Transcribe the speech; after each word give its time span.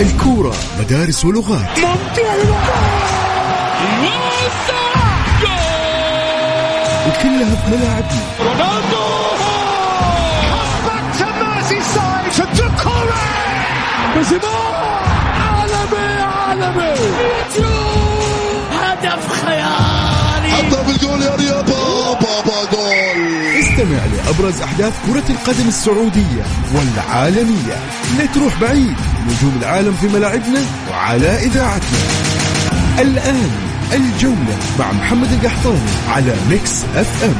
الكورة 0.00 0.54
مدارس 0.80 1.24
ولغات. 1.24 1.78
ممتع 1.78 2.34
وكلها 7.08 7.54
بملاعبنا 7.66 8.22
رونالدو! 8.40 9.04
عالمي 15.40 16.22
عالمي! 16.22 16.94
هدف 18.72 19.44
خيالي! 19.44 20.52
حطها 20.52 20.82
بالجول 20.82 21.22
يا 21.22 21.34
رياض 21.36 21.70
بابا 22.20 22.64
جول. 22.72 23.46
استمع 23.60 24.04
لأبرز 24.14 24.60
أحداث 24.62 24.92
كرة 25.06 25.32
القدم 25.32 25.68
السعودية 25.68 26.44
والعالمية. 26.74 27.78
لا 28.18 28.26
تروح 28.34 28.60
بعيد. 28.60 28.96
نجوم 29.26 29.58
العالم 29.60 29.92
في 30.00 30.08
ملاعبنا 30.08 30.60
وعلى 30.90 31.28
إذاعتنا. 31.46 31.98
الآن 32.98 33.50
الجولة 33.92 34.56
مع 34.78 34.92
محمد 34.92 35.32
القحطاني 35.32 35.78
على 36.08 36.34
ميكس 36.50 36.84
أف 36.94 37.24
أم. 37.24 37.34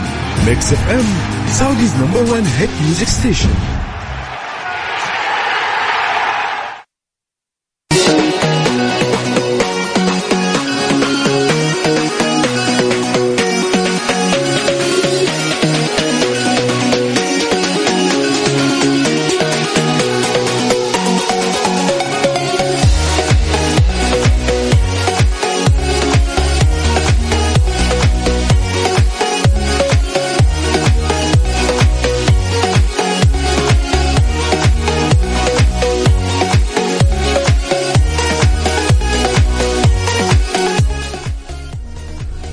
ميكس 0.46 0.72
أف 0.72 0.90
أم 0.90 1.04
Saudi's 1.52 1.92
number 2.00 2.22
1 2.32 2.44
hit 2.58 2.70
music 2.84 3.08
station 3.08 3.48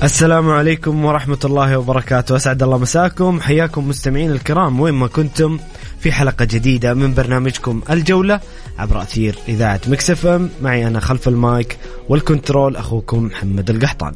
السلام 0.02 0.50
عليكم 0.50 1.04
ورحمة 1.04 1.38
الله 1.44 1.78
وبركاته. 1.78 2.36
أسعد 2.36 2.62
الله 2.62 2.78
مساكم. 2.78 3.40
حياكم 3.40 3.88
مستمعين 3.88 4.30
الكرام 4.30 4.80
وين 4.80 4.94
ما 4.94 5.06
كنتم 5.06 5.58
في 6.00 6.12
حلقة 6.12 6.44
جديدة 6.44 6.94
من 6.94 7.14
برنامجكم 7.14 7.82
الجولة 7.90 8.40
عبر 8.78 9.02
أثير 9.02 9.38
إذاعة 9.48 9.80
مكس 9.88 10.17
إف 10.17 10.26
إم. 10.26 10.48
معي 10.62 10.86
أنا 10.86 11.00
خلف 11.00 11.28
المايك 11.28 11.78
وال 12.08 12.23
control 12.23 12.76
أخوكم 12.76 13.24
محمد 13.24 13.70
القحطاني. 13.70 14.14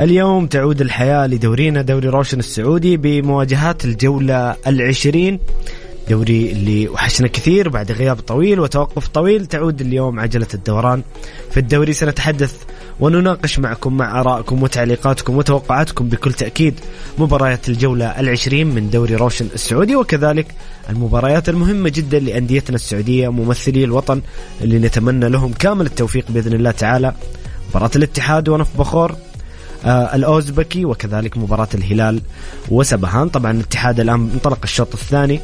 اليوم 0.00 0.46
تعود 0.46 0.80
الحياة 0.80 1.26
لدورينا 1.26 1.82
دوري 1.82 2.08
روشن 2.08 2.38
السعودي 2.38 2.96
بمواجهات 2.96 3.84
الجولة 3.84 4.56
العشرين. 4.66 5.38
دوري 6.10 6.52
اللي 6.52 6.88
وحشنا 6.88 7.28
كثير 7.28 7.68
بعد 7.68 7.92
غياب 7.92 8.20
طويل 8.20 8.60
وتوقف 8.60 9.08
طويل 9.08 9.46
تعود 9.46 9.80
اليوم 9.80 10.20
عجلة 10.20 10.46
الدوران. 10.54 11.02
في 11.50 11.60
الدوري 11.60 11.92
سنتحدث 11.92 12.54
ونناقش 13.00 13.58
معكم 13.58 13.96
مع 13.96 14.20
آرائكم 14.20 14.62
وتعليقاتكم 14.62 15.36
وتوقعاتكم 15.36 16.08
بكل 16.08 16.32
تأكيد 16.32 16.74
مباريات 17.18 17.68
الجولة 17.68 18.20
العشرين 18.20 18.66
من 18.66 18.90
دوري 18.90 19.16
روشن 19.16 19.46
السعودي 19.54 19.96
وكذلك 19.96 20.46
المباريات 20.90 21.48
المهمة 21.48 21.88
جدا 21.88 22.18
لأنديتنا 22.18 22.76
السعودية 22.76 23.28
ممثلي 23.28 23.84
الوطن 23.84 24.22
اللي 24.60 24.78
نتمنى 24.78 25.28
لهم 25.28 25.52
كامل 25.52 25.86
التوفيق 25.86 26.24
بإذن 26.28 26.52
الله 26.52 26.70
تعالى. 26.70 27.14
مباراة 27.70 27.90
الاتحاد 27.96 28.48
ونف 28.48 28.68
بخور 28.78 29.16
آه 29.84 30.14
الأوزبكي 30.14 30.84
وكذلك 30.84 31.36
مباراة 31.36 31.68
الهلال 31.74 32.20
وسبهان. 32.68 33.28
طبعا 33.28 33.50
الاتحاد 33.50 34.00
الآن 34.00 34.30
انطلق 34.34 34.58
الشوط 34.64 34.94
الثاني. 34.94 35.40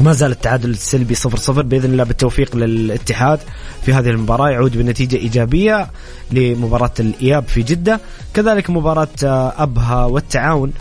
ما 0.00 0.12
زال 0.12 0.30
التعادل 0.30 0.70
السلبي 0.70 1.14
0 1.14 1.38
0 1.38 1.62
بإذن 1.62 1.90
الله 1.90 2.04
بالتوفيق 2.04 2.56
للاتحاد 2.56 3.38
في 3.82 3.92
هذه 3.92 4.08
المباراة. 4.10 4.50
يعود 4.50 4.76
بنتيجة 4.78 5.16
إيجابية 5.16 5.90
لمباراة 6.30 6.92
الإياب 7.00 7.44
في 7.48 7.62
جدة. 7.62 8.00
كذلك 8.34 8.70
مباراة 8.70 9.08
آه، 9.24 9.52
أبها 9.56 10.04
والتعاون. 10.04 10.72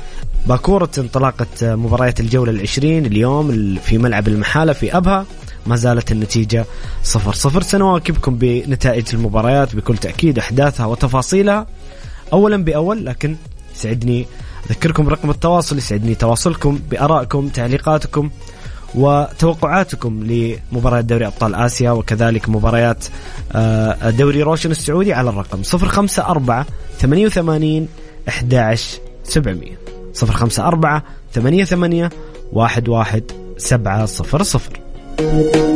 باكورة 0.48 0.90
انطلاقة 0.98 1.46
آه، 1.64 1.76
مباريات 1.76 2.20
الجولة 2.20 2.52
العشرين 2.52 3.06
اليوم 3.06 3.76
في 3.76 3.98
ملعب 3.98 4.28
المحالة 4.28 4.74
في 4.74 4.98
أبها. 4.98 5.26
ما 5.68 5.76
زالت 5.76 6.12
النتيجة 6.12 6.66
صفر 7.04 7.34
صفر. 7.34 7.62
سنواكبكم 7.62 8.36
بنتائج 8.36 9.06
المباريات 9.14 9.76
بكل 9.76 9.98
تأكيد 9.98 10.40
أحداثها 10.40 10.86
وتفاصيلها. 10.86 11.68
أولا 12.34 12.64
بأول 12.64 13.06
لكن 13.06 13.36
يسعدني 13.76 14.26
أذكركم 14.70 15.10
رقم 15.10 15.30
التواصل 15.30 15.78
يسعدني 15.78 16.16
تواصلكم 16.16 16.80
بأرائكم 16.90 17.48
تعليقاتكم. 17.48 18.30
وتوقعاتكم 18.96 20.24
لمباريات 20.24 21.06
دوري 21.06 21.28
أبطال 21.28 21.56
آسيا 21.56 21.92
وكذلك 21.92 22.50
مباريات 22.50 23.06
آه، 23.52 24.10
دوري 24.10 24.42
روشن 24.42 24.72
السعودي 24.72 25.14
على 25.14 25.30
الرقم 25.30 25.62
054 25.74 26.66
88 27.00 27.88
11 28.28 29.00
700 29.24 29.72
054 30.24 31.02
88 31.34 32.10
11 35.18 35.75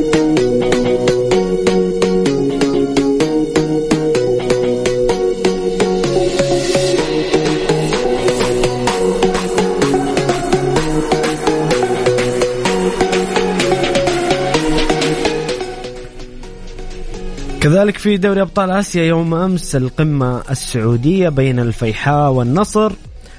كذلك 17.89 18.01
في 18.01 18.17
دوري 18.17 18.41
أبطال 18.41 18.71
آسيا 18.71 19.03
يوم 19.03 19.33
أمس 19.33 19.75
القمة 19.75 20.43
السعودية 20.49 21.29
بين 21.29 21.59
الفيحاء 21.59 22.31
والنصر. 22.31 22.91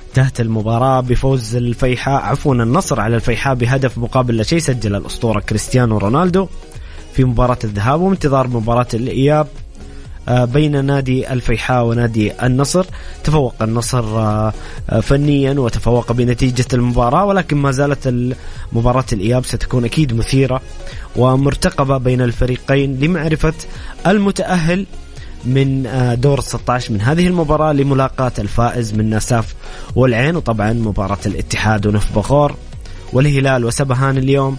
انتهت 0.08 0.40
المباراة 0.40 1.00
بفوز 1.00 1.56
الفيحاء 1.56 2.22
عفوا 2.22 2.54
النصر 2.54 3.00
على 3.00 3.16
الفيحاء 3.16 3.54
بهدف 3.54 3.98
مقابل 3.98 4.36
لا 4.36 4.42
شيء 4.42 4.58
سجل 4.58 4.94
الأسطورة 4.94 5.40
كريستيانو 5.40 5.98
رونالدو 5.98 6.48
في 7.12 7.24
مباراة 7.24 7.58
الذهاب 7.64 8.00
وانتظار 8.00 8.48
مباراة 8.48 8.86
الإياب. 8.94 9.46
بين 10.30 10.84
نادي 10.84 11.32
الفيحاء 11.32 11.84
ونادي 11.84 12.32
النصر. 12.46 12.86
تفوق 13.24 13.54
النصر 13.62 14.04
آه، 14.04 14.52
آه، 14.90 15.00
فنيا 15.00 15.52
وتفوق 15.52 16.12
بنتيجة 16.12 16.66
المباراة 16.74 17.24
ولكن 17.24 17.56
ما 17.56 17.70
زالت 17.70 18.34
مباراة 18.72 19.04
الإياب 19.12 19.44
ستكون 19.44 19.84
أكيد 19.84 20.14
مثيرة 20.14 20.60
ومرتقبة 21.16 21.98
بين 21.98 22.20
الفريقين 22.20 23.00
لمعرفة 23.00 23.54
المتأهل 24.06 24.86
من 25.44 25.88
دور 26.20 26.40
16 26.40 26.92
من 26.92 27.00
هذه 27.00 27.26
المباراة 27.26 27.72
لملاقاة 27.72 28.32
الفائز 28.38 28.94
من 28.94 29.10
ناساف 29.10 29.54
والعين. 29.96 30.36
وطبعا 30.36 30.72
مباراة 30.72 31.18
الاتحاد 31.26 31.86
ونف 31.86 32.18
بخور 32.18 32.54
والهلال 33.12 33.64
وسبهان 33.64 34.18
اليوم 34.18 34.56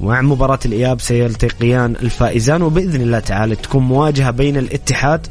ومع 0.00 0.22
مباراة 0.22 0.58
الإياب 0.64 1.00
سيلتقيان 1.00 1.96
الفائزان 2.02 2.62
وبإذن 2.62 3.00
الله 3.00 3.18
تعالى 3.18 3.56
تكون 3.56 3.82
مواجهة 3.82 4.30
بين 4.30 4.56
الاتحاد 4.56 5.26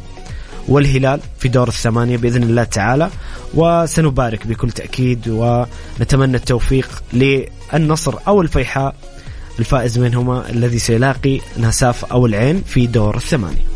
والهلال 0.68 1.19
في 1.40 1.47
دور 1.50 1.68
الثمانية 1.68 2.18
بإذن 2.18 2.44
الله 2.44 2.63
تعالى. 2.63 3.09
وسنبارك 3.53 4.47
بكل 4.47 4.72
تأكيد 4.72 5.28
ونتمنى 5.28 6.38
التوفيق 6.38 7.03
للنصر 7.13 8.15
أو 8.27 8.42
الفيحاء 8.42 8.95
الفائز 9.60 10.00
منهما 10.00 10.50
الذي 10.50 10.80
سيلاقي 10.80 11.39
ناساف 11.57 12.06
أو 12.06 12.25
العين 12.25 12.62
في 12.65 12.88
دور 12.88 13.18
الثمانية. 13.18 13.73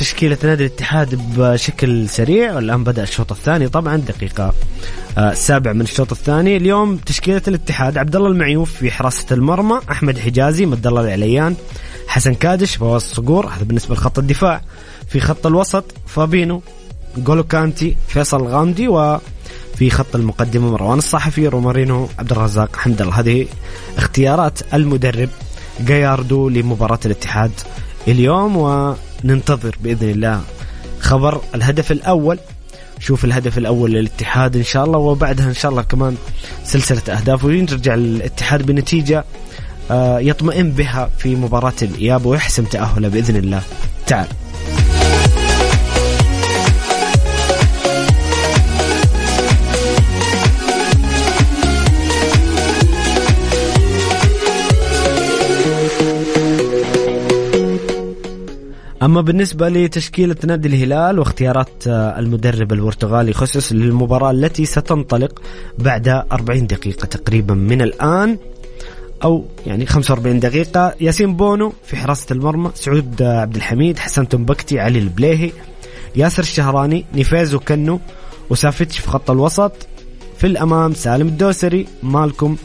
تشكيلة 0.00 0.38
نادي 0.42 0.66
الاتحاد 0.66 1.38
بشكل 1.38 2.08
سريع 2.08 2.54
والآن 2.54 2.84
بدأ 2.84 3.02
الشوط 3.02 3.32
الثاني. 3.32 3.68
طبعا 3.68 3.96
دقيقة 3.96 4.52
آه، 5.18 5.32
السابع 5.32 5.72
من 5.72 5.80
الشوط 5.80 6.12
الثاني. 6.12 6.56
اليوم 6.56 6.96
تشكيلة 6.96 7.42
الاتحاد 7.48 7.98
عبد 7.98 8.16
الله 8.16 8.28
المعيوف 8.28 8.72
في 8.72 8.90
حراسة 8.90 9.26
المرمى 9.34 9.80
أحمد 9.90 10.18
حجازي 10.18 10.66
مد 10.66 10.86
الله 10.86 11.00
العليان 11.00 11.54
حسن 12.08 12.34
كادش 12.34 12.76
فواز 12.76 13.02
صقور 13.02 13.46
هذا 13.46 13.64
بالنسبة 13.64 13.94
لخط 13.94 14.18
الدفاع. 14.18 14.60
في 15.08 15.20
خط 15.20 15.46
الوسط 15.46 15.84
فابينو 16.06 16.62
جولو 17.16 17.44
كانتي 17.44 17.96
فيصل 18.08 18.40
الغامدي 18.40 18.88
وفي 18.88 19.90
خط 19.90 20.16
المقدمة 20.16 20.70
مروان 20.70 20.98
الصحفي 20.98 21.48
رومارينو 21.48 22.08
عبد 22.18 22.32
الرزاق 22.32 22.76
حمد 22.76 23.02
الله 23.02 23.20
هذه 23.20 23.46
اختيارات 23.96 24.74
المدرب 24.74 25.28
جاياردو 25.80 26.48
لمباراة 26.48 27.00
الاتحاد 27.06 27.52
اليوم 28.08 28.56
وننتظر 29.24 29.76
بإذن 29.80 30.10
الله 30.10 30.40
خبر 31.00 31.40
الهدف 31.54 31.92
الأول. 31.92 32.38
شوف 33.00 33.24
الهدف 33.24 33.58
الأول 33.58 33.90
للاتحاد 33.90 34.56
إن 34.56 34.64
شاء 34.64 34.84
الله 34.84 34.98
وبعدها 34.98 35.46
إن 35.46 35.54
شاء 35.54 35.70
الله 35.70 35.82
كمان 35.82 36.16
سلسلة 36.64 37.16
أهداف 37.16 37.44
ويرجع 37.44 37.94
الاتحاد 37.94 38.66
بنتيجة 38.66 39.24
آه، 39.90 40.18
يطمئن 40.20 40.72
بها 40.72 41.10
في 41.18 41.34
مباراة 41.36 41.72
الإياب 41.82 42.26
ويحسم 42.26 42.64
تأهله 42.64 43.08
بإذن 43.08 43.36
الله. 43.36 43.62
تعال. 44.06 44.26
أما 59.02 59.20
بالنسبة 59.20 59.68
لتشكيلة 59.68 60.36
نادي 60.44 60.68
الهلال 60.68 61.18
واختيارات 61.18 61.86
آه، 61.86 62.18
المدرب 62.18 62.72
البرتغالي 62.72 63.32
خصوص 63.32 63.72
للمباراة 63.72 64.30
التي 64.30 64.64
ستنطلق 64.66 65.42
بعد 65.78 66.08
40 66.08 66.66
دقيقة 66.66 67.06
تقريبا 67.06 67.54
من 67.54 67.82
الآن 67.82 68.38
أو 69.24 69.44
يعني 69.66 69.86
45 69.86 70.40
دقيقة. 70.40 70.94
ياسين 71.00 71.36
بونو 71.36 71.72
في 71.84 71.96
حراسة 71.96 72.26
المرمى 72.30 72.70
سعود 72.74 73.22
آه، 73.22 73.40
عبد 73.40 73.56
الحميد 73.56 73.98
حسن 73.98 74.28
تمبكتي 74.28 74.80
علي 74.80 74.98
البليهي 74.98 75.52
ياسر 76.16 76.42
الشهراني 76.42 77.04
نيفيز 77.14 77.54
وكنو 77.54 78.00
وسافيتش 78.50 78.98
في 78.98 79.08
خط 79.08 79.30
الوسط. 79.30 79.72
في 80.38 80.46
الأمام 80.46 80.94
سالم 80.94 81.28
الدوسري 81.28 81.86
مالكم 82.02 82.56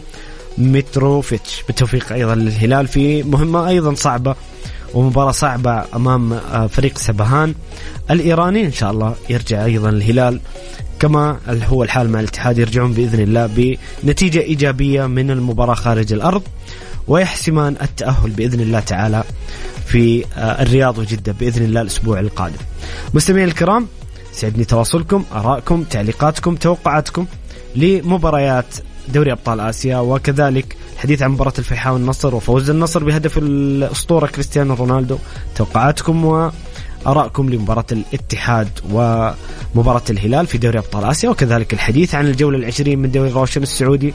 متروفيتش. 0.58 1.64
بالتوفيق 1.68 2.14
أيضا 2.14 2.36
للهلال 2.36 2.88
في 2.88 3.24
مهمة 3.24 3.68
أيضا 3.68 3.94
صعبة. 3.94 4.36
ومباراة 4.94 5.32
صعبة 5.32 5.84
أمام 5.96 6.34
آه، 6.34 6.68
فريق 6.68 6.98
سبهان. 6.98 7.54
الإيراني 8.12 8.66
إن 8.66 8.72
شاء 8.72 8.92
الله 8.92 9.16
يرجع 9.30 9.66
أيضا 9.66 9.90
الهلال 9.90 10.40
كما 11.00 11.38
هو 11.48 11.84
الحال 11.84 12.10
مع 12.10 12.20
الاتحاد 12.20 12.58
يرجعون 12.58 12.94
بإذن 12.94 13.20
الله 13.20 13.76
بنتيجة 14.04 14.40
إيجابية 14.40 15.06
من 15.06 15.32
المباراة 15.32 15.74
خارج 15.74 16.14
الأرض. 16.14 16.44
ويحسمان 17.08 17.76
التأهل 17.82 18.30
بإذن 18.30 18.60
الله 18.60 18.80
تعالى 18.80 19.24
في 19.86 20.26
آه، 20.38 20.62
الرياض 20.62 20.98
وجدة 20.98 21.36
بإذن 21.40 21.66
الله 21.66 21.82
الأسبوع 21.82 22.20
القادم. 22.20 22.58
مستمعين 23.14 23.48
الكرام 23.48 23.88
سعدني 24.34 24.66
تواصلكم 24.66 25.26
آرائكم 25.34 25.84
تعليقاتكم 25.84 26.56
توقعاتكم 26.56 27.26
لمباريات 27.76 28.66
دوري 29.08 29.32
أبطال 29.32 29.60
آسيا 29.60 29.98
وكذلك 29.98 30.78
الحديث 30.96 31.22
عن 31.22 31.32
مباراة 31.32 31.54
الفيحاء 31.60 31.94
والنصر 31.94 32.36
وفوز 32.36 32.70
النصر 32.70 33.04
بهدف 33.04 33.38
الأسطورة 33.38 34.28
كريستيانو 34.28 34.74
رونالدو. 34.74 35.18
توقعاتكم 35.56 36.26
وارائكم 37.06 37.50
لمباراة 37.50 37.86
الاتحاد 37.92 38.70
ومباراة 38.92 40.02
الهلال 40.10 40.48
في 40.48 40.58
دوري 40.58 40.80
أبطال 40.80 41.06
آسيا 41.06 41.30
وكذلك 41.30 41.74
الحديث 41.74 42.16
عن 42.16 42.28
الجولة 42.28 42.58
العشرين 42.58 43.00
من 43.00 43.12
دوري 43.12 43.32
روشن 43.32 43.64
السعودي 43.64 44.14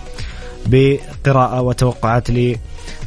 بقراءة 0.67 1.61
وتوقعات 1.61 2.57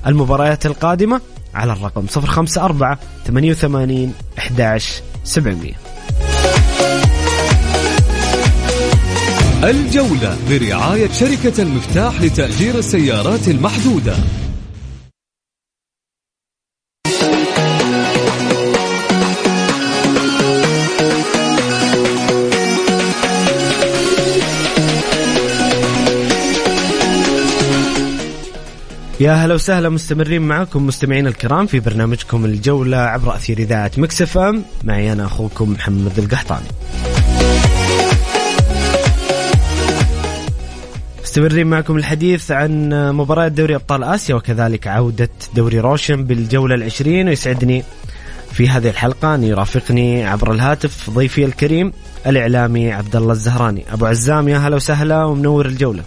للمباريات 0.06 0.66
القادمة 0.66 1.22
على 1.56 1.72
الرقم 1.74 2.06
054 2.18 2.98
88 3.28 4.14
11 4.38 5.02
700 5.24 5.93
الجولة 9.64 10.38
برعاية 10.50 11.08
شركة 11.12 11.62
المفتاح 11.62 12.22
لتأجير 12.22 12.78
السيارات 12.78 13.48
المحدودة. 13.48 14.16
يا 29.20 29.34
هلا 29.34 29.54
وسهلا 29.54 29.90
مستمرين 29.90 30.42
معكم 30.42 30.88
مستمعين 30.88 31.28
الكرام 31.28 31.66
في 31.66 31.80
برنامجكم 31.80 32.46
الجولة 32.46 32.98
عبر 32.98 33.36
أثير 33.36 33.58
إذاعة 33.58 33.92
مكس 33.98 34.22
أف 34.22 34.38
أم. 34.38 34.64
معي 34.84 35.14
أنا 35.14 35.26
أخوكم 35.26 35.72
محمد 35.72 36.20
القحطاني. 36.20 36.68
مستمرين 41.34 41.68
معكم 41.68 41.98
الحديث 41.98 42.52
عن 42.52 42.90
مباراة 43.16 43.48
دوري 43.48 43.76
أبطال 43.76 44.04
آسيا 44.04 44.36
وكذلك 44.36 44.88
عودة 44.88 45.30
دوري 45.56 45.80
روشن 45.80 46.24
بالجولة 46.24 46.76
العشرين. 46.76 47.28
ويسعدني 47.28 47.84
في 48.52 48.70
هذه 48.70 48.90
الحلقة 48.90 49.36
أن 49.36 49.44
يرافقني 49.44 50.26
عبر 50.26 50.52
الهاتف 50.52 51.10
ضيفي 51.10 51.46
الكريم 51.46 51.94
الإعلامي 52.28 52.92
عبد 52.92 53.16
الله 53.16 53.32
الزهراني. 53.32 53.86
أبو 53.94 54.06
عزام 54.06 54.48
يا 54.50 54.58
هلا 54.58 54.76
وسهلا 54.76 55.26
ومنور 55.26 55.66
الجولة. 55.66 56.04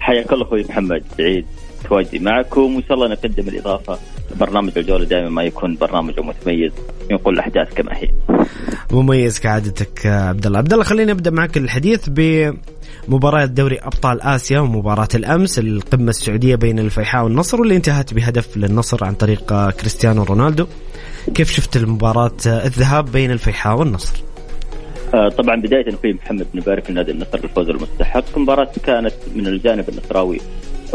حياك 0.00 0.32
الله 0.32 0.44
أخوي 0.44 0.64
محمد 0.68 1.02
سعيد 1.18 1.46
تواجدي 1.88 2.18
معكم 2.18 2.74
وإن 2.74 2.82
شاء 2.82 2.94
الله 2.94 3.08
نقدم 3.08 3.48
الإضافة 3.48 3.98
برنامج 4.40 4.72
الجولة 4.76 5.04
دائما 5.04 5.28
ما 5.28 5.42
يكون 5.42 5.76
برنامج 5.76 6.20
متميز 6.20 6.72
ينقل 7.10 7.32
الأحداث 7.32 7.74
كما 7.74 7.96
هي. 7.96 8.08
مميز 8.92 9.38
كعادتك 9.38 10.06
عبد 10.06 10.46
الله، 10.46 10.58
عبد 10.58 10.72
الله 10.72 10.84
خليني 10.84 11.12
أبدأ 11.12 11.30
معك 11.30 11.56
الحديث 11.56 12.08
بمباراة 12.08 13.44
دوري 13.44 13.78
أبطال 13.78 14.22
آسيا 14.22 14.60
ومباراة 14.60 15.08
الأمس 15.14 15.58
القمة 15.58 16.08
السعودية 16.08 16.54
بين 16.54 16.78
الفيحاء 16.78 17.24
والنصر 17.24 17.60
واللي 17.60 17.76
انتهت 17.76 18.14
بهدف 18.14 18.56
للنصر 18.56 19.04
عن 19.04 19.14
طريق 19.14 19.70
كريستيانو 19.70 20.22
رونالدو. 20.22 20.66
كيف 21.34 21.50
شفت 21.50 21.76
المباراة 21.76 22.36
الذهاب 22.46 23.12
بين 23.12 23.30
الفيحاء 23.30 23.78
والنصر؟ 23.78 24.22
آه، 25.14 25.28
طبعا 25.28 25.60
بداية 25.60 25.90
في 26.02 26.12
محمد 26.12 26.46
نبارك 26.54 26.90
لنادي 26.90 27.12
النصر 27.12 27.38
الفوز 27.44 27.68
المستحق، 27.68 28.38
مباراة 28.38 28.72
كانت 28.86 29.14
من 29.34 29.46
الجانب 29.46 29.88
النصراوي 29.88 30.40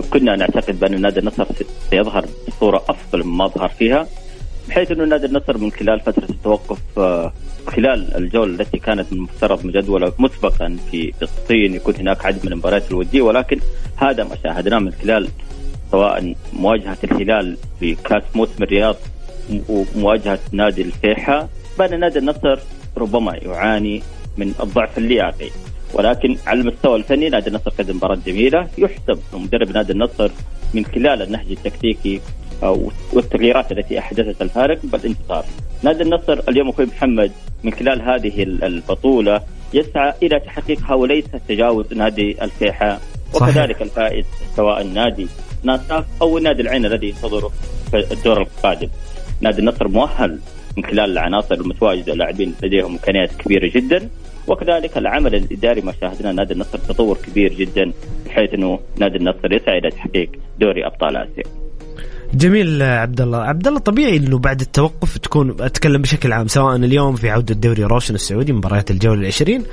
كنا 0.10 0.36
نعتقد 0.36 0.80
بأن 0.80 1.02
نادي 1.02 1.20
النصر 1.20 1.46
سيظهر 1.90 2.26
بصوره 2.60 2.84
أفضل 2.90 3.24
مما 3.24 3.48
ظهر 3.48 3.70
فيها 3.70 4.08
بحيث 4.70 4.92
إنه 4.92 5.06
نادي 5.06 5.26
النصر 5.26 5.58
من 5.58 5.72
خلال 5.72 6.00
فترة 6.00 6.30
التوقف 6.30 6.80
آه، 6.98 7.34
خلال 7.68 8.16
الجولة 8.18 8.54
التي 8.54 8.78
كانت 8.78 9.12
المفترض 9.12 9.66
مجدوله 9.66 10.14
مسبقا 10.20 10.78
في 10.92 11.14
الصين 11.22 11.74
يكون 11.74 11.96
هناك 11.96 12.26
عدد 12.26 12.46
من 12.46 12.52
المباريات 12.52 12.92
الودية 12.92 13.22
ولكن 13.22 13.60
هذا 13.96 14.24
ما 14.24 14.36
شاهدناه 14.44 14.80
من 14.80 14.92
خلال 14.92 15.30
سواء 15.92 16.34
مواجهة 16.54 16.98
الهلال 17.04 17.58
في 17.80 17.96
كأس 17.96 18.24
موسم 18.36 18.64
الرياض 18.64 18.96
ومواجهه 19.70 20.40
نادي 20.52 20.82
الفيحاء 20.82 21.50
بأن 21.80 22.00
نادي 22.00 22.20
النصر 22.20 22.60
ربما 22.98 23.36
يعاني 23.36 24.02
من 24.38 24.54
الضعف 24.64 24.98
اللياقي. 24.98 25.50
ولكن 25.94 26.38
على 26.48 26.62
المستوى 26.62 26.96
الفني 26.96 27.30
نادي 27.30 27.50
النصر 27.50 27.70
قدم 27.70 27.96
مباراة 27.96 28.18
جميلة 28.26 28.68
يحسب 28.78 29.20
مدرب 29.34 29.72
نادي 29.72 29.94
النصر 29.94 30.32
من 30.74 30.86
خلال 30.86 31.22
النهج 31.22 31.52
التكتيكي 31.52 32.22
والتغييرات 33.14 33.72
التي 33.72 34.00
أحدثت 34.00 34.42
الفارق 34.42 34.80
بالانتصار. 34.84 35.46
نادي 35.84 36.04
النصر 36.04 36.40
اليوم 36.50 36.70
أخوي 36.70 36.86
محمد 36.86 37.32
من 37.64 37.72
خلال 37.74 38.02
هذه 38.02 38.44
البطولة 38.44 39.42
يسعى 39.74 40.14
إلى 40.24 40.40
تحقيقها 40.40 40.94
وليس 40.94 41.26
تجاوز 41.48 41.94
نادي 41.94 42.44
الفيحاء 42.44 43.02
وكذلك 43.36 43.82
الفائز 43.82 44.26
سواء 44.56 44.84
نادي 44.84 45.28
ناصاف 45.64 46.06
أو 46.22 46.40
نادي 46.40 46.62
العين 46.62 46.86
الذي 46.86 47.08
ينتظره 47.08 47.52
في 47.92 48.14
الدور 48.14 48.42
القادم. 48.42 48.90
نادي 49.42 49.60
النصر 49.60 49.88
مؤهل 49.88 50.40
من 50.78 50.86
خلال 50.86 51.12
العناصر 51.12 51.56
المتواجدة 51.56 52.14
اللاعبين 52.14 52.56
لديهم 52.64 52.92
إمكانيات 52.92 53.32
كبيرة 53.32 53.72
جدا 53.76 54.10
وكذلك 54.48 54.98
العمل 54.98 55.36
الإداري 55.36 55.82
ما 55.82 55.94
شاهدنا 56.02 56.32
نادي 56.32 56.54
النصر 56.54 56.78
تطور 56.78 57.18
كبير 57.18 57.54
جدا 57.54 57.92
بحيث 58.26 58.54
أنه 58.54 58.80
نادي 59.00 59.18
النصر 59.18 59.54
يسعى 59.54 59.78
إلى 59.78 59.90
تحقيق 59.90 60.32
دوري 60.60 60.86
أبطال 60.86 61.18
آسيا. 61.18 61.44
جميل 62.34 62.84
عبد 62.84 63.22
الله، 63.22 63.38
عبد 63.38 63.68
الله 63.68 63.80
طبيعي 63.80 64.18
إنه 64.18 64.38
بعد 64.38 64.62
التوقف 64.62 65.18
تكون 65.18 65.56
أتكلم 65.60 66.02
بشكل 66.02 66.34
عام 66.34 66.48
سواء 66.48 66.76
اليوم 66.76 67.16
في 67.16 67.30
عودة 67.30 67.56
دوري 67.56 67.84
روشن 67.84 68.16
السعودي 68.16 68.54
مباريات 68.54 68.92
الجولة 68.92 69.22
العشرين 69.22 69.64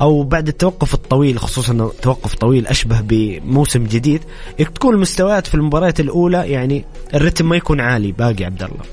أو 0.00 0.22
بعد 0.22 0.48
التوقف 0.48 0.94
الطويل 0.94 1.38
خصوصا 1.38 1.72
انه 1.72 1.92
توقف 2.02 2.34
طويل 2.34 2.66
أشبه 2.66 3.00
بموسم 3.00 3.84
جديد 3.84 4.20
تكون 4.58 4.94
المستويات 4.94 5.46
في 5.46 5.54
المباريات 5.54 6.00
الأولى 6.00 6.50
يعني 6.50 6.84
الرتم 7.14 7.48
ما 7.48 7.56
يكون 7.56 7.80
عالي 7.80 8.12
باقي 8.12 8.44
عبد 8.44 8.62
الله. 8.62 8.84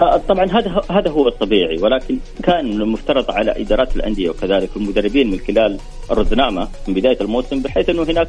آه، 0.00 0.16
طبعا 0.28 0.44
هذا 0.44 0.80
هذا 0.90 1.10
هو 1.10 1.28
الطبيعي 1.28 1.78
ولكن 1.78 2.18
كان 2.42 2.66
المفترض 2.66 3.30
على 3.30 3.50
إدارات 3.62 3.96
الأندية 3.96 4.30
وكذلك 4.30 4.70
المدربين 4.76 5.30
من 5.30 5.38
خلال 5.38 5.78
الرزنامه 6.10 6.68
من 6.88 6.94
بداية 6.94 7.20
الموسم 7.20 7.62
بحيث 7.62 7.88
إنه 7.88 8.02
هناك 8.02 8.28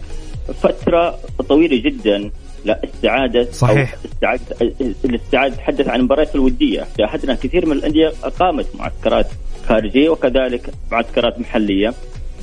فترة 0.62 1.20
طويلة 1.50 1.82
جدا 1.82 2.32
لاستعاده 2.66 3.52
صحيح 3.52 3.94
أو 3.94 4.00
استعادة 4.06 4.74
الاستعادة 5.06 5.56
تحدث 5.56 5.88
عن 5.88 6.00
المباريات 6.00 6.36
الودية، 6.36 6.88
شاهدنا 6.98 7.36
كثير 7.36 7.66
من 7.66 7.72
الأندية 7.72 8.12
اقامت 8.24 8.68
معسكرات 8.76 9.28
خارجية 9.68 10.10
وكذلك 10.10 10.70
معسكرات 10.92 11.40
محلية 11.40 11.94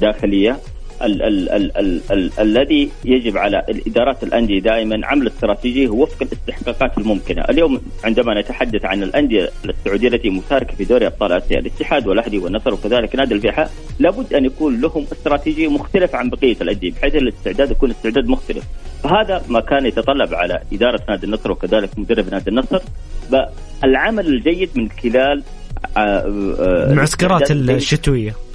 داخلية. 0.00 0.58
ال 1.02 1.23
ال 1.23 1.49
ال 1.50 1.76
ال 1.76 2.00
ال 2.11 2.30
الذي 2.38 2.90
يجب 3.04 3.37
على 3.38 3.64
الإدارات 3.69 4.23
الأندية 4.23 4.61
دائما 4.61 5.07
عمل 5.07 5.26
استراتيجيه 5.26 5.88
وفق 5.88 6.23
الاستحقاقات 6.23 6.99
الممكنة، 6.99 7.42
اليوم 7.42 7.80
عندما 8.04 8.40
نتحدث 8.40 8.85
عن 8.85 9.02
الأندية 9.02 9.50
السعودية 9.64 10.09
التي 10.09 10.30
مشاركة 10.30 10.75
في 10.75 10.85
دوري 10.85 11.07
أبطال 11.07 11.33
آسيا، 11.33 11.59
الاتحاد 11.59 12.07
والأهلي 12.07 12.38
والنصر 12.38 12.75
وكذلك 12.75 13.16
نادي 13.16 13.35
الفيحاء 13.35 13.71
لابد 13.99 14.35
أن 14.35 14.45
يكون 14.45 14.80
لهم 14.80 15.07
استراتيجيه 15.12 15.69
مختلفه 15.69 16.19
عن 16.19 16.30
بقية 16.30 16.57
الأندية 16.61 16.90
بحيث 16.90 17.14
الاستعداد 17.14 17.71
يكون 17.71 17.90
استعداد 17.90 18.26
مختلف، 18.26 18.64
فهذا 19.02 19.42
ما 19.49 19.61
كان 19.61 19.87
يتطلب 19.87 20.35
على 20.35 20.61
إدارة 20.73 21.00
نادي 21.09 21.26
النصر 21.26 21.50
وكذلك 21.50 21.99
مدرب 21.99 22.30
نادي 22.30 22.50
النصر. 22.50 22.80
العمل 23.85 24.26
الجيد 24.26 24.71
من 24.75 24.88
خلال 24.90 25.42
المعسكرات 25.97 27.50
الشتوية. 27.50 28.30
أه، 28.30 28.50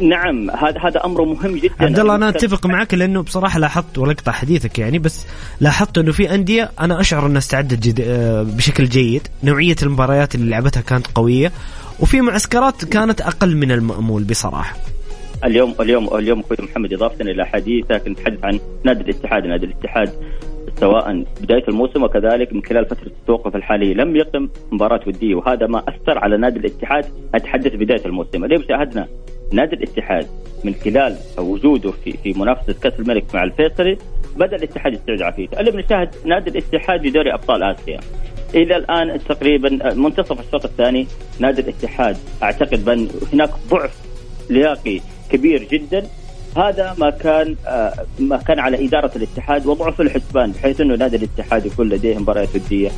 نعم 0.00 0.50
هذا 0.50 0.80
هذا 0.80 1.04
أمر 1.04 1.24
مهم 1.24 1.56
جدا. 1.56 1.74
عبد 1.80 1.98
الله 1.98 2.14
أنا 2.14 2.28
أتفق 2.28 2.66
معك 2.66 2.94
لأنه 2.94 3.22
بصراحة 3.22 3.58
لاحظت 3.58 3.98
ولقطع 3.98 4.32
حديثك 4.32 4.78
يعني 4.78 4.98
بس 4.98 5.26
لاحظت 5.60 5.98
إنه 5.98 6.12
في 6.12 6.34
أندية 6.34 6.70
أنا 6.80 7.00
أشعر 7.00 7.26
انها 7.26 7.38
استعدت 7.38 7.74
جد 7.74 8.00
بشكل 8.56 8.84
جيد. 8.84 9.28
نوعية 9.44 9.76
المباريات 9.82 10.34
اللي 10.34 10.50
لعبتها 10.50 10.80
كانت 10.80 11.06
قوية 11.14 11.52
وفي 12.00 12.20
معسكرات 12.20 12.84
كانت 12.84 13.20
أقل 13.20 13.56
من 13.56 13.72
المأمول 13.72 14.24
بصراحة. 14.24 14.76
اليوم 15.44 15.74
اليوم 15.80 16.16
اليوم 16.16 16.40
أخوي 16.40 16.56
محمد 16.60 16.92
إضافة 16.92 17.24
إلى 17.24 17.46
حديثك 17.46 18.02
نتحدث 18.08 18.44
عن 18.44 18.60
نادي 18.84 19.00
الاتحاد. 19.00 19.46
نادي 19.46 19.66
الاتحاد 19.66 20.10
سواء 20.80 21.24
بداية 21.40 21.68
الموسم 21.68 22.02
وكذلك 22.02 22.52
من 22.52 22.62
خلال 22.62 22.86
فترة 22.86 23.06
التوقف 23.06 23.56
الحاليه 23.56 23.94
لم 23.94 24.16
يقم 24.16 24.48
مباراة 24.72 25.00
ودية 25.06 25.34
وهذا 25.34 25.66
ما 25.66 25.78
أثر 25.78 26.18
على 26.18 26.36
نادي 26.36 26.58
الاتحاد. 26.58 27.04
أتحدث 27.34 27.74
بداية 27.74 28.06
الموسم. 28.06 28.44
اليوم 28.44 28.62
شاهدنا 28.68 29.08
نادي 29.52 29.76
الاتحاد 29.76 30.26
من 30.64 30.74
خلال 30.74 31.16
وجوده 31.38 31.90
في 31.90 32.12
في 32.22 32.32
منافسة 32.32 32.74
كأس 32.82 32.92
الملك 33.00 33.34
مع 33.34 33.44
الفيصلي 33.44 33.98
بدأ 34.36 34.56
الاتحاد 34.56 34.92
يستعد 34.92 35.22
عافيته، 35.22 35.60
اليوم 35.60 35.80
نشاهد 35.80 36.08
نادي 36.24 36.50
الاتحاد 36.50 37.00
في 37.00 37.10
دوري 37.10 37.34
أبطال 37.34 37.62
آسيا. 37.62 38.00
إلى 38.54 38.76
الآن 38.76 39.18
تقريبا 39.28 39.94
منتصف 39.94 40.40
الشوط 40.40 40.64
الثاني 40.64 41.06
نادي 41.38 41.60
الاتحاد 41.60 42.16
أعتقد 42.42 42.84
بأن 42.84 43.08
هناك 43.32 43.50
ضعف 43.70 43.98
لياقي 44.50 45.00
كبير 45.30 45.62
جدا 45.62 46.06
هذا 46.56 46.94
ما 46.98 47.10
كان 47.10 47.56
آه، 47.66 47.92
ما 48.18 48.36
كان 48.36 48.58
على 48.58 48.86
إدارة 48.86 49.10
الاتحاد 49.16 49.66
وضعه 49.66 49.90
في 49.90 50.02
الحسبان 50.02 50.52
بحيث 50.52 50.80
إنه 50.80 50.94
نادي 50.94 51.16
الاتحاد 51.16 51.66
يكون 51.66 51.88
لديه 51.88 52.18
مباريات 52.18 52.54
ودية 52.54 52.90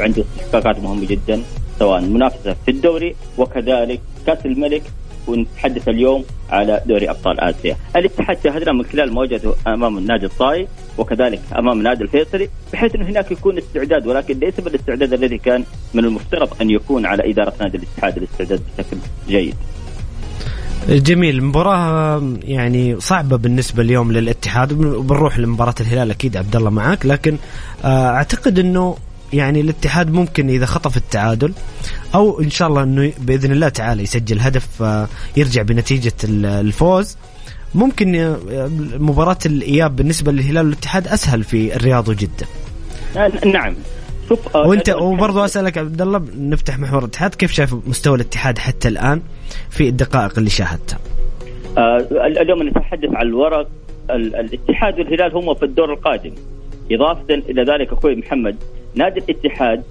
وعنده 0.00 0.24
استحقاقات 0.36 0.82
مهمة 0.82 1.06
جدا 1.06 1.42
سواء 1.78 2.00
منافسة 2.00 2.56
في 2.64 2.70
الدوري 2.70 3.16
وكذلك 3.38 4.00
كأس 4.26 4.46
الملك 4.46 4.82
ونتحدث 5.28 5.88
اليوم 5.88 6.24
على 6.50 6.82
دوري 6.86 7.10
أبطال 7.10 7.40
آسيا، 7.40 7.76
الاتحاد 7.96 8.38
شاهدنا 8.44 8.72
من 8.72 8.84
خلال 8.84 9.12
مواجهته 9.12 9.54
أمام 9.66 9.98
النادي 9.98 10.26
الطائي 10.26 10.68
وكذلك 10.98 11.40
أمام 11.58 11.78
النادي 11.78 12.04
الفيصلي 12.04 12.48
بحيث 12.72 12.94
انه 12.94 13.06
هناك 13.06 13.30
يكون 13.30 13.58
استعداد 13.58 14.06
ولكن 14.06 14.38
ليس 14.38 14.60
بالاستعداد 14.60 15.12
الذي 15.12 15.38
كان 15.38 15.64
من 15.94 16.04
المفترض 16.04 16.48
أن 16.62 16.70
يكون 16.70 17.06
على 17.06 17.30
إدارة 17.30 17.52
نادي 17.60 17.76
الاتحاد 17.78 18.16
الاستعداد 18.16 18.60
بشكل 18.78 18.96
جيد. 19.28 19.54
جميل. 20.88 21.44
مباراة 21.44 22.22
يعني 22.42 23.00
صعبة 23.00 23.36
بالنسبة 23.36 23.82
اليوم 23.82 24.12
للاتحاد. 24.12 24.72
وبنروح 24.72 25.38
لمباراة 25.38 25.74
الهلال 25.80 26.10
أكيد 26.10 26.36
عبد 26.36 26.56
الله 26.56 26.70
معك 26.70 27.06
لكن 27.06 27.36
آه، 27.84 28.06
أعتقد 28.06 28.58
أنه 28.58 28.96
يعني 29.32 29.60
الاتحاد 29.60 30.10
ممكن 30.12 30.48
إذا 30.48 30.66
خطف 30.66 30.96
التعادل 30.96 31.52
أو 32.14 32.40
إن 32.40 32.50
شاء 32.50 32.68
الله 32.68 32.82
إنه 32.82 33.12
بإذن 33.18 33.52
الله 33.52 33.68
تعالى 33.68 34.02
يسجل 34.02 34.38
هدف 34.40 34.82
آه، 34.82 35.08
يرجع 35.36 35.62
بنتيجة 35.62 36.12
الفوز. 36.24 37.16
ممكن 37.74 38.16
آه، 38.16 38.38
مباراة 38.98 39.38
الإياب 39.46 39.96
بالنسبة 39.96 40.32
للهلال 40.32 40.66
والاتحاد 40.66 41.08
أسهل 41.08 41.44
في 41.44 41.76
الرياض 41.76 42.08
وجدة. 42.08 42.46
نعم. 43.46 43.74
شوف 44.28 44.56
وأنت 44.56 44.90
وبرضه 44.90 45.44
أسألك 45.44 45.78
عبد 45.78 46.02
الله 46.02 46.22
نفتح 46.38 46.78
محور 46.78 46.98
الاتحاد 46.98 47.34
كيف 47.34 47.52
شايف 47.52 47.74
مستوى 47.86 48.16
الاتحاد 48.16 48.58
حتى 48.58 48.88
الآن 48.88 49.22
في 49.70 49.88
الدقائق 49.88 50.38
اللي 50.38 50.50
شاهدتها؟ 50.50 50.98
آه 51.78 52.06
اليوم 52.40 52.68
نتحدث 52.68 53.10
عن 53.14 53.26
الورق. 53.26 53.68
الاتحاد 54.10 54.98
والهلال 54.98 55.36
هم 55.36 55.54
في 55.54 55.64
الدور 55.64 55.92
القادم. 55.92 56.32
إضافة 56.92 57.34
إلى 57.34 57.62
ذلك 57.62 57.92
أخوي 57.92 58.16
محمد 58.16 58.56
نادي 58.94 59.20
الاتحاد 59.20 59.82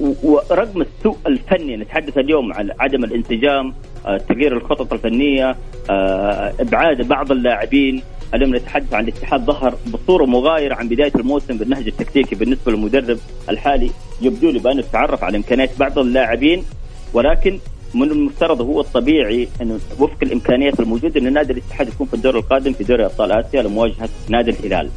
ورغم 0.00 0.82
السوء 0.82 1.16
الفني 1.26 1.76
نتحدث 1.76 2.18
اليوم 2.18 2.52
عن 2.52 2.70
عدم 2.80 3.04
الانسجام 3.04 3.74
آه، 4.06 4.16
تغيير 4.16 4.56
الخطط 4.56 4.92
الفنية 4.92 5.56
آه، 5.90 6.52
إبعاد 6.60 7.08
بعض 7.08 7.32
اللاعبين. 7.32 8.02
اليوم 8.34 8.56
نتحدث 8.56 8.94
عن 8.94 9.04
الاتحاد 9.04 9.44
ظهر 9.44 9.74
بصورة 9.92 10.24
مغايرة 10.24 10.74
عن 10.74 10.88
بداية 10.88 11.12
الموسم 11.16 11.56
بالنهج 11.58 11.86
التكتيكي 11.86 12.34
بالنسبة 12.34 12.72
للمدرب 12.72 13.18
الحالي 13.48 13.90
يبدو 14.22 14.50
لي 14.50 14.58
بأنه 14.58 14.84
تعرف 14.92 15.24
على 15.24 15.36
إمكانيات 15.36 15.70
بعض 15.78 15.98
اللاعبين 15.98 16.64
ولكن 17.12 17.58
من 17.94 18.10
المفترض 18.10 18.60
هو 18.60 18.80
الطبيعي 18.80 19.48
انه 19.62 19.78
وفق 19.98 20.16
الإمكانيات 20.22 20.80
الموجودة 20.80 21.20
أن 21.20 21.32
نادي 21.32 21.52
الاتحاد 21.52 21.88
يكون 21.88 22.06
في 22.06 22.14
الدور 22.14 22.36
القادم 22.36 22.72
في 22.72 22.84
دوري 22.84 23.04
أبطال 23.04 23.32
آسيا 23.32 23.62
لمواجهة 23.62 24.08
نادي 24.28 24.50
الهلال. 24.50 24.90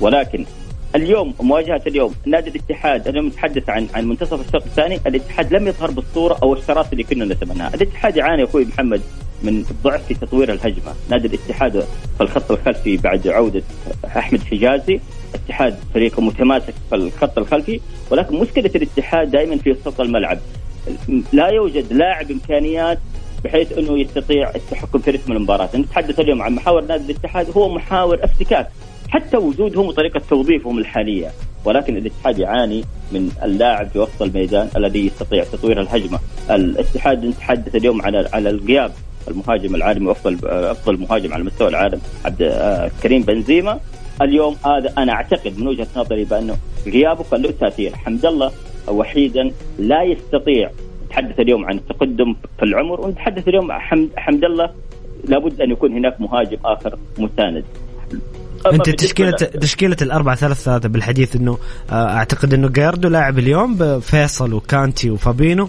ولكن 0.00 0.44
اليوم 0.94 1.34
مواجهة 1.40 1.82
اليوم 1.86 2.14
نادي 2.26 2.50
الاتحاد 2.50 3.08
اليوم 3.08 3.26
نتحدث 3.26 3.70
عن 3.70 3.88
عن 3.94 4.08
منتصف 4.08 4.40
الشوط 4.46 4.62
الثاني 4.66 5.00
الاتحاد 5.06 5.54
لم 5.54 5.68
يظهر 5.68 5.90
بالصورة 5.90 6.38
أو 6.42 6.52
الشراسة 6.52 6.92
اللي 6.92 7.04
كنا 7.04 7.24
نتمناها، 7.24 7.74
الاتحاد 7.74 8.16
يعاني 8.16 8.44
أخوي 8.44 8.64
محمد 8.64 9.00
من 9.42 9.64
ضعف 9.84 10.06
في 10.06 10.14
تطوير 10.14 10.52
الهجمة، 10.52 10.94
نادي 11.10 11.28
الاتحاد 11.28 11.86
في 12.16 12.20
الخط 12.20 12.50
الخلفي 12.50 12.96
بعد 12.96 13.28
عودة 13.28 13.62
أحمد 14.06 14.42
حجازي، 14.42 15.00
الاتحاد 15.34 15.78
فريق 15.94 16.20
متماسك 16.20 16.74
في 16.90 16.94
الخط 16.94 17.38
الخلفي، 17.38 17.80
ولكن 18.10 18.36
مشكلة 18.36 18.70
الاتحاد 18.74 19.30
دائما 19.30 19.56
في 19.56 19.70
وسط 19.70 20.00
الملعب. 20.00 20.38
لا 21.32 21.48
يوجد 21.48 21.92
لاعب 21.92 22.30
إمكانيات 22.30 22.98
بحيث 23.44 23.78
إنه 23.78 23.98
يستطيع 23.98 24.50
التحكم 24.54 24.98
في 24.98 25.10
رتم 25.10 25.32
المباراة، 25.32 25.68
نتحدث 25.74 26.20
اليوم 26.20 26.42
عن 26.42 26.54
محاور 26.54 26.84
نادي 26.84 27.12
الاتحاد 27.12 27.46
هو 27.56 27.74
محاور 27.74 28.24
افتكاك، 28.24 28.68
حتى 29.08 29.36
وجودهم 29.36 29.86
وطريقة 29.86 30.20
توظيفهم 30.30 30.78
الحالية. 30.78 31.30
ولكن 31.64 31.96
الاتحاد 31.96 32.38
يعاني 32.38 32.84
من 33.12 33.30
اللاعب 33.42 33.88
في 33.88 33.98
وسط 33.98 34.22
الميدان 34.22 34.68
الذي 34.76 35.06
يستطيع 35.06 35.44
تطوير 35.44 35.80
الهجمة. 35.80 36.18
الاتحاد 36.50 37.24
نتحدث 37.24 37.74
اليوم 37.74 38.02
على 38.02 38.28
على 38.32 38.50
الغياب 38.50 38.92
المهاجم 39.28 39.74
العالمي 39.74 40.10
افضل 40.10 40.38
افضل 40.48 41.00
مهاجم 41.00 41.34
على 41.34 41.44
مستوى 41.44 41.68
العالم 41.68 42.00
عبد 42.24 42.42
آه، 42.42 42.90
كريم 43.02 43.22
بنزيما. 43.22 43.80
اليوم 44.22 44.56
هذا 44.66 44.92
أنا 44.98 45.12
أعتقد 45.12 45.58
من 45.58 45.66
وجهة 45.68 45.88
نظري 45.96 46.24
بأنه 46.24 46.56
غيابه 46.86 47.24
كان 47.30 47.42
له 47.42 47.50
تأثير. 47.50 47.94
حمد 47.96 48.26
الله 48.26 48.52
وحيدا 48.88 49.50
لا 49.78 50.02
يستطيع 50.02 50.70
نتحدث 51.06 51.40
اليوم 51.40 51.64
عن 51.64 51.76
التقدم 51.76 52.36
في 52.58 52.64
العمر 52.64 53.00
ونتحدث 53.00 53.48
اليوم 53.48 53.72
حمد 53.72 54.08
حمد 54.16 54.44
الله 54.44 54.70
لابد 55.24 55.60
أن 55.60 55.70
يكون 55.70 55.92
هناك 55.92 56.20
مهاجم 56.20 56.56
آخر 56.64 56.98
مساند 57.18 57.64
أنت 58.66 58.90
تشكيلة 58.90 59.32
تشكيلة 59.60 59.96
الأربعة 60.02 60.36
ثلاثة 60.36 60.62
ثلاثة 60.62 60.88
بالحديث 60.88 61.36
إنه 61.36 61.58
آه، 61.90 62.16
أعتقد 62.16 62.54
إنه 62.54 62.68
جاردو 62.68 63.08
لاعب 63.08 63.38
اليوم 63.38 63.76
بفيصل 63.76 64.52
وكانتي 64.52 65.10
وفابينو 65.10 65.68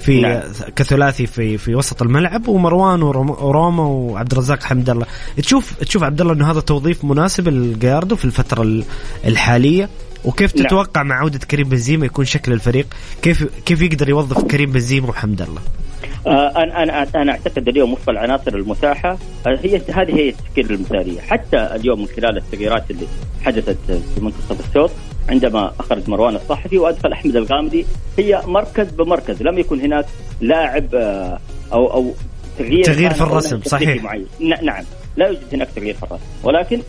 في 0.00 0.20
نعم. 0.20 0.40
كثلاثي 0.76 1.26
في 1.26 1.58
في 1.58 1.74
وسط 1.74 2.02
الملعب 2.02 2.48
ومروان 2.48 3.02
وروما 3.02 3.82
وعبد 3.82 4.32
الرزاق 4.32 4.62
حمد 4.62 4.90
الله 4.90 5.06
تشوف 5.36 5.72
تشوف 5.72 6.02
عبد 6.02 6.20
الله 6.20 6.32
إنه 6.32 6.50
هذا 6.50 6.60
توظيف 6.60 7.04
مناسب 7.04 7.48
لجاردو 7.48 8.16
في 8.16 8.24
الفترة 8.24 8.82
الحالية؟ 9.24 9.88
وكيف 10.24 10.56
نعم. 10.56 10.66
تتوقع 10.66 11.02
مع 11.02 11.14
عودة 11.14 11.38
كريم 11.38 11.68
بنزيما 11.68 12.06
يكون 12.06 12.24
شكل 12.24 12.52
الفريق؟ 12.52 12.86
كيف 13.22 13.46
كيف 13.66 13.82
يقدر 13.82 14.08
يوظف 14.08 14.44
كريم 14.44 14.72
بنزيما 14.72 15.08
وحمد 15.08 15.42
الله 15.42 15.60
أنا 16.28 16.82
أنا 16.82 17.22
أنا 17.22 17.32
أعتقد 17.32 17.68
اليوم 17.68 17.92
وفق 17.92 18.10
العناصر 18.10 18.54
المتاحة 18.54 19.18
آه، 19.46 19.58
هي 19.62 19.80
هذه 19.94 20.16
هي 20.16 20.28
التشكيله 20.28 20.70
المثالية، 20.70 21.20
حتى 21.20 21.56
اليوم 21.56 22.00
من 22.00 22.06
خلال 22.06 22.36
التغييرات 22.36 22.90
اللي 22.90 23.06
حدثت 23.42 23.76
في 24.14 24.20
منتصف 24.20 24.68
الشوط 24.68 24.90
عندما 25.28 25.72
أخرج 25.80 26.10
مروان 26.10 26.36
الصحفي 26.36 26.78
وأدخل 26.78 27.12
أحمد 27.12 27.36
الغامدي 27.36 27.86
هي 28.18 28.42
مركز 28.46 28.90
بمركز، 28.90 29.42
لم 29.42 29.58
يكن 29.58 29.80
هناك 29.80 30.06
لاعب 30.40 30.94
آه، 30.94 31.38
أو 31.72 31.92
أو 31.92 32.14
تغيير 32.58 32.84
تغيير 32.84 33.10
في 33.10 33.22
الرسم 33.22 33.60
صحيح. 33.62 34.04
معين. 34.04 34.26
نعم. 34.62 34.84
لا 35.16 35.26
يوجد 35.26 35.54
هناك 35.54 35.68
تغيير 35.76 35.94
في 35.94 36.02
الرسم. 36.02 36.24
ولكن 36.42 36.80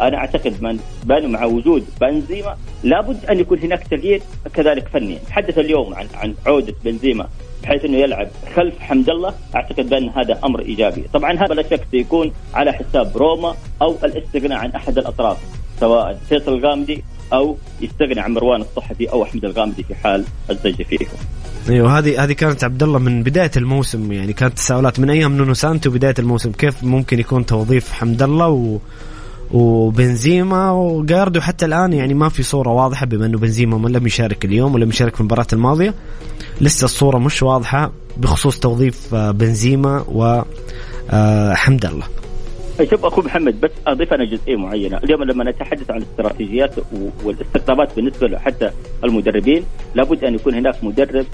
أنا 0.00 0.16
أعتقد 0.16 0.80
بانه 1.04 1.28
مع 1.28 1.44
وجود 1.44 1.84
بنزيما 2.00 2.56
لابد 2.84 3.24
أن 3.24 3.40
يكون 3.40 3.58
هناك 3.58 3.86
تغيير 3.88 4.22
كذلك 4.54 4.88
فني 4.88 5.18
تحدث 5.28 5.58
اليوم 5.58 5.94
عن 5.94 6.06
عن 6.14 6.34
عودة 6.46 6.74
بنزيما 6.84 7.28
بحيث 7.66 7.84
إنه 7.84 7.96
يلعب 7.96 8.28
خلف 8.56 8.78
حمد 8.78 9.10
الله. 9.10 9.34
أعتقد 9.54 9.88
بأن 9.88 10.08
هذا 10.08 10.38
أمر 10.44 10.60
إيجابي. 10.60 11.04
طبعا 11.12 11.32
هذا 11.32 11.54
لا 11.54 11.62
شك 11.62 11.86
سيكون 11.90 12.32
على 12.54 12.72
حساب 12.72 13.16
روما 13.16 13.54
أو 13.82 13.96
الاستغناء 14.04 14.58
عن 14.58 14.70
أحد 14.70 14.98
الأطراف 14.98 15.36
سواء 15.80 16.18
فيصل 16.28 16.54
الغامدي 16.54 17.04
أو 17.32 17.56
يستغني 17.80 18.20
عن 18.20 18.32
مروان 18.34 18.60
الصحفي 18.60 19.10
أو 19.12 19.22
أحمد 19.22 19.44
الغامدي 19.44 19.82
في 19.82 19.94
حال 19.94 20.24
الزج 20.50 20.82
فيهم. 20.82 21.08
أيوه 21.68 21.98
هذه 21.98 22.24
هذه 22.24 22.32
كانت 22.32 22.64
عبد 22.64 22.82
الله 22.82 22.98
من 22.98 23.22
بداية 23.22 23.50
الموسم 23.56 24.12
يعني 24.12 24.32
كانت 24.32 24.54
تساؤلات 24.54 25.00
من 25.00 25.10
أيام 25.10 25.36
نونو 25.36 25.54
سانتو 25.54 25.90
بداية 25.90 26.14
الموسم 26.18 26.52
كيف 26.52 26.84
ممكن 26.84 27.20
يكون 27.20 27.46
توظيف 27.46 27.92
حمد 27.92 28.22
الله 28.22 28.48
و 28.48 28.78
وبنزيما 29.56 30.70
وجاردو 30.70 31.40
حتى 31.40 31.64
الآن 31.64 31.92
يعني 31.92 32.14
ما 32.14 32.28
في 32.28 32.42
صورة 32.42 32.70
واضحة 32.70 33.06
بما 33.06 33.26
إنه 33.26 33.38
بنزيما 33.38 33.88
لم 33.88 34.06
يشارك 34.06 34.44
اليوم 34.44 34.74
ولم 34.74 34.88
يشارك 34.88 35.14
في 35.14 35.20
المباراة 35.20 35.46
الماضية. 35.52 35.94
لسه 36.60 36.84
الصورة 36.84 37.18
مش 37.18 37.42
واضحة 37.42 37.92
بخصوص 38.16 38.58
توظيف 38.58 39.14
بنزيما 39.14 40.04
وحمد 40.08 41.86
الله. 41.86 42.04
شوف 42.84 43.04
أخو 43.04 43.22
محمد 43.22 43.60
بس 43.60 43.70
أضيف 43.86 44.12
أنا 44.12 44.24
جزئية 44.24 44.56
معينة، 44.56 44.96
اليوم 45.04 45.22
لما 45.22 45.50
نتحدث 45.50 45.90
عن 45.90 46.02
الاستراتيجيات 46.02 46.74
والاستقطابات 47.24 47.96
بالنسبة 47.96 48.38
حتى 48.38 48.70
المدربين 49.04 49.64
لابد 49.94 50.24
أن 50.24 50.34
يكون 50.34 50.54
هناك 50.54 50.84
مدرب 50.84 51.26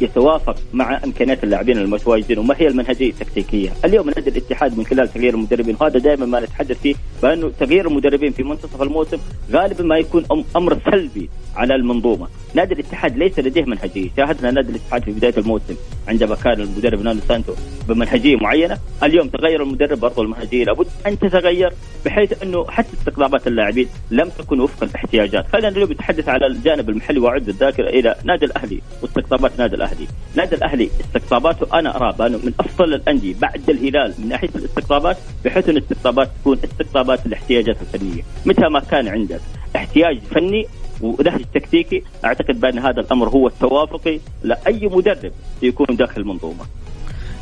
يتوافق 0.00 0.56
مع 0.72 1.04
إمكانيات 1.04 1.44
اللاعبين 1.44 1.78
المتواجدين 1.78 2.38
وما 2.38 2.54
هي 2.58 2.68
المنهجية 2.68 3.10
التكتيكية، 3.10 3.70
اليوم 3.84 4.06
نادي 4.06 4.30
الاتحاد 4.30 4.78
من 4.78 4.86
خلال 4.86 5.12
تغيير 5.12 5.34
المدربين. 5.34 5.76
وهذا 5.80 5.98
دائما 5.98 6.26
ما 6.26 6.40
نتحدث 6.40 6.80
فيه 6.80 6.94
بأنه 7.22 7.50
تغيير 7.60 7.88
المدربين 7.88 8.32
في 8.32 8.42
منتصف 8.42 8.82
الموسم 8.82 9.18
غالبا 9.52 9.84
ما 9.84 9.98
يكون 9.98 10.24
أمر 10.56 10.78
سلبي 10.90 11.30
على 11.56 11.74
المنظومة، 11.74 12.26
نادي 12.54 12.74
الاتحاد 12.74 13.16
ليس 13.16 13.38
لديه 13.38 13.64
منهجية، 13.64 14.08
شاهدنا 14.16 14.50
نادي 14.50 14.70
الاتحاد 14.70 15.02
في 15.04 15.10
بداية 15.10 15.34
الموسم 15.38 15.74
عندما 16.08 16.34
كان 16.34 16.60
المدرب 16.60 17.02
نانو 17.02 17.20
سانتو 17.28 17.52
بمنهجية 17.88 18.36
معينة، 18.36 18.78
اليوم 19.02 19.28
تغير 19.28 19.62
المدرب 19.62 20.00
برضه 20.00 20.22
المنهجية 20.22 20.59
لابد 20.64 20.86
أن 21.06 21.18
تتغير 21.18 21.72
بحيث 22.04 22.42
أنه 22.42 22.70
حتى 22.70 22.88
استقطابات 22.92 23.46
اللاعبين 23.46 23.88
لم 24.10 24.28
تكن 24.28 24.60
وفق 24.60 24.82
الاحتياجات، 24.82 25.46
خلينا 25.52 25.68
اليوم 25.68 25.92
نتحدث 25.92 26.28
على 26.28 26.46
الجانب 26.46 26.90
المحلي 26.90 27.20
وأعد 27.20 27.48
الذاكرة 27.48 27.88
إلى 27.88 28.14
نادي 28.24 28.44
الأهلي 28.44 28.80
واستقطابات 29.02 29.58
نادي 29.58 29.76
الأهلي، 29.76 30.06
نادي 30.36 30.54
الأهلي 30.54 30.90
استقطاباته 31.00 31.78
أنا 31.78 31.96
ارى 31.96 32.14
بأنه 32.18 32.38
من 32.38 32.52
أفضل 32.60 32.94
الأندية 32.94 33.34
بعد 33.40 33.70
الهلال 33.70 34.14
من 34.18 34.28
ناحية 34.28 34.50
الاستقطابات 34.54 35.16
بحيث 35.44 35.68
أن 35.68 35.76
الاستقطابات 35.76 36.30
تكون 36.40 36.58
استقطابات 36.64 37.26
الاحتياجات 37.26 37.76
الفنية، 37.80 38.22
متى 38.46 38.68
ما 38.68 38.80
كان 38.80 39.08
عندك 39.08 39.40
احتياج 39.76 40.18
فني 40.18 40.66
ونهج 41.00 41.44
تكتيكي 41.54 42.02
أعتقد 42.24 42.60
بأن 42.60 42.78
هذا 42.78 43.00
الأمر 43.00 43.28
هو 43.28 43.46
التوافقي 43.46 44.20
لأي 44.42 44.80
مدرب 44.82 45.32
يكون 45.62 45.96
داخل 45.96 46.20
المنظومة. 46.20 46.64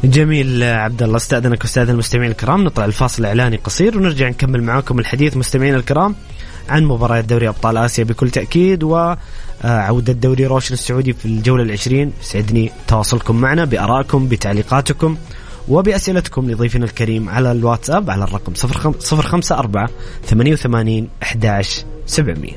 جميل 0.05 0.62
عبد 0.62 1.02
الله 1.02 1.17
استأذنك 1.17 1.64
أستاذ 1.64 1.88
المستمعين 1.88 2.31
الكرام 2.31 2.64
نطلع 2.64 2.85
الفاصل 2.85 3.25
إعلاني 3.25 3.57
قصير 3.57 3.99
ونرجع 3.99 4.28
نكمل 4.28 4.62
معاكم 4.62 4.99
الحديث. 4.99 5.37
مستمعين 5.37 5.75
الكرام 5.75 6.14
عن 6.69 6.85
مباريات 6.85 7.25
دوري 7.25 7.49
أبطال 7.49 7.76
آسيا 7.76 8.05
بكل 8.05 8.31
تأكيد 8.31 8.83
وعوده 8.83 10.12
دوري 10.12 10.47
روشن 10.47 10.75
السعودي 10.75 11.12
في 11.12 11.25
الجولة 11.25 11.62
العشرين. 11.62 12.12
يسعدني 12.21 12.73
تواصلكم 12.88 13.37
معنا 13.37 13.64
بارائكم 13.64 14.28
بتعليقاتكم 14.28 15.17
وبأسئلتكم 15.69 16.50
لضيفنا 16.50 16.85
الكريم 16.85 17.28
على 17.28 17.52
الواتساب 17.52 18.11
على 18.11 18.25
الرقم 18.25 18.52
054 19.12 19.87
88 20.26 21.09
11 21.23 21.85
700 22.07 22.52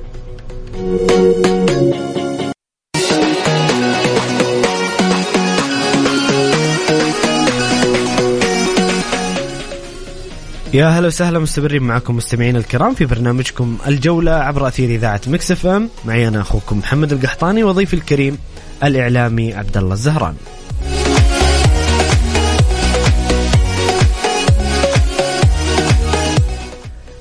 يا 10.74 10.88
هلا 10.88 11.08
وسهلا 11.08 11.40
مستمرين 11.40 11.84
معكم 11.84 12.16
مستمعين 12.16 12.56
الكرام 12.56 12.94
في 12.94 13.06
برنامجكم 13.06 13.78
الجولة 13.88 14.32
عبر 14.32 14.68
أثير 14.68 14.90
إذاعة 14.90 15.22
مكس 15.28 15.52
إف 15.52 15.66
إم. 15.66 15.90
معي 16.06 16.28
أنا 16.28 16.42
أخوكم 16.42 16.78
محمد 16.78 17.14
القحطاني 17.14 17.64
وضيفي 17.64 17.94
الكريم 17.94 18.38
الإعلامي 18.84 19.54
عبد 19.54 19.78
الله 19.78 19.94
الزهراني. 19.94 20.36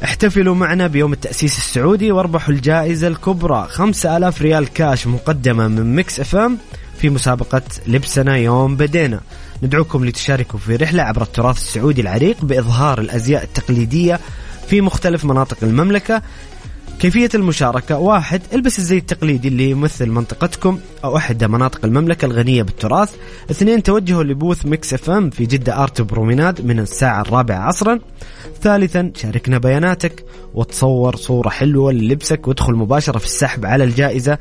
احتفلوا 0.05 0.55
معنا 0.55 0.87
بيوم 0.87 1.13
التأسيس 1.13 1.59
السعودي 1.59 2.13
واربحوا 2.13 2.55
الجائزة 2.55 3.09
الكبرى. 3.09 3.67
5000 3.69 4.43
ريال 4.43 4.73
كاش 4.73 5.07
مقدمة 5.07 5.69
من 5.69 5.97
مكس 5.97 6.21
إف 6.21 6.37
إم 6.37 6.59
في 7.01 7.11
مسابقة 7.11 7.63
لبسنا 7.87 8.37
يوم 8.37 8.77
بدينا. 8.77 9.21
ندعوكم 9.63 10.05
لتشاركوا 10.05 10.59
في 10.59 10.77
رحلة 10.77 11.03
عبر 11.03 11.23
التراث 11.23 11.57
السعودي 11.57 12.01
العريق 12.01 12.45
بإظهار 12.45 13.01
الأزياء 13.01 13.43
التقليدية 13.43 14.21
في 14.67 14.81
مختلف 14.81 15.25
مناطق 15.25 15.57
المملكة. 15.63 16.23
كيفية 17.01 17.29
المشاركة؟ 17.35 17.99
واحد 17.99 18.43
البس 18.53 18.79
الزي 18.79 18.99
التقليدي 18.99 19.49
اللي 19.49 19.71
يمثل 19.71 20.09
منطقتكم 20.09 20.79
أو 21.05 21.17
أحد 21.17 21.45
مناطق 21.45 21.85
المملكة 21.85 22.27
الغنية 22.27 22.63
بالتراث. 22.63 23.15
اثنين 23.51 23.83
توجهوا 23.83 24.23
ل 24.23 24.30
booth 24.30 24.67
ميكس 24.67 24.95
إف 24.95 25.11
إم 25.11 25.31
في 25.31 25.47
جدة 25.47 25.83
Art 25.83 26.01
Promenade 26.01 26.67
من 26.67 26.79
الساعة 26.79 27.21
الرابعة 27.21 27.59
عصرا. 27.59 27.99
ثالثا 28.63 29.13
شاركنا 29.17 29.59
بياناتك 29.59 30.25
وتصور 30.55 31.17
صورة 31.17 31.49
حلوة 31.49 31.93
للبسك 31.93 32.49
وادخل 32.49 32.73
مباشرة 32.73 33.19
في 33.19 33.25
السحب 33.25 33.67
على 33.67 33.85
الجائزة. 33.85 34.39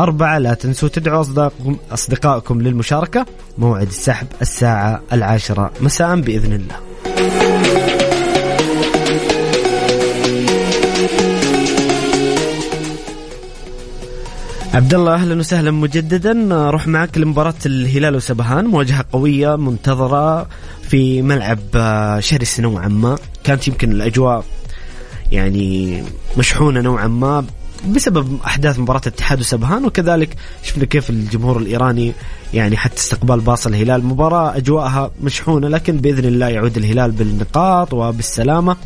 أربعة 0.00 0.38
لا 0.38 0.54
تنسوا 0.54 0.88
تدعوا 0.88 1.20
أصدقائكم, 1.20 1.76
أصدقائكم 1.92 2.60
للمشاركة. 2.62 3.26
موعد 3.58 3.86
السحب 3.86 4.26
الساعة 4.42 5.02
العاشرة 5.12 5.70
مساء 5.80 6.20
بإذن 6.20 6.52
الله. 6.52 6.76
عبد 14.74 14.94
الله 14.94 15.14
أهلا 15.14 15.34
وسهلا 15.34 15.70
مجددا. 15.70 16.32
نروح 16.32 16.86
معك 16.86 17.18
لمباراة 17.18 17.54
الهلال 17.66 18.16
وسبهان. 18.16 18.64
مواجهة 18.64 19.04
قوية 19.12 19.56
منتظرة 19.56 20.46
في 20.82 21.22
ملعب 21.22 21.58
شرس 22.20 22.60
نوعا 22.60 22.88
ما. 22.88 23.18
كانت 23.44 23.68
يمكن 23.68 23.92
الأجواء 23.92 24.44
يعني 25.32 26.02
مشحونة 26.38 26.80
نوعا 26.80 27.06
ما. 27.06 27.44
بسبب 27.88 28.38
أحداث 28.46 28.78
مباراة 28.78 29.00
الاتحاد 29.06 29.40
وسبهان 29.40 29.84
وكذلك 29.84 30.36
شفنا 30.62 30.84
كيف 30.84 31.10
الجمهور 31.10 31.56
الإيراني 31.58 32.12
يعني 32.54 32.76
حتى 32.76 32.96
استقبال 32.96 33.40
باص 33.40 33.66
الهلال. 33.66 34.04
مباراة 34.04 34.56
أجواءها 34.56 35.10
مشحونة 35.22 35.68
لكن 35.68 35.96
بإذن 35.96 36.24
الله 36.24 36.48
يعود 36.48 36.76
الهلال 36.76 37.10
بالنقاط 37.10 37.94
وبالسلامة 37.94 38.76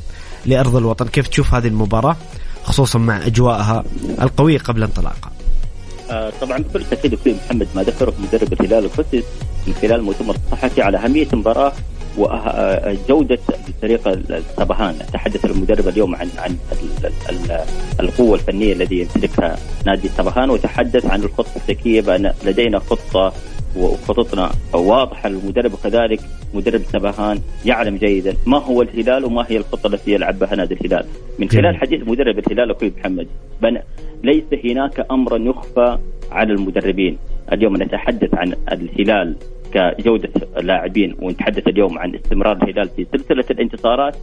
لأرض 0.47 0.77
الوطن. 0.77 1.09
كيف 1.09 1.29
تشوف 1.29 1.55
هذه 1.55 1.67
المباراة 1.67 2.17
خصوصا 2.65 2.99
مع 2.99 3.27
أجواءها 3.27 3.85
القوية 4.23 4.59
قبل 4.59 4.83
انطلاقها 4.83 5.33
آه 6.11 6.33
طبعا 6.41 6.59
بكل 6.59 6.85
تأكيد 6.91 7.15
أخوي 7.15 7.35
محمد 7.47 7.69
ما 7.75 7.83
ذكره 7.83 8.15
مدرب 8.19 8.53
الهلال 8.53 8.85
القدسي 8.85 9.23
من 9.67 9.75
خلال 9.83 10.03
مؤتمر 10.03 10.37
الصحفي 10.47 10.83
على 10.83 10.99
أهمية 10.99 11.29
المباراة. 11.33 11.73
وجودة 12.19 13.39
فريق 13.83 14.09
السبهان. 14.09 14.95
تحدث 15.13 15.45
المدرب 15.45 15.89
اليوم 15.89 16.15
عن 16.15 16.29
عن 16.39 16.57
القوة 18.01 18.35
الفنية 18.35 18.73
الذي 18.73 19.01
يمتلكها 19.01 19.57
نادي 19.87 20.07
السبهان 20.07 20.51
وتحدث 20.51 21.07
عن 21.07 21.23
الخطة 21.23 21.57
الذكية 21.57 22.01
بأن 22.01 22.33
لدينا 22.45 22.79
خطة 22.79 23.33
وخططنا 23.77 24.51
واضحة. 24.73 25.29
للمدرب 25.29 25.73
وكذلك 25.73 26.21
مدرب 26.55 26.83
سبهان 26.93 27.41
يعلم 27.65 27.97
جيدا 27.97 28.37
ما 28.47 28.59
هو 28.59 28.83
الهلال 28.83 29.25
وما 29.25 29.47
هي 29.49 29.57
الخطة 29.57 29.87
التي 29.87 30.13
يلعب 30.13 30.39
بها 30.39 30.55
نادي 30.55 30.75
الهلال. 30.75 31.07
من 31.39 31.49
خلال 31.49 31.77
حديث 31.77 32.09
مدرب 32.09 32.39
الهلال 32.39 32.71
أخوي 32.71 32.93
محمد 32.99 33.27
ليس 34.25 34.45
هناك 34.65 35.07
أمر 35.11 35.41
يخفى 35.41 35.99
على 36.33 36.53
المدربين. 36.53 37.19
اليوم 37.53 37.83
نتحدث 37.83 38.35
عن 38.35 38.55
الهلال 38.73 39.37
كجودة 39.77 40.31
لاعبين 40.61 41.17
ونتحدث 41.23 41.69
اليوم 41.69 41.99
عن 41.99 42.15
استمرار 42.15 42.57
الهلال 42.57 42.89
في 42.89 43.07
سلسلة 43.13 43.45
الانتصارات. 43.51 44.17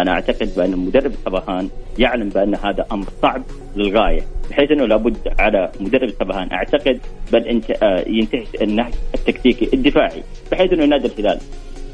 أنا 0.00 0.10
أعتقد 0.10 0.54
بأن 0.56 0.76
مدرب 0.76 1.12
سبهان 1.24 1.68
يعلم 1.98 2.28
بأن 2.28 2.54
هذا 2.54 2.86
أمر 2.92 3.06
صعب 3.22 3.42
للغاية 3.76 4.22
بحيث 4.50 4.70
أنه 4.70 4.86
لابد 4.86 5.16
على 5.38 5.70
مدرب 5.80 6.08
سبهان. 6.08 6.52
أعتقد 6.52 7.00
بل 7.32 7.44
انت 7.44 7.70
آه، 7.70 8.04
ينتهي 8.08 8.44
النهج 8.62 8.92
التكتيكي 9.14 9.68
الدفاعي 9.74 10.22
بحيث 10.52 10.72
أنه 10.72 10.84
نادي 10.84 11.06
الهلال. 11.06 11.38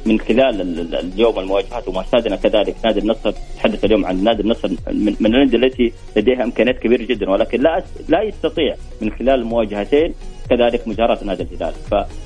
من 0.07 0.20
خلال 0.20 0.61
اليوم 0.94 1.38
المواجهات 1.38 1.88
وما 1.88 2.05
شاهدنا 2.12 2.37
كذلك 2.37 2.76
نادي 2.85 3.00
النصر 3.00 3.33
تحدث 3.57 3.85
اليوم 3.85 4.07
عن 4.07 4.24
نادي 4.24 4.42
النصر 4.42 4.68
من, 4.92 5.16
من 5.20 5.35
الأندية 5.35 5.59
التي 5.59 5.92
لديها 6.16 6.44
إمكانيات 6.44 6.79
كبيرة 6.79 7.02
جدا 7.02 7.31
ولكن 7.31 7.61
لا 7.61 7.85
لا 8.09 8.22
يستطيع 8.22 8.74
من 9.02 9.11
خلال 9.11 9.40
المواجهتين 9.40 10.14
كذلك 10.50 10.88
مجاراة 10.88 11.18
نادي 11.24 11.42
الهلال 11.42 11.74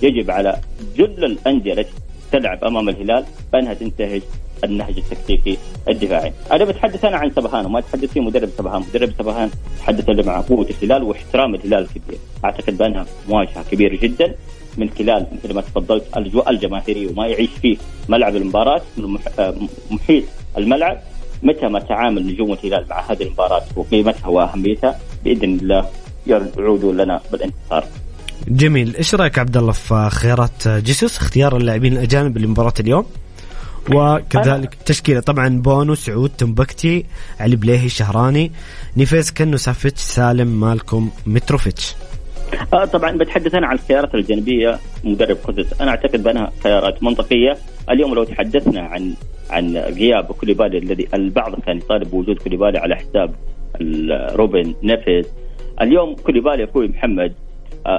فيجب 0.00 0.30
على 0.30 0.61
جل 0.96 1.24
الانديه 1.24 1.72
التي 1.72 1.92
تلعب 2.33 2.64
أمام 2.64 2.88
الهلال 2.88 3.24
بأنها 3.52 3.74
تنتهج 3.74 4.22
النهج 4.64 4.98
التكتيكي 4.98 5.59
الدفاعي. 5.88 6.33
أنا 6.52 6.64
بتحدث 6.64 7.04
أنا 7.04 7.16
عن 7.16 7.30
سبهان 7.30 7.66
وما 7.66 7.78
أتحدث 7.78 8.12
فيه 8.12 8.20
مدرب 8.20 8.48
سبهان، 8.59 8.83
مدرب 8.94 9.11
سبهان 9.18 9.50
تحدث 9.78 10.26
مع 10.26 10.40
قوة 10.40 10.66
الهلال 10.70 11.02
واحترام 11.02 11.54
الهلال 11.54 11.83
الكبير، 11.83 12.18
أعتقد 12.44 12.78
بأنها 12.78 13.06
مواجهة 13.28 13.64
كبيرة 13.70 13.96
جدا 13.96 14.35
من 14.78 14.90
خلال 14.90 15.26
مثل 15.33 15.54
ما 15.54 15.61
تفضلت 15.61 16.16
الأجواء 16.16 16.50
الجماهيرية 16.50 17.11
وما 17.11 17.26
يعيش 17.26 17.50
فيه 17.62 17.76
ملعب 18.09 18.37
المباراة 18.37 18.83
من 18.96 19.18
محيط 19.90 20.24
الملعب 20.59 21.00
متى 21.42 21.68
ما 21.68 21.78
تعامل 21.78 22.26
نجوم 22.26 22.52
الهلال 22.52 22.87
مع 22.90 23.00
هذه 23.11 23.22
المباراة 23.22 23.62
وقيمتها 23.76 24.28
وأهميتها 24.28 24.98
بإذن 25.24 25.59
الله 25.62 25.87
يعودوا 26.26 26.92
لنا 26.92 27.20
بالانتصار. 27.33 27.85
جميل، 28.48 28.96
إيش 28.96 29.14
رأيك 29.14 29.38
عبد 29.38 29.57
الله 29.57 29.72
في 29.72 30.09
خيارات 30.12 30.68
جيسوس 30.68 31.18
اختيار 31.18 31.57
اللاعبين 31.57 31.92
الأجانب 31.92 32.38
لمباراة 32.38 32.74
اليوم؟ 32.81 33.07
وكذلك 33.94 34.74
تشكيلة 34.74 35.20
طبعا 35.20 35.48
بونو 35.48 35.94
سعود 35.94 36.31
تمبكتي 36.38 37.05
علي 37.40 37.57
بليهي 37.57 37.88
شهراني 37.88 38.53
نيفيز 38.96 39.31
كنو 39.31 39.57
سافيتش 39.57 40.00
سالم 40.00 40.61
مالكم 40.61 41.11
متروفيتش. 41.26 41.94
آه 42.72 42.85
طبعا 42.85 43.18
بتحدث 43.18 43.55
أنا 43.55 43.66
عن 43.66 43.74
الخيارات 43.74 44.14
الأجنبية 44.14 44.79
مدرب 45.05 45.37
جيسوس. 45.44 45.81
أنا 45.81 45.90
أعتقد 45.90 46.22
بأنها 46.22 46.53
خيارات 46.62 47.03
منطقية. 47.03 47.59
اليوم 47.90 48.14
لو 48.14 48.24
تحدثنا 48.24 48.81
عن 48.81 49.14
عن 49.50 49.76
غياب 49.76 50.24
كوليبالي 50.24 50.79
الذي 50.79 51.09
البعض 51.14 51.61
كان 51.61 51.76
يطالب 51.76 52.11
بوجود 52.11 52.38
كوليبالي 52.38 52.79
على 52.79 52.96
حساب 52.96 53.35
روبن 54.37 54.74
نيفيز 54.83 55.26
اليوم 55.81 56.14
كوليبالي 56.14 56.64
أخوي 56.64 56.88
محمد 56.88 57.33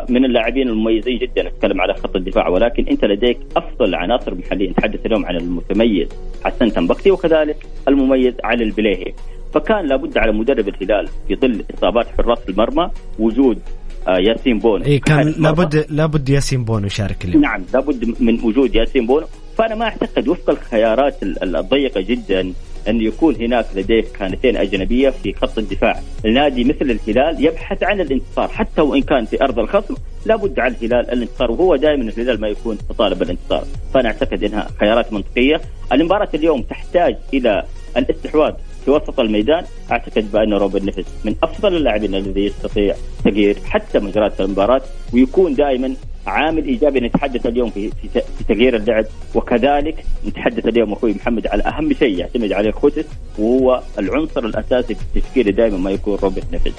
من 0.10 0.26
اللاعبين 0.26 0.68
المميزين 0.68 1.18
جدا. 1.18 1.48
أتكلم 1.48 1.82
على 1.82 1.94
خط 1.94 2.16
الدفاع 2.16 2.48
ولكن 2.48 2.88
أنت 2.88 3.06
لديك 3.06 3.38
أفضل 3.58 3.96
عناصر 3.96 4.36
محلية. 4.36 4.70
نتحدث 4.70 5.06
اليوم 5.06 5.26
عن 5.26 5.36
المتميز 5.36 6.08
حسن 6.44 6.72
تمبكتي 6.72 7.12
وكذلك 7.12 7.58
المميز 7.88 8.34
علي 8.44 8.64
البليهي. 8.64 9.14
فكان 9.54 9.86
لابد 9.86 10.18
على 10.18 10.32
مدرب 10.32 10.68
الهلال 10.68 11.08
في 11.28 11.36
ظل 11.36 11.64
إصابات 11.74 12.08
حراس 12.18 12.50
المرمى 12.50 12.90
وجود 13.20 13.60
آه، 14.08 14.18
ياسين 14.18 14.60
بونو. 14.60 14.86
اي 14.86 15.00
كان 15.00 15.34
لابد 15.40 15.86
لابد 15.90 16.30
ياسين 16.30 16.64
بونو 16.64 16.86
يشارك 16.86 17.26
اليوم. 17.26 17.42
نعم 17.42 17.62
لابد 17.74 18.16
من 18.20 18.40
وجود 18.44 18.76
ياسين 18.76 19.08
بونو. 19.08 19.26
فأنا 19.58 19.76
ما 19.76 19.86
أعتقد 19.86 20.28
وفق 20.28 20.50
الخيارات 20.50 21.24
الضيقة 21.24 22.02
جدا 22.02 22.54
أن 22.88 23.02
يكون 23.02 23.36
هناك 23.36 23.66
لديه 23.76 24.04
خانتين 24.20 24.58
أجنبية 24.58 25.10
في 25.10 25.34
خط 25.34 25.58
الدفاع. 25.58 26.00
النادي 26.26 26.64
مثل 26.64 26.92
الهلال 26.92 27.46
يبحث 27.46 27.84
عن 27.84 28.02
الانتصار. 28.02 28.48
حتى 28.48 28.82
وإن 28.82 29.02
كان 29.02 29.26
في 29.26 29.44
أرض 29.44 29.60
الخصم 29.60 29.96
لابد 30.26 30.60
على 30.60 30.76
الهلال 30.76 31.12
الانتصار 31.12 31.52
وهو 31.52 31.76
دائما 31.76 32.04
الهلال 32.04 32.42
ما 32.42 32.48
يكون 32.48 32.78
تطالب 32.90 33.20
بالانتصار. 33.20 33.64
فأنا 33.94 34.08
أعتقد 34.08 34.44
أنها 34.44 34.68
خيارات 34.80 35.14
منطقية. 35.14 35.62
المباراة 35.94 36.30
اليوم 36.34 36.62
تحتاج 36.62 37.18
إلى 37.34 37.64
الاستحواذ 37.98 38.54
في 38.86 38.92
وسط 38.92 39.20
الميدان. 39.20 39.64
أعتقد 39.92 40.32
بأن 40.32 40.54
روبن 40.54 40.86
نفس 40.86 41.06
من 41.26 41.36
أفضل 41.44 41.76
اللاعبين 41.76 42.16
الذي 42.16 42.46
يستطيع 42.46 42.96
تغيير 43.24 43.58
حتى 43.66 44.00
مجريات 44.00 44.42
المباراة 44.42 44.82
ويكون 45.14 45.56
دائما 45.56 45.96
عامل 46.28 46.66
إيجابي 46.66 47.00
نتحدث 47.00 47.46
اليوم 47.46 47.70
في 47.70 47.92
في 48.14 48.44
تغيير 48.48 48.76
اللعب 48.76 49.06
وكذلك 49.36 50.06
نتحدث 50.28 50.66
اليوم 50.66 50.94
أخوي 50.94 51.14
محمد 51.14 51.48
على 51.48 51.64
أهم 51.64 51.94
شيء 51.94 52.20
يعتمد 52.20 52.52
عليه 52.52 52.72
خوتس 52.72 53.06
وهو 53.40 53.82
العنصر 54.00 54.46
الأساسي 54.46 54.96
في 54.96 55.02
التشكيله 55.16 55.52
دائما 55.52 55.78
ما 55.78 55.92
يكون 55.92 56.16
روبرت 56.16 56.54
نفس 56.54 56.72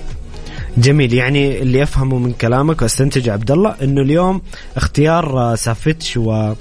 جميل 0.78 1.14
يعني 1.14 1.62
اللي 1.62 1.82
افهمه 1.82 2.18
من 2.18 2.32
كلامك 2.32 2.82
واستنتج 2.82 3.28
عبد 3.28 3.50
الله 3.50 3.74
إنه 3.82 4.02
اليوم 4.02 4.42
اختيار 4.76 5.54
سافيتش 5.54 6.16
و 6.16 6.52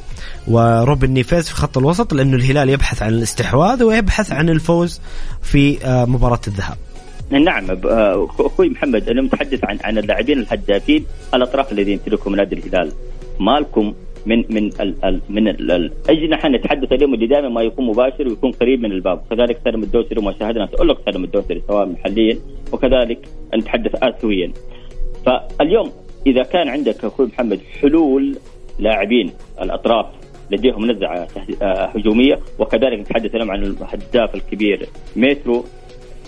وروبن 0.48 1.10
نيفيز 1.10 1.50
في 1.50 1.56
خط 1.56 1.78
الوسط 1.78 2.14
لأنه 2.14 2.36
الهلال 2.36 2.70
يبحث 2.70 3.04
عن 3.04 3.14
الاستحواذ 3.14 3.84
ويبحث 3.84 4.32
عن 4.32 4.50
الفوز 4.50 5.02
في 5.42 5.86
آه، 5.86 6.06
مباراة 6.06 6.40
الذهاب. 6.48 6.78
نعم 7.32 7.72
آه، 7.86 8.28
أخوي 8.40 8.70
محمد 8.70 9.10
أنا 9.10 9.22
متحدث 9.22 9.66
عن 9.66 9.78
عن 9.84 9.98
اللاعبين 9.98 10.40
الهدافين 10.40 11.06
الأطراف 11.34 11.72
الذين 11.72 11.94
يمتلكهم 11.94 12.36
نادي 12.36 12.56
الهلال. 12.56 12.92
مالكم 13.40 13.94
من 14.26 14.38
من 14.50 14.66
ال 14.82 15.06
ال 15.06 15.22
من 15.30 15.48
الاجنحه 15.48 16.50
نتحدث 16.50 16.92
اليوم 16.92 17.14
اللي 17.14 17.28
دائما 17.28 17.50
ما 17.50 17.62
يكون 17.62 17.86
مباشر 17.86 18.28
ويكون 18.28 18.52
قريب 18.52 18.82
من 18.82 18.92
الباب. 18.92 19.22
كذلك 19.30 19.62
سالم 19.64 19.84
الدوسري 19.84 20.20
وما 20.20 20.34
شاهدنا 20.40 20.66
تالق 20.66 21.02
سالم 21.06 21.24
الدوسري 21.24 21.62
سواء 21.68 21.86
محليا 21.86 22.38
وكذلك 22.72 23.28
نتحدث 23.56 23.92
اسيويا. 24.04 24.52
فاليوم 25.26 25.92
إذا 26.28 26.44
كان 26.44 26.70
عندك 26.70 27.06
أخوي 27.06 27.26
محمد 27.26 27.60
حلول 27.82 28.38
لاعبين 28.80 29.32
الأطراف 29.62 30.06
لديهم 30.52 30.92
نزعه 30.92 31.28
آه، 31.62 31.86
هجومية 31.86 32.40
وكذلك 32.60 33.00
نتحدث 33.00 33.36
اليوم 33.36 33.52
عن 33.52 33.64
الهداف 33.64 34.36
الكبير 34.36 34.88
مترو 35.16 35.66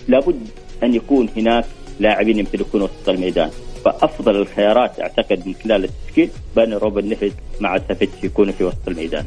لابد 0.08 0.48
أن 0.82 0.94
يكون 0.94 1.28
هناك 1.36 1.64
لاعبين 2.00 2.38
يمتلكون 2.38 2.82
وسط 2.82 3.08
الميدان. 3.08 3.50
فأفضل 3.84 4.36
الخيارات 4.36 5.00
أعتقد 5.00 5.46
من 5.46 5.54
خلال 5.64 5.84
التشكيل 5.84 6.28
بأن 6.56 6.72
روبن 6.72 7.04
نيفيز 7.08 7.32
مع 7.60 7.78
سافيتش 7.88 8.24
يكونوا 8.24 8.52
في 8.52 8.64
وسط 8.64 8.88
الميدان. 8.88 9.24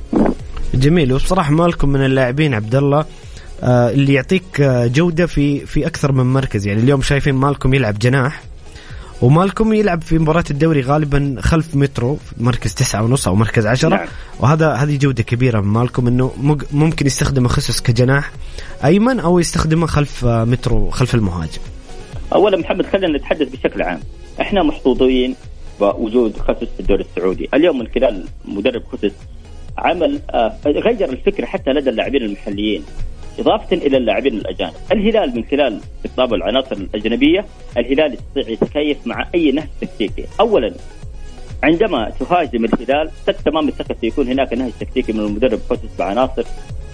جميل. 0.73 1.13
وبصراحة 1.13 1.51
مالكم 1.51 1.89
من 1.89 2.05
اللاعبين 2.05 2.53
عبد 2.53 2.75
الله 2.75 3.05
آه 3.63 3.89
اللي 3.89 4.13
يعطيك 4.13 4.62
آه 4.62 4.88
جودة 4.88 5.25
في 5.25 5.65
في 5.65 5.88
أكثر 5.88 6.12
من 6.12 6.25
مركز. 6.33 6.67
يعني 6.67 6.81
اليوم 6.81 7.01
شايفين 7.01 7.36
مالكم 7.36 7.73
يلعب 7.73 7.99
جناح. 7.99 8.43
ومالكم 9.21 9.73
يلعب 9.73 10.01
في 10.01 10.19
مباراة 10.19 10.43
الدوري 10.51 10.82
غالبا 10.82 11.36
خلف 11.39 11.75
مترو 11.75 12.15
في 12.15 12.43
مركز 12.43 12.73
تسعة 12.73 13.03
ونص 13.03 13.27
أو 13.27 13.36
مركز 13.36 13.65
عشرة. 13.65 13.89
نعم. 13.89 14.08
وهذا 14.39 14.73
هذه 14.73 14.97
جودة 14.97 15.23
كبيرة 15.23 15.62
من 15.62 15.67
مالكم 15.67 16.08
أنه 16.08 16.32
ممكن 16.71 17.06
يستخدم 17.06 17.47
خصوص 17.47 17.82
كجناح 17.82 18.32
أيمن 18.86 19.19
أو 19.19 19.39
يستخدمه 19.39 19.88
خلف 19.88 20.25
مترو 20.25 20.89
خلف 20.89 21.15
المهاجم. 21.15 21.62
أولا 22.34 22.58
محمد 22.58 22.86
خلينا 22.86 23.17
نتحدث 23.17 23.49
بشكل 23.49 23.82
عام. 23.82 23.99
إحنا 24.41 24.63
محظوظين 24.63 25.36
بوجود 25.80 26.38
خسس 26.38 26.67
في 26.75 26.80
الدوري 26.80 27.06
السعودي. 27.10 27.49
اليوم 27.53 27.80
من 27.80 27.88
خلال 27.88 28.25
مدرب 28.45 28.84
خسس 28.91 29.13
عمل 29.77 30.19
آه، 30.30 30.58
غير 30.65 31.10
الفكرة 31.10 31.45
حتى 31.45 31.69
لدى 31.69 31.89
اللاعبين 31.89 32.23
المحليين. 32.23 32.84
إضافة 33.39 33.78
إلى 33.78 33.97
اللاعبين 33.97 34.34
الأجانب. 34.34 34.73
الهلال 34.91 35.36
من 35.36 35.43
خلال 35.52 35.80
استقطاب 36.06 36.34
العناصر 36.34 36.76
الأجنبية 36.76 37.45
الهلال 37.78 38.13
يستطيع 38.13 38.54
يتكيف 38.54 39.08
مع 39.08 39.28
أي 39.36 39.52
نهج 39.52 39.67
تكتيكي. 39.82 40.26
أولا 40.39 40.73
عندما 41.63 42.12
تهاجم 42.19 42.65
الهلال 42.65 43.12
تمام 43.45 43.67
الثقة 43.67 43.95
سيكون 44.02 44.28
هناك 44.28 44.54
نهج 44.54 44.71
تكتيكي 44.80 45.13
من 45.13 45.19
المدرب 45.19 45.60
خسس 45.69 45.95
بعناصر 46.00 46.43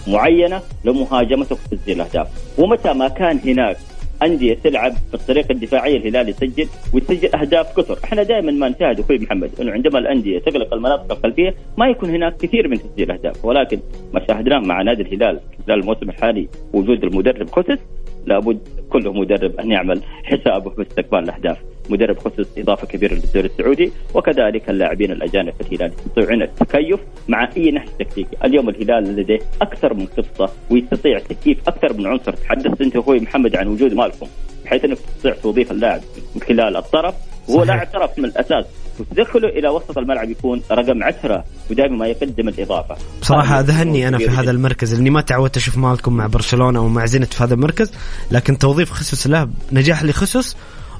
معينة 0.06 0.60
لمهاجمتك 0.84 1.58
وتسجيل 1.72 2.00
الأهداف. 2.00 2.28
ومتى 2.58 2.92
ما 2.92 3.08
كان 3.08 3.40
هناك 3.44 3.76
أندية 4.22 4.54
تلعب 4.54 4.92
بالطريقة 5.12 5.52
الدفاعيه 5.52 5.96
الهلال 5.96 6.28
يسجل 6.28 6.66
ويسجل 6.94 7.34
أهداف 7.34 7.80
كثر، 7.80 7.98
إحنا 8.04 8.22
دائما 8.22 8.52
ما 8.52 8.68
نشاهد 8.68 9.00
أخوي 9.00 9.18
محمد 9.18 9.50
إنه 9.60 9.72
عندما 9.72 9.98
الأندية 9.98 10.38
تغلق 10.38 10.74
المناطق 10.74 11.12
الخلفية 11.12 11.54
ما 11.78 11.88
يكون 11.88 12.10
هناك 12.10 12.36
كثير 12.36 12.68
من 12.68 12.78
تسجيل 12.78 13.10
أهداف، 13.10 13.44
ولكن 13.44 13.78
ما 14.14 14.26
شاهدناه 14.28 14.58
مع 14.58 14.82
نادي 14.82 15.02
الهلال 15.02 15.40
خلال 15.66 15.80
الموسم 15.80 16.10
الحالي 16.10 16.48
وجود 16.72 17.04
المدرب 17.04 17.48
كوتس 17.48 17.78
لابد 18.26 18.58
كل 18.90 19.08
مدرب 19.08 19.60
أن 19.60 19.70
يعمل 19.70 20.00
حسابه 20.24 20.70
باستقبال 20.70 21.18
الأهداف. 21.18 21.58
مدرب 21.90 22.18
خصوص 22.18 22.46
إضافة 22.58 22.86
كبيرة 22.86 23.14
للدوري 23.14 23.46
السعودي 23.46 23.92
وكذلك 24.14 24.70
اللاعبين 24.70 25.12
الأجانب 25.12 25.52
في 25.52 25.60
الهلال 25.60 25.92
يستطيعون 26.06 26.42
التكيف 26.42 27.00
مع 27.28 27.48
أي 27.56 27.70
نهج 27.70 27.88
تكتيكي، 27.98 28.36
اليوم 28.44 28.68
الهلال 28.68 29.16
لديه 29.16 29.38
أكثر 29.62 29.94
من 29.94 30.06
قصة 30.06 30.52
ويستطيع 30.70 31.18
تكييف 31.18 31.58
أكثر 31.68 31.92
من 31.92 32.06
عنصر، 32.06 32.32
تحدثت 32.32 32.80
أنت 32.80 32.96
أخوي 32.96 33.20
محمد 33.20 33.56
عن 33.56 33.66
وجود 33.66 33.94
مالكم 33.94 34.26
بحيث 34.64 34.84
أنك 34.84 34.98
تستطيع 34.98 35.34
توظيف 35.42 35.70
اللاعب 35.70 36.00
من 36.34 36.42
خلال 36.42 36.76
الطرف. 36.76 37.14
وهو 37.48 37.64
لاعب 37.64 37.86
طرف 37.86 38.18
من 38.18 38.24
الأساس. 38.24 38.64
وتدخله 39.00 39.48
إلى 39.48 39.68
وسط 39.68 39.98
الملعب 39.98 40.30
يكون 40.30 40.62
رقم 40.72 41.02
عشرة 41.02 41.44
ودائما 41.70 41.96
ما 41.96 42.06
يقدم 42.06 42.48
الإضافة. 42.48 42.96
بصراحه 43.20 43.60
ذهلني 43.60 44.08
أنا 44.08 44.18
في 44.18 44.28
هذا 44.28 44.50
المركز 44.50 44.94
لأني 44.94 45.10
ما 45.10 45.20
تعودت 45.20 45.56
أشوف 45.56 45.78
مالكم 45.78 46.16
مع 46.16 46.26
برشلونة 46.26 46.78
أو 46.78 46.88
مع 46.88 47.06
زينت 47.06 47.34
في 47.34 47.44
هذا 47.44 47.54
المركز 47.54 47.92
لكن 48.30 48.58
توظيف 48.58 48.90
خصوص 48.90 49.26
له 49.26 49.48
نجاح 49.72 50.04
لخصوص 50.04 50.56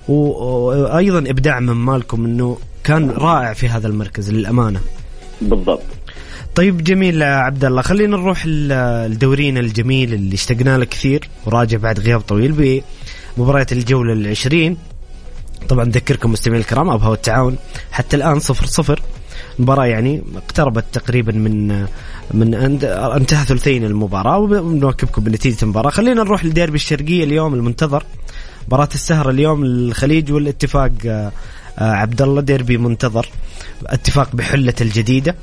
وأيضا 0.08 1.18
إبداع 1.18 1.60
من 1.60 1.72
مالكم 1.72 2.24
إنه 2.24 2.58
كان 2.84 3.10
رائع 3.10 3.52
في 3.52 3.68
هذا 3.68 3.88
المركز 3.88 4.30
للأمانة. 4.30 4.80
بالضبط. 5.40 5.82
طيب 6.54 6.84
جميل 6.84 7.22
عبد 7.22 7.64
الله 7.64 7.82
خلينا 7.82 8.16
نروح 8.16 8.46
لدورينا 8.46 9.60
الجميل 9.60 10.14
اللي 10.14 10.34
اشتقنا 10.34 10.78
له 10.78 10.84
كثير 10.84 11.28
وراجع 11.46 11.78
بعد 11.78 12.00
غياب 12.00 12.20
طويل 12.20 12.82
بمباريات 13.36 13.72
الجولة 13.72 14.12
العشرين. 14.12 14.76
طبعا 15.68 15.84
نذكركم 15.84 16.32
مستمعين 16.32 16.60
الكرام 16.60 16.90
ابها 16.90 17.14
التعاون 17.14 17.56
حتى 17.92 18.16
الآن 18.16 18.40
صفر 18.40 18.66
صفر. 18.66 19.02
مباراة 19.58 19.86
يعني 19.86 20.22
اقتربت 20.36 20.84
تقريبا 20.92 21.32
من 21.32 21.86
من 22.34 22.54
انتهى 22.54 23.44
ثلثين 23.44 23.84
المباراة 23.84 24.38
ونواكبكم 24.38 25.24
بنتيجة 25.24 25.62
المباراة. 25.62 25.90
خلينا 25.90 26.22
نروح 26.22 26.44
لديربي 26.44 26.76
الشرقية 26.76 27.24
اليوم 27.24 27.54
المنتظر. 27.54 28.04
مباراة 28.68 28.88
السهرة 28.94 29.30
اليوم 29.30 29.64
الخليج 29.64 30.32
والاتفاق 30.32 30.92
آه، 31.06 31.32
آه، 31.78 31.92
عبد 31.92 32.22
الله 32.22 32.40
ديربي 32.40 32.78
منتظر. 32.78 33.28
اتفاق 33.86 34.36
بحلة 34.36 34.74
الجديدة 34.80 35.34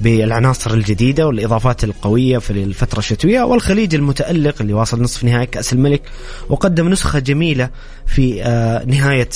بالعناصر 0.00 0.74
الجديدة 0.74 1.26
والإضافات 1.26 1.84
القوية 1.84 2.38
في 2.38 2.50
الفترة 2.50 2.98
الشتوية 2.98 3.42
والخليج 3.42 3.94
المتألق 3.94 4.54
اللي 4.60 4.72
واصل 4.72 5.02
نصف 5.02 5.24
نهائي 5.24 5.46
كأس 5.46 5.72
الملك 5.72 6.02
وقدم 6.48 6.88
نسخة 6.88 7.18
جميلة 7.18 7.70
في 8.06 8.42
آه، 8.42 8.84
نهاية 8.84 9.28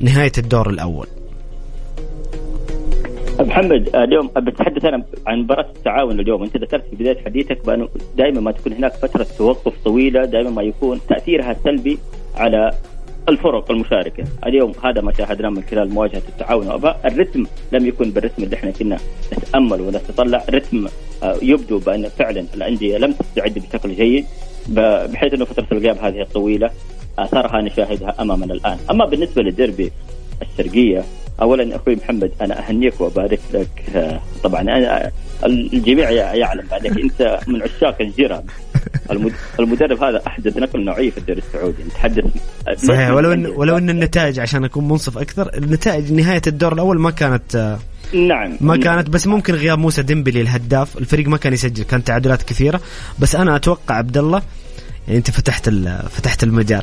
نهاية 0.00 0.32
الدور 0.38 0.70
الأول. 0.70 1.06
محمد 3.40 3.96
اليوم 3.96 4.30
بتحدث 4.36 4.84
أنا 4.84 5.04
عن 5.26 5.38
مباراة 5.38 5.70
التعاون 5.76 6.20
اليوم. 6.20 6.42
أنت 6.42 6.56
ذكرت 6.56 6.84
في 6.90 6.96
بداية 6.96 7.24
حديثك 7.24 7.66
بأنه 7.66 7.88
دائما 8.16 8.40
ما 8.40 8.52
تكون 8.52 8.72
هناك 8.72 8.92
فترة 8.92 9.26
توقف 9.38 9.72
طويلة 9.84 10.24
دائما 10.24 10.50
ما 10.50 10.62
يكون 10.62 11.00
تأثيرها 11.08 11.56
سلبي 11.64 11.98
على 12.36 12.70
الفرق 13.28 13.70
المشاركة، 13.70 14.24
اليوم 14.46 14.72
هذا 14.84 15.00
ما 15.00 15.12
شاهدناه 15.12 15.48
من 15.48 15.62
خلال 15.70 15.90
مواجهة 15.90 16.22
التعاون 16.28 16.66
وأباء، 16.66 17.00
الرتم 17.04 17.46
لم 17.72 17.86
يكن 17.86 18.10
بالرتم 18.10 18.42
اللي 18.42 18.56
إحنا 18.56 18.70
كنا 18.70 18.98
نتأمل 19.38 19.80
ونتطلع، 19.80 20.44
رتم 20.50 20.86
آه، 21.22 21.36
يبدو 21.42 21.78
بأن 21.78 22.08
فعلا 22.08 22.44
الأندية 22.54 22.98
لم 22.98 23.12
تستعد 23.12 23.54
بشكل 23.58 23.94
جيد 23.94 24.26
بحيث 24.68 25.34
أنه 25.34 25.44
فترة 25.44 25.66
الغياب 25.72 25.98
هذه 25.98 26.20
الطويلة 26.20 26.70
اثارها 27.18 27.62
نشاهدها 27.62 28.14
أمامنا 28.20 28.54
الآن، 28.54 28.78
أما 28.90 29.04
بالنسبة 29.04 29.42
للديربي 29.42 29.92
الشرقية 30.42 31.04
اولا 31.42 31.76
أخوي 31.76 31.96
محمد 31.96 32.32
أنا 32.40 32.68
أهنيك 32.68 33.00
وأبارك 33.00 33.40
لك 33.54 33.96
آه، 33.96 34.20
طبعا 34.44 34.60
أنا 34.60 35.10
الجميع 35.46 36.10
يعلم 36.10 36.64
بعدك. 36.70 36.98
انت 37.04 37.40
من 37.46 37.62
عشاق 37.62 37.96
الجيران. 38.00 38.44
المدرب 39.60 40.02
هذا 40.04 40.22
أحدث 40.26 40.56
نقل 40.56 40.84
نوعية 40.84 41.10
في 41.10 41.18
الدوري 41.18 41.38
السعودي. 41.38 41.82
نتحدث 41.82 42.24
صحيح 42.76 43.10
ولو 43.10 43.32
ان 43.32 43.46
ولو 43.60 43.78
إن 43.78 43.90
النتائج 43.90 44.40
عشان 44.40 44.64
أكون 44.64 44.88
منصف 44.88 45.18
أكثر 45.18 45.50
النتائج 45.54 46.12
نهاية 46.12 46.42
الدور 46.46 46.72
الأول 46.72 47.00
ما 47.00 47.10
كانت 47.10 47.56
آه، 47.56 47.78
نعم. 48.12 48.56
ما 48.60 48.76
كانت 48.76 49.10
بس 49.10 49.26
ممكن 49.26 49.54
غياب 49.54 49.78
موسى 49.78 50.02
ديمبلي 50.02 50.40
الهداف. 50.40 50.98
الفريق 50.98 51.28
ما 51.28 51.36
كان 51.36 51.52
يسجل 51.52 51.84
كان 51.84 52.04
تعادلات 52.04 52.42
كثيرة. 52.42 52.80
بس 53.18 53.36
أنا 53.36 53.56
أتوقع 53.56 53.94
عبد 53.94 54.18
الله 54.18 54.42
يعني 55.06 55.18
أنت 55.18 55.30
فتحت 55.30 55.70
فتحت 56.10 56.42
المجال. 56.42 56.82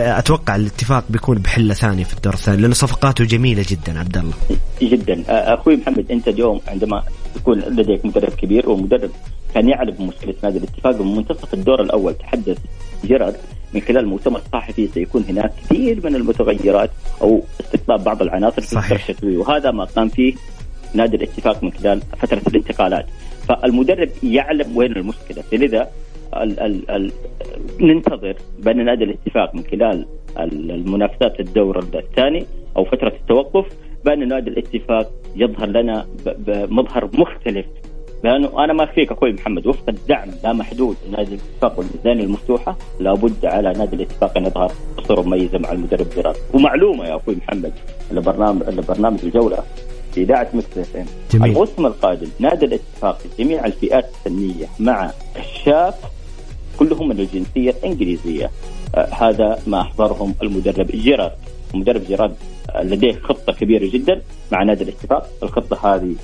أتوقع 0.00 0.56
الاتفاق 0.56 1.04
بيكون 1.10 1.38
بحلة 1.38 1.74
ثانية 1.74 2.04
في 2.04 2.14
الدور 2.14 2.34
الثاني 2.34 2.62
لأنه 2.62 2.74
صفقاته 2.74 3.24
جميلة 3.24 3.64
جدا 3.68 3.98
عبد 3.98 4.16
الله 4.16 4.34
جدا. 4.82 5.24
أخوي 5.28 5.76
محمد 5.76 6.06
أنت 6.10 6.28
اليوم 6.28 6.60
عندما 6.68 7.02
يكون 7.36 7.58
لديك 7.58 8.06
مدرب 8.06 8.32
كبير 8.32 8.70
ومدرب 8.70 9.10
كان 9.54 9.68
يعلم 9.68 9.90
بمشكله 9.90 10.34
نادي 10.42 10.58
الاتفاق 10.58 11.00
من 11.00 11.16
منتصف 11.16 11.54
الدور 11.54 11.82
الأول. 11.82 12.14
تحدث 12.14 12.58
جيرارد 13.04 13.36
من 13.74 13.80
خلال 13.80 13.98
المؤتمر 13.98 14.38
الصحفي 14.38 14.86
سيكون 14.86 15.24
هناك 15.28 15.52
كثير 15.62 16.00
من 16.04 16.16
المتغيرات 16.16 16.90
أو 17.22 17.42
استقطاب 17.60 18.04
بعض 18.04 18.22
العناصر 18.22 18.60
في 18.60 18.66
صحيح. 18.66 19.08
الشتوي 19.08 19.36
وهذا 19.36 19.70
ما 19.70 19.84
قام 19.84 20.08
فيه 20.08 20.34
نادي 20.94 21.16
الاتفاق 21.16 21.64
من 21.64 21.72
خلال 21.72 22.00
فترة 22.00 22.42
الانتقالات. 22.46 23.06
فالمدرب 23.48 24.08
يعلم 24.22 24.76
وين 24.76 24.92
المشكلة. 24.96 25.42
فلذا 25.42 25.90
ال 26.36 26.60
ال 26.60 26.90
ال 26.90 27.12
ننتظر 27.80 28.36
بان 28.58 28.84
نادي 28.84 29.04
الاتفاق 29.04 29.54
من 29.54 29.64
خلال 29.70 30.06
المنافسات 30.38 31.40
الدور 31.40 31.78
الثاني 31.78 32.46
أو 32.76 32.84
فترة 32.84 33.12
التوقف 33.20 33.66
بأن 34.04 34.28
نادي 34.28 34.50
الاتفاق 34.50 35.10
يظهر 35.36 35.66
لنا 35.66 36.06
بمظهر 36.26 37.10
مختلف. 37.12 37.66
لأنه 38.24 38.64
أنا 38.64 38.72
ما 38.72 38.84
اخفيك 38.84 39.12
أخوي 39.12 39.32
محمد 39.32 39.66
وفق 39.66 39.88
الدعم 39.88 40.28
لا 40.44 40.52
محدود. 40.52 40.96
لنادي 41.08 41.34
الاتفاق 41.34 41.78
والميزانيه 41.78 42.24
المفتوحة 42.24 42.76
لابد 43.00 43.44
على 43.44 43.72
نادي 43.72 43.96
الاتفاق 43.96 44.36
أن 44.36 44.46
يظهر 44.46 44.72
بصورة 44.98 45.20
مميزة 45.22 45.58
مع 45.58 45.72
المدرب 45.72 46.06
جراد 46.16 46.36
ومعلومة 46.54 47.04
يا 47.06 47.16
أخوي 47.16 47.36
محمد 47.36 47.72
البرنامج 48.10 48.62
البرنامج 48.68 49.18
الجولة 49.22 49.58
في 50.14 50.22
إذاعة 50.22 50.48
مكس 50.54 50.96
الموسم 51.34 51.86
القادم 51.86 52.28
نادي 52.38 52.66
الاتفاق 52.66 53.18
جميع 53.38 53.66
الفئات 53.66 54.10
السنيه 54.14 54.66
مع 54.80 55.10
كشاف 55.34 55.94
كلهم 56.78 57.08
من 57.08 57.20
الجنسية 57.20 57.70
الإنجليزية. 57.70 58.50
آه 58.94 59.08
هذا 59.14 59.58
ما 59.66 59.80
أحضرهم 59.80 60.34
المدرب 60.42 60.86
جيرارد. 60.86 61.32
المدرب 61.74 62.02
جيرارد 62.04 62.34
لديه 62.82 63.20
خطة 63.22 63.52
كبيرة 63.52 63.90
جدا 63.90 64.22
مع 64.52 64.62
نادي 64.62 64.84
الاتفاق 64.84 65.28
الخطة 65.42 65.94
هذه 65.94 66.14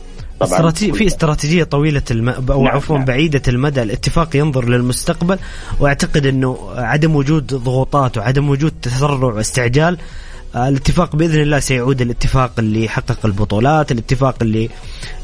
طبعا 0.40 0.52
استراتيجية 0.52 0.92
في 0.92 1.06
استراتيجية 1.06 1.64
طويلة 1.64 2.02
الم... 2.10 2.28
أو 2.28 2.64
نعم 2.64 2.76
عفوا 2.76 2.96
نعم. 2.96 3.04
بعيدة 3.04 3.42
المدى 3.48 3.82
الاتفاق 3.82 4.36
ينظر 4.36 4.68
للمستقبل 4.68 5.38
وأعتقد 5.80 6.26
إنه 6.26 6.58
عدم 6.76 7.16
وجود 7.16 7.46
ضغوطات 7.46 8.18
وعدم 8.18 8.50
وجود 8.50 8.72
تسرع 8.82 9.24
واستعجال 9.24 9.98
آه، 10.54 10.68
الاتفاق 10.68 11.16
بإذن 11.16 11.40
الله 11.40 11.58
سيعود 11.58 12.00
الاتفاق 12.00 12.52
اللي 12.58 12.84
يحقق 12.84 13.26
البطولات، 13.26 13.92
الاتفاق 13.92 14.36
اللي 14.42 14.68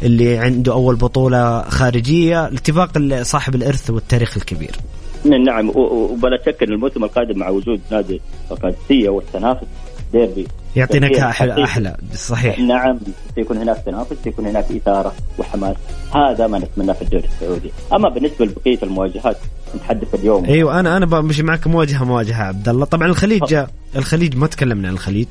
اللي 0.03 0.39
عنده 0.39 0.73
أول 0.73 0.97
بطولة 0.97 1.63
خارجية، 1.63 2.47
الاتفاق 2.47 2.91
اللي 2.97 3.25
صاحب 3.25 3.55
الإرث 3.55 3.91
والتاريخ 3.91 4.37
الكبير. 4.37 4.77
نعم 5.25 5.69
وبلا 5.75 6.39
شك 6.47 6.63
إن 6.63 6.73
الموسم 6.73 7.05
القادم 7.05 7.39
مع 7.39 7.49
وجود 7.49 7.81
نادي 7.91 8.21
القادسية 8.51 9.09
والتنافس 9.09 9.67
ديربي. 10.13 10.47
يعطي 10.77 10.99
نكهه 10.99 11.29
أحلى 11.29 11.65
أحلى. 11.65 11.97
صحيح. 12.15 12.59
نعم 12.59 12.99
سيكون 13.35 13.57
هناك 13.57 13.83
تنافس 13.87 14.17
سيكون 14.25 14.47
هناك 14.47 14.65
إثارة 14.73 15.13
وحماس. 15.39 15.77
هذا 16.15 16.47
ما 16.47 16.59
نتمناه 16.59 16.93
في 16.93 17.03
الدوري 17.03 17.25
السعودي. 17.25 17.71
أما 17.93 18.09
بالنسبة 18.09 18.45
لبقية 18.45 18.79
المواجهات 18.83 19.37
نتحدث 19.77 20.15
اليوم. 20.15 20.45
أيوه 20.45 20.81
أنا 20.81 20.97
أنا 20.97 21.07
بمشي 21.07 21.43
معك 21.43 21.67
مواجهه 21.67 22.05
مواجهة 22.05 22.43
عبد 22.43 22.69
الله. 22.69 22.85
طبعا 22.85 23.09
الخليج 23.09 23.57
الخليج 23.97 24.37
ما 24.37 24.47
تكلمنا 24.47 24.89
عن 24.89 24.95
الخليج. 24.95 25.29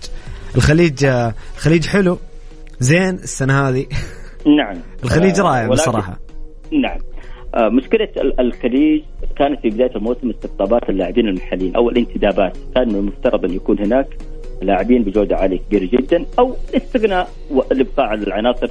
الخليج 0.56 1.06
الخليج 1.56 1.86
حلو. 1.86 2.17
زين 2.80 3.15
السنة 3.15 3.70
هذه. 3.70 3.86
نعم. 4.58 4.78
الخليج 5.04 5.39
رائع 5.39 5.67
بصراحة. 5.67 6.20
نعم. 6.72 7.00
آه، 7.56 7.70
مشكلة 7.70 8.08
الخليج 8.39 9.04
كانت 9.38 9.62
في 9.62 9.70
بداية 9.70 9.96
الموسم 9.96 10.30
استقطابات 10.30 10.89
اللاعبين 10.89 11.28
المحليين 11.28 11.76
أو 11.76 11.89
الانتدابات. 11.89 12.58
كان 12.76 12.88
من 12.88 12.96
المفترض 12.96 13.46
أن 13.46 13.54
يكون 13.54 13.80
هناك 13.80 14.08
لاعبين 14.62 15.04
بجودة 15.04 15.36
عالية 15.36 15.60
كبيرة 15.60 15.86
جدا 15.86 16.26
أو 16.39 16.56
استغناء 16.76 17.30
الإبقاء 17.71 18.06
على 18.06 18.24
العناصر 18.24 18.67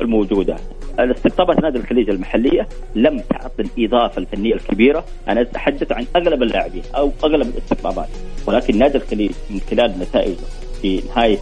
الموجودة. 0.00 0.56
الاستقطابات 1.00 1.60
نادي 1.62 1.78
الخليج 1.78 2.10
المحلية 2.10 2.68
لم 2.94 3.20
تعطي 3.30 3.62
الإضافة 3.62 4.18
الفنية 4.18 4.54
الكبيرة. 4.54 5.04
أنا 5.28 5.40
أتحدث 5.40 5.92
عن 5.92 6.06
أغلب 6.16 6.42
اللاعبين 6.42 6.82
أو 6.96 7.12
أغلب 7.24 7.46
الاستقطابات 7.48 8.08
ولكن 8.46 8.78
نادي 8.78 8.98
الخليج 8.98 9.30
من 9.50 9.60
خلال 9.70 9.94
نتائجه 10.00 10.36
في 10.82 11.02
نهاية 11.16 11.38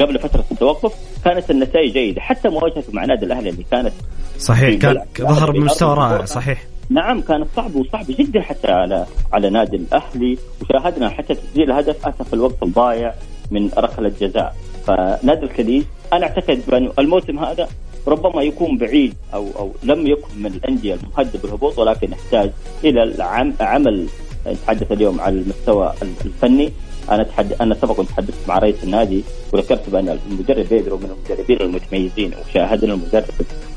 قبل 0.00 0.18
فترة 0.18 0.44
التوقف 0.50 0.94
كانت 1.24 1.50
النتائج 1.50 1.92
جيدة. 1.92 2.20
حتى 2.20 2.48
مواجهته 2.48 2.92
مع 2.92 3.04
نادي 3.04 3.26
الأهلي 3.26 3.50
اللي 3.50 3.64
كانت 3.70 3.92
صحيح 4.38 4.80
كان 4.80 5.04
ظهر 5.20 5.50
بمستوى 5.50 5.94
رائع 5.94 6.24
صحيح. 6.24 6.64
نعم 6.90 7.20
كانت 7.20 7.46
صعبة 7.56 7.80
وصعبة 7.80 8.14
جدا 8.18 8.40
حتى 8.40 8.70
على 8.70 9.06
على 9.32 9.50
نادي 9.50 9.76
الأهلي. 9.76 10.38
وشاهدنا 10.62 11.08
حتى 11.08 11.34
تسجيل 11.34 11.70
الهدف 11.70 12.06
اتى 12.06 12.24
في 12.24 12.32
الوقت 12.32 12.62
الضايع 12.62 13.14
من 13.50 13.70
ركلة 13.78 14.12
جزاء. 14.20 14.56
فنادي 14.86 15.46
الخليج 15.46 15.82
أنا 16.12 16.26
أعتقد 16.26 16.60
بانه 16.68 16.92
الموسم 16.98 17.38
هذا 17.38 17.68
ربما 18.06 18.42
يكون 18.42 18.78
بعيد 18.78 19.14
أو 19.34 19.46
أو 19.58 19.72
لم 19.82 20.06
يكن 20.06 20.28
من 20.38 20.46
الأندية 20.46 20.94
المهددة 20.94 21.38
بالهبوط 21.42 21.78
ولكن 21.78 22.12
يحتاج 22.12 22.50
إلى 22.84 23.02
العم 23.02 23.52
عمل. 23.60 24.06
نتحدث 24.46 24.92
اليوم 24.92 25.20
على 25.20 25.34
المستوى 25.40 25.92
الفني. 26.02 26.72
أنا 27.10 27.22
تحد... 27.22 27.52
أنا 27.52 27.74
سبق 27.74 28.04
تحدثت 28.04 28.48
مع 28.48 28.58
رئيس 28.58 28.84
النادي 28.84 29.24
وذكرت 29.52 29.90
بأن 29.90 30.18
المدرب 30.30 30.68
بيدرو 30.68 30.96
من 30.96 31.10
المدربين 31.10 31.60
المتميزين 31.60 32.32
وشاهدنا 32.34 32.94
المدرب 32.94 33.24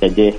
لديه 0.04 0.34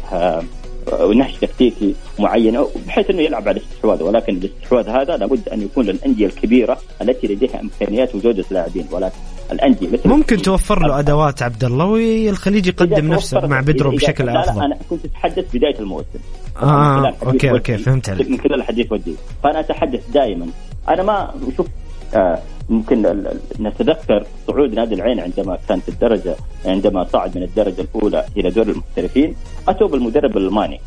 ونهج 0.92 1.38
تكتيكي 1.40 1.94
معين 2.18 2.64
بحيث 2.86 3.10
إنه 3.10 3.22
يلعب 3.22 3.48
على 3.48 3.60
الاستحواذ. 3.60 4.02
ولكن 4.02 4.36
الاستحواذ 4.36 4.88
هذا 4.88 5.16
لابد 5.16 5.48
أن 5.48 5.62
يكون 5.62 5.84
للأندية 5.84 6.26
الكبيرة 6.26 6.78
التي 7.02 7.26
لديها 7.26 7.60
إمكانيات 7.60 8.14
وجوده 8.14 8.44
لاعبين 8.50 8.86
ولكن 8.92 9.16
الأندية 9.52 9.88
مثل 9.88 10.08
ممكن 10.08 10.36
توفر 10.36 10.86
له 10.86 10.98
أدوات 10.98 11.42
عبد 11.42 11.64
الله 11.64 11.86
والخليج 11.86 12.66
يقدم 12.66 13.12
نفسه 13.12 13.40
مع 13.40 13.60
بدرو 13.60 13.90
بشكل 13.90 14.28
أفضل. 14.28 14.62
أنا 14.62 14.78
كنت 14.90 15.04
أتحدث 15.04 15.44
بداية 15.54 15.78
الموسم. 15.80 16.18
آه 16.62 17.14
okay 17.26 17.50
okay 17.50 17.76
فهمت 17.76 18.10
عليك. 18.10 18.30
من 18.30 18.38
خلال 18.38 18.54
الحديث 18.54 18.92
ودي. 18.92 19.14
فأنا 19.42 19.60
أتحدث 19.60 20.10
دائما. 20.14 20.46
أنا 20.88 21.02
ما 21.02 21.34
شوف 21.56 21.66
آه 22.14 22.38
ممكن 22.70 23.24
نتذكر 23.60 24.24
صعود 24.46 24.74
نادي 24.74 24.94
العين 24.94 25.20
عندما 25.20 25.58
كان 25.68 25.80
في 25.80 25.88
الدرجه 25.88 26.34
عندما 26.66 27.04
صعد 27.04 27.36
من 27.38 27.42
الدرجة 27.42 27.80
الأولى 27.80 28.24
إلى 28.36 28.50
دور 28.50 28.66
المحترفين 28.68 29.34
اتوا 29.68 29.88
بالمدرب 29.88 30.36
الألماني. 30.36 30.80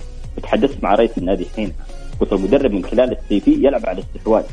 تحدثت 0.44 0.84
مع 0.84 0.96
رئيس 0.96 1.18
النادي 1.18 1.46
حين 1.56 1.74
قلت 2.20 2.34
المدرب 2.34 2.72
من 2.72 2.84
خلال 2.84 3.12
ال 3.12 3.40
CV 3.40 3.52
يلعب 3.52 3.86
على 3.86 3.98
الاستحواذ. 4.02 4.44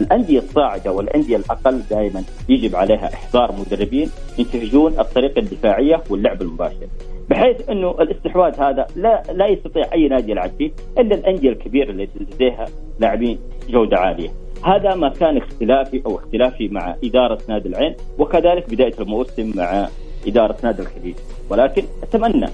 الأندية 0.00 0.38
الصاعدة 0.38 0.92
والأندية 0.92 1.36
الأقل 1.36 1.82
دائما 1.90 2.22
يجب 2.48 2.76
عليها 2.76 3.14
إحضار 3.14 3.52
مدربين 3.52 4.10
ينتهجون 4.38 5.00
الطريقة 5.00 5.38
الدفاعية 5.38 6.02
واللعب 6.10 6.42
المباشر. 6.42 6.86
بحيث 7.30 7.68
أنه 7.70 7.90
الاستحواذ 7.90 8.60
هذا 8.60 8.86
لا 8.96 9.22
لا 9.32 9.46
يستطيع 9.46 9.92
أي 9.92 10.08
نادي 10.08 10.30
يلعب 10.30 10.50
فيه 10.58 10.70
إلا 10.98 11.14
الأندية 11.14 11.50
الكبيرة 11.50 11.90
اللي 11.90 12.08
لديها 12.20 12.66
لاعبين 13.00 13.38
جودة 13.68 13.98
عالية. 13.98 14.30
هذا 14.64 14.94
ما 14.94 15.08
كان 15.08 15.36
اختلافي 15.36 16.02
أو 16.06 16.18
اختلافي 16.18 16.68
مع 16.68 16.96
إدارة 17.04 17.38
نادي 17.48 17.68
العين 17.68 17.94
وكذلك 18.18 18.70
بداية 18.70 18.94
الموسم 19.00 19.52
مع 19.56 19.88
إدارة 20.26 20.56
نادي 20.62 20.82
الخليج. 20.82 21.14
ولكن 21.50 21.82
أتمنى 22.02 22.48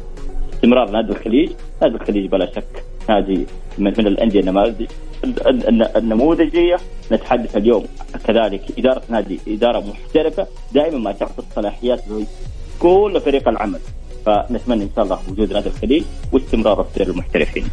استمرار 0.55 0.91
نادي 0.91 1.13
الخليج، 1.13 1.51
نادي 1.83 1.95
الخليج 1.95 2.27
بلا 2.27 2.47
شك 2.47 2.85
نادي 3.09 3.47
من, 3.79 3.95
من 3.99 4.07
الأندية 4.07 4.41
النموذجية. 5.97 6.77
نتحدث 7.13 7.57
اليوم 7.57 7.85
كذلك 8.25 8.79
إدارة 8.79 9.03
نادي 9.09 9.41
إدارة 9.49 9.81
محترفة 9.81 10.47
دائما 10.73 10.99
ما 10.99 11.13
تعطي 11.13 11.39
الصلاحيات 11.39 12.01
كل 12.79 13.21
فريق 13.21 13.49
العمل. 13.49 13.81
فنتمنى 14.27 14.83
إن 14.85 14.91
شاء 14.97 15.05
الله 15.05 15.19
وجود 15.29 15.53
نادي 15.53 15.69
الخليج 15.69 16.03
واستمرار 16.33 16.87
في 16.95 17.03
المحترفين. 17.03 17.65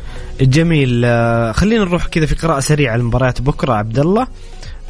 جميل. 0.42 1.06
آه، 1.06 1.52
خلينا 1.52 1.84
نروح 1.86 2.08
كذا 2.08 2.26
في 2.26 2.36
قراءة 2.36 2.60
سريعة 2.60 2.98
لمباريات 2.98 3.42
بكرة 3.42 3.74
عبد 3.74 4.00
الله. 4.00 4.28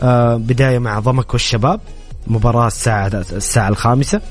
آه، 0.02 0.36
بداية 0.36 0.80
مع 0.80 1.00
ضمك 1.00 1.34
والشباب 1.34 1.80
مباراة 2.28 2.68
الساعة 2.68 3.08
الساعة 3.32 3.70
الخامسة. 3.70 4.22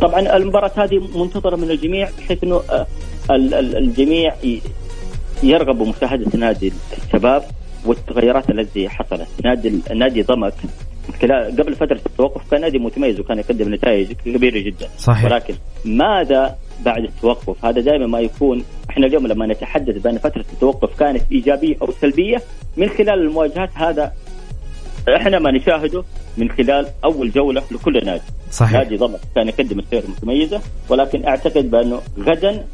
طبعا 0.00 0.36
المباراة 0.36 0.70
هذه 0.76 1.18
منتظرة 1.18 1.56
من 1.56 1.70
الجميع 1.70 2.08
بحيث 2.18 2.44
إنه 2.44 2.62
آه، 2.70 2.86
الجميع 3.30 4.34
يرغب 5.42 5.78
بمشاهده 5.78 6.38
نادي 6.38 6.72
الشباب 7.06 7.42
والتغيرات 7.84 8.50
التي 8.50 8.88
حصلت. 8.88 9.28
نادي 9.44 9.80
نادي 9.94 10.22
ضمك 10.22 10.54
خلال 11.22 11.56
قبل 11.62 11.74
فترة 11.74 12.00
التوقف 12.06 12.50
كان 12.50 12.60
نادي 12.60 12.78
متميز 12.78 13.20
وكان 13.20 13.38
يقدم 13.38 13.74
نتائج 13.74 14.12
كبيرة 14.12 14.58
جدا 14.58 14.88
صحيح. 14.98 15.24
ولكن 15.24 15.54
ماذا 15.84 16.56
بعد 16.84 17.04
التوقف 17.04 17.64
هذا 17.64 17.80
دائما 17.80 18.06
ما 18.06 18.20
يكون 18.20 18.64
إحنا 18.90 19.06
اليوم 19.06 19.26
لما 19.26 19.46
نتحدث 19.46 20.02
بأن 20.02 20.18
فترة 20.18 20.44
التوقف 20.52 20.98
كانت 20.98 21.22
إيجابية 21.32 21.76
أو 21.82 21.92
سلبية 22.00 22.42
من 22.76 22.88
خلال 22.88 23.10
المواجهات 23.20 23.70
هذا 23.74 24.12
إحنا 25.16 25.38
ما 25.38 25.50
نشاهده 25.52 26.04
من 26.38 26.50
خلال 26.50 26.86
أول 27.04 27.30
جولة 27.30 27.62
لكل 27.70 28.04
نادي 28.06 28.22
صحيح. 28.50 28.72
نادي 28.72 28.96
ضمك 28.96 29.20
كان 29.34 29.48
يقدم 29.48 29.78
السير 29.78 30.02
متميزه 30.08 30.60
ولكن 30.88 31.26
أعتقد 31.26 31.70
بأنه 31.70 32.00
غدا 32.18 32.64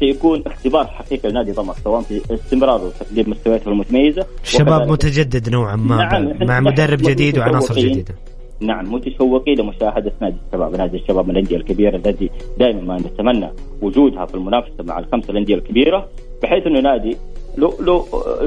سيكون 0.00 0.42
اختبار 0.46 0.86
حقيقي 0.86 1.28
لنادي 1.28 1.52
ضمك 1.52 1.74
سواء 1.84 2.00
في 2.00 2.34
استمراره 2.34 2.84
وتقديم 2.84 3.30
مستوياته 3.30 3.68
المتميزة 3.68 4.26
شباب 4.42 4.88
متجدد 4.88 5.48
نوعا 5.48 5.76
ما 5.76 5.96
نعم 5.96 6.46
مع 6.46 6.60
مدرب 6.60 6.98
جديد 6.98 7.38
وعناصر 7.38 7.74
جديدة. 7.74 8.14
نعم 8.60 8.94
متشوقين 8.94 9.58
لمشاهدة 9.58 10.12
نادي 10.20 10.36
الشباب، 10.46 10.76
نادي 10.76 10.96
الشباب 10.96 11.24
من 11.24 11.30
الأندية 11.30 11.56
الكبيرة 11.56 11.96
التي 11.96 12.30
دائما 12.58 12.80
ما 12.80 12.96
نتمنى 12.96 13.50
وجودها 13.82 14.26
في 14.26 14.34
المنافسة 14.34 14.84
مع 14.84 14.98
الخمسة 14.98 15.30
الأندية 15.30 15.54
الكبيرة 15.54 16.08
بحيث 16.42 16.66
إنه 16.66 16.80
نادي 16.80 17.16
له 17.58 17.76
له 17.80 18.06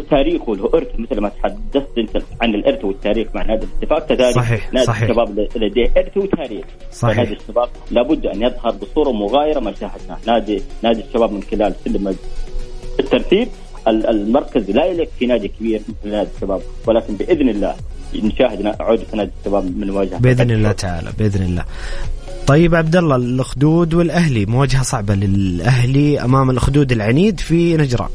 تاريخ 0.09 0.49
وله 0.49 0.69
ارث 0.73 0.87
مثل 0.99 1.21
ما 1.21 1.29
تحدثت 1.29 1.97
انت 1.97 2.23
عن 2.41 2.55
الارث 2.55 2.85
والتاريخ 2.85 3.27
مع 3.35 3.43
نادي 3.43 3.65
الاتفاق 3.65 4.07
كذلك 4.07 4.35
صحيح 4.35 4.73
نادي 4.73 4.85
صحيح. 4.85 5.03
الشباب 5.03 5.39
لديه 5.55 5.91
ارث 5.97 6.17
وتاريخ. 6.17 6.65
صحيح. 6.91 7.17
نادي 7.17 7.33
الشباب 7.33 7.69
لابد 7.91 8.25
أن 8.25 8.41
يظهر 8.41 8.71
بصورة 8.71 9.11
مغايرة 9.11 9.59
ما 9.59 9.73
شاهدناه. 9.73 10.17
نادي 10.27 10.61
نادي 10.83 11.01
الشباب 11.01 11.31
من 11.31 11.43
خلال 11.43 11.73
سلم 11.85 12.15
الترتيب 12.99 13.47
المركز 13.87 14.71
لا 14.71 14.85
يليق 14.85 15.09
في 15.19 15.25
نادي 15.25 15.47
كبير 15.47 15.81
مثل 15.89 16.11
نادي 16.11 16.29
الشباب 16.35 16.61
ولكن 16.87 17.15
بإذن 17.15 17.49
الله 17.49 17.75
نشاهد 18.15 18.75
عوده 18.79 19.05
نادي 19.13 19.31
الشباب 19.39 19.77
من 19.77 19.91
مواجهة. 19.91 20.17
بإذن 20.19 20.51
الله 20.51 20.71
تعالى 20.71 21.09
بإذن 21.19 21.45
الله. 21.45 21.65
طيب 22.47 22.75
عبد 22.75 22.95
الله 22.95 23.15
الأخدود 23.15 23.93
والأهلي 23.93 24.45
مواجهة 24.45 24.83
صعبة 24.83 25.15
للأهلي 25.15 26.21
أمام 26.21 26.49
الأخدود 26.49 26.91
العنيد 26.91 27.39
في 27.39 27.77
نجران. 27.77 28.09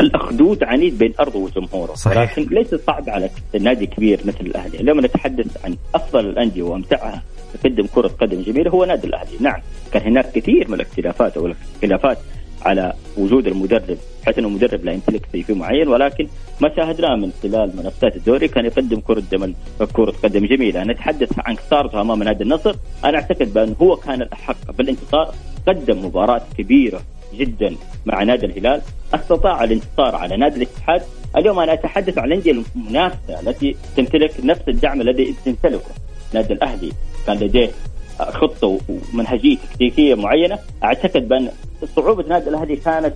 الأخدود 0.00 0.64
عنيد 0.64 0.98
بين 0.98 1.14
ارضه 1.20 1.38
وجمهوره. 1.38 1.94
صحيح. 1.94 2.16
ولكن 2.16 2.54
ليس 2.54 2.74
صعب 2.74 3.10
على 3.10 3.30
نادي 3.60 3.86
كبير 3.86 4.20
مثل 4.24 4.40
الأهلي. 4.40 4.80
اليوم 4.80 5.00
نتحدث 5.00 5.64
عن 5.64 5.76
أفضل 5.94 6.26
الأندية 6.26 6.62
وأمتعها 6.62 7.22
تقدم 7.54 7.86
كرة 7.94 8.08
قدم 8.08 8.42
جميلة 8.42 8.70
هو 8.70 8.84
نادي 8.84 9.06
الأهلي. 9.06 9.36
نعم 9.40 9.60
كان 9.92 10.02
هناك 10.02 10.32
كثير 10.32 10.68
من 10.68 10.74
الاختلافات 10.74 11.36
أو 11.36 11.46
الاختلافات 11.46 12.18
على 12.62 12.92
وجود 13.16 13.46
المدرب 13.46 13.98
بحيث 14.22 14.38
أنه 14.38 14.48
المدرب 14.48 14.84
لا 14.84 14.92
يمتلك 14.92 15.26
شيء 15.32 15.54
معين 15.54 15.88
ولكن 15.88 16.26
ما 16.60 16.76
شاهدناه 16.76 17.16
من 17.16 17.32
خلال 17.42 17.72
منافسات 17.76 18.16
الدوري 18.16 18.48
كان 18.48 18.64
يقدم 18.64 19.00
كرة 19.00 19.22
دم 19.32 19.52
كرة 19.92 20.14
قدم 20.22 20.46
جميلة. 20.46 20.84
نتحدث 20.84 21.32
عن 21.38 21.56
خسارته 21.56 22.00
أمام 22.00 22.22
نادي 22.22 22.44
النصر. 22.44 22.74
أنا 23.04 23.16
أعتقد 23.16 23.54
بانه 23.54 23.76
هو 23.82 23.96
كان 23.96 24.22
الأحق 24.22 24.70
بالانتصار 24.78 25.34
قدم 25.68 26.04
مباراة 26.04 26.42
كبيرة 26.58 27.02
جدا 27.36 27.76
مع 28.06 28.22
نادي 28.22 28.46
الهلال 28.46 28.82
استطاع 29.14 29.64
الانتصار 29.64 30.16
على 30.16 30.36
نادي 30.36 30.56
الاتحاد. 30.56 31.02
اليوم 31.36 31.58
أنا 31.58 31.72
أتحدث 31.72 32.18
عن 32.18 32.24
الأندية 32.24 32.52
المنافسة 32.76 33.40
التي 33.40 33.76
تمتلك 33.96 34.32
نفس 34.44 34.68
الدعم 34.68 35.00
الذي 35.00 35.34
تمتلكه 35.44 35.90
نادي 36.34 36.52
الأهلي. 36.52 36.92
كان 37.26 37.36
لديه 37.36 37.70
خطة 38.18 38.78
ومنهجية 38.88 39.56
تكتيكية 39.56 40.14
معينة. 40.14 40.58
أعتقد 40.84 41.28
بأن 41.28 41.48
صعوبة 41.96 42.28
نادي 42.28 42.50
الأهلي 42.50 42.76
كانت 42.76 43.14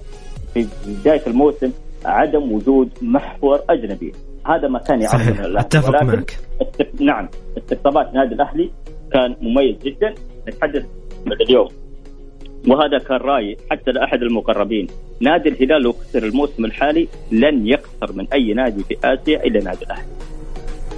في 0.54 0.66
بداية 0.86 1.22
الموسم 1.26 1.72
عدم 2.04 2.52
وجود 2.52 2.90
محور 3.02 3.60
أجنبي. 3.70 4.12
هذا 4.46 4.68
ما 4.68 4.78
كان 4.78 5.02
يعرف 5.02 5.22
صحيح 5.22 5.40
أتفق 5.40 6.02
معك. 6.02 6.36
نعم 7.00 7.28
استقطابات 7.58 8.14
نادي 8.14 8.34
الأهلي 8.34 8.70
كان 9.12 9.36
مميز 9.40 9.76
جدا. 9.84 10.14
نتحدث 10.48 10.84
اليوم. 11.40 11.68
وهذا 12.66 12.98
كان 12.98 13.16
رأي 13.16 13.56
حتى 13.70 13.90
لأحد 13.90 14.22
المقربين. 14.22 14.86
نادي 15.20 15.48
الهلال 15.48 15.82
لو 15.82 15.92
خسر 15.92 16.22
الموسم 16.22 16.64
الحالي 16.64 17.08
لن 17.32 17.66
يخسر 17.66 18.12
من 18.12 18.26
أي 18.32 18.52
نادي 18.52 18.84
في 18.84 18.96
آسيا 19.04 19.44
إلا 19.44 19.64
نادي 19.64 19.84
الأهلي. 19.84 20.06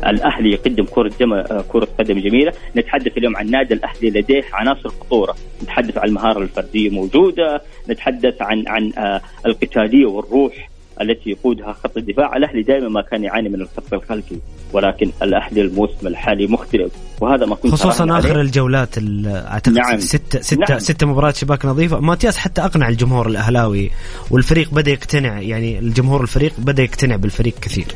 الأهلي 0.06 0.50
يقدم 0.50 0.84
كرة 0.84 1.12
جم... 1.20 1.42
كرة 1.68 1.88
قدم 1.98 2.18
جميلة، 2.18 2.52
نتحدث 2.76 3.18
اليوم 3.18 3.36
عن 3.36 3.50
نادي 3.50 3.74
الأهلي 3.74 4.10
لديه 4.10 4.44
عناصر 4.52 4.88
خطورة، 4.88 5.34
نتحدث 5.62 5.98
عن 5.98 6.08
المهارة 6.08 6.42
الفردية 6.42 6.90
موجودة، 6.90 7.62
نتحدث 7.88 8.42
عن 8.42 8.64
عن 8.66 8.92
آه، 8.98 9.20
القتالية 9.46 10.06
والروح. 10.06 10.71
التي 11.00 11.30
يقودها 11.30 11.72
خط 11.72 11.96
الدفاع، 11.96 12.36
الأهلي 12.36 12.62
دائما 12.62 12.88
ما 12.88 13.02
كان 13.02 13.24
يعاني 13.24 13.48
من 13.48 13.60
الخط 13.60 13.94
الخلفي، 13.94 14.36
ولكن 14.72 15.10
الأهلي 15.22 15.60
الموسم 15.60 16.06
الحالي 16.06 16.46
مختلف 16.46 16.92
وهذا 17.20 17.46
ما 17.46 17.54
كنت 17.54 17.72
خصوصا 17.72 18.18
آخر 18.18 18.40
الجولات 18.40 18.98
أعتقد 19.26 19.74
نعم. 19.74 20.00
ستة 20.00 20.40
ستة 20.40 20.66
نعم. 20.68 20.78
ستة 20.78 21.06
مباريات 21.06 21.36
شباك 21.36 21.64
نظيفة. 21.64 22.00
ماتياس 22.00 22.36
حتى 22.36 22.60
أقنع 22.60 22.88
الجمهور 22.88 23.26
الأهلاوي 23.26 23.90
والفريق 24.30 24.74
بدأ 24.74 24.90
يقتنع 24.90 25.40
يعني 25.40 25.78
الجمهور 25.78 26.22
الفريق 26.22 26.52
بدأ 26.58 26.82
يقتنع 26.82 27.16
بالفريق 27.16 27.54
كثير. 27.60 27.86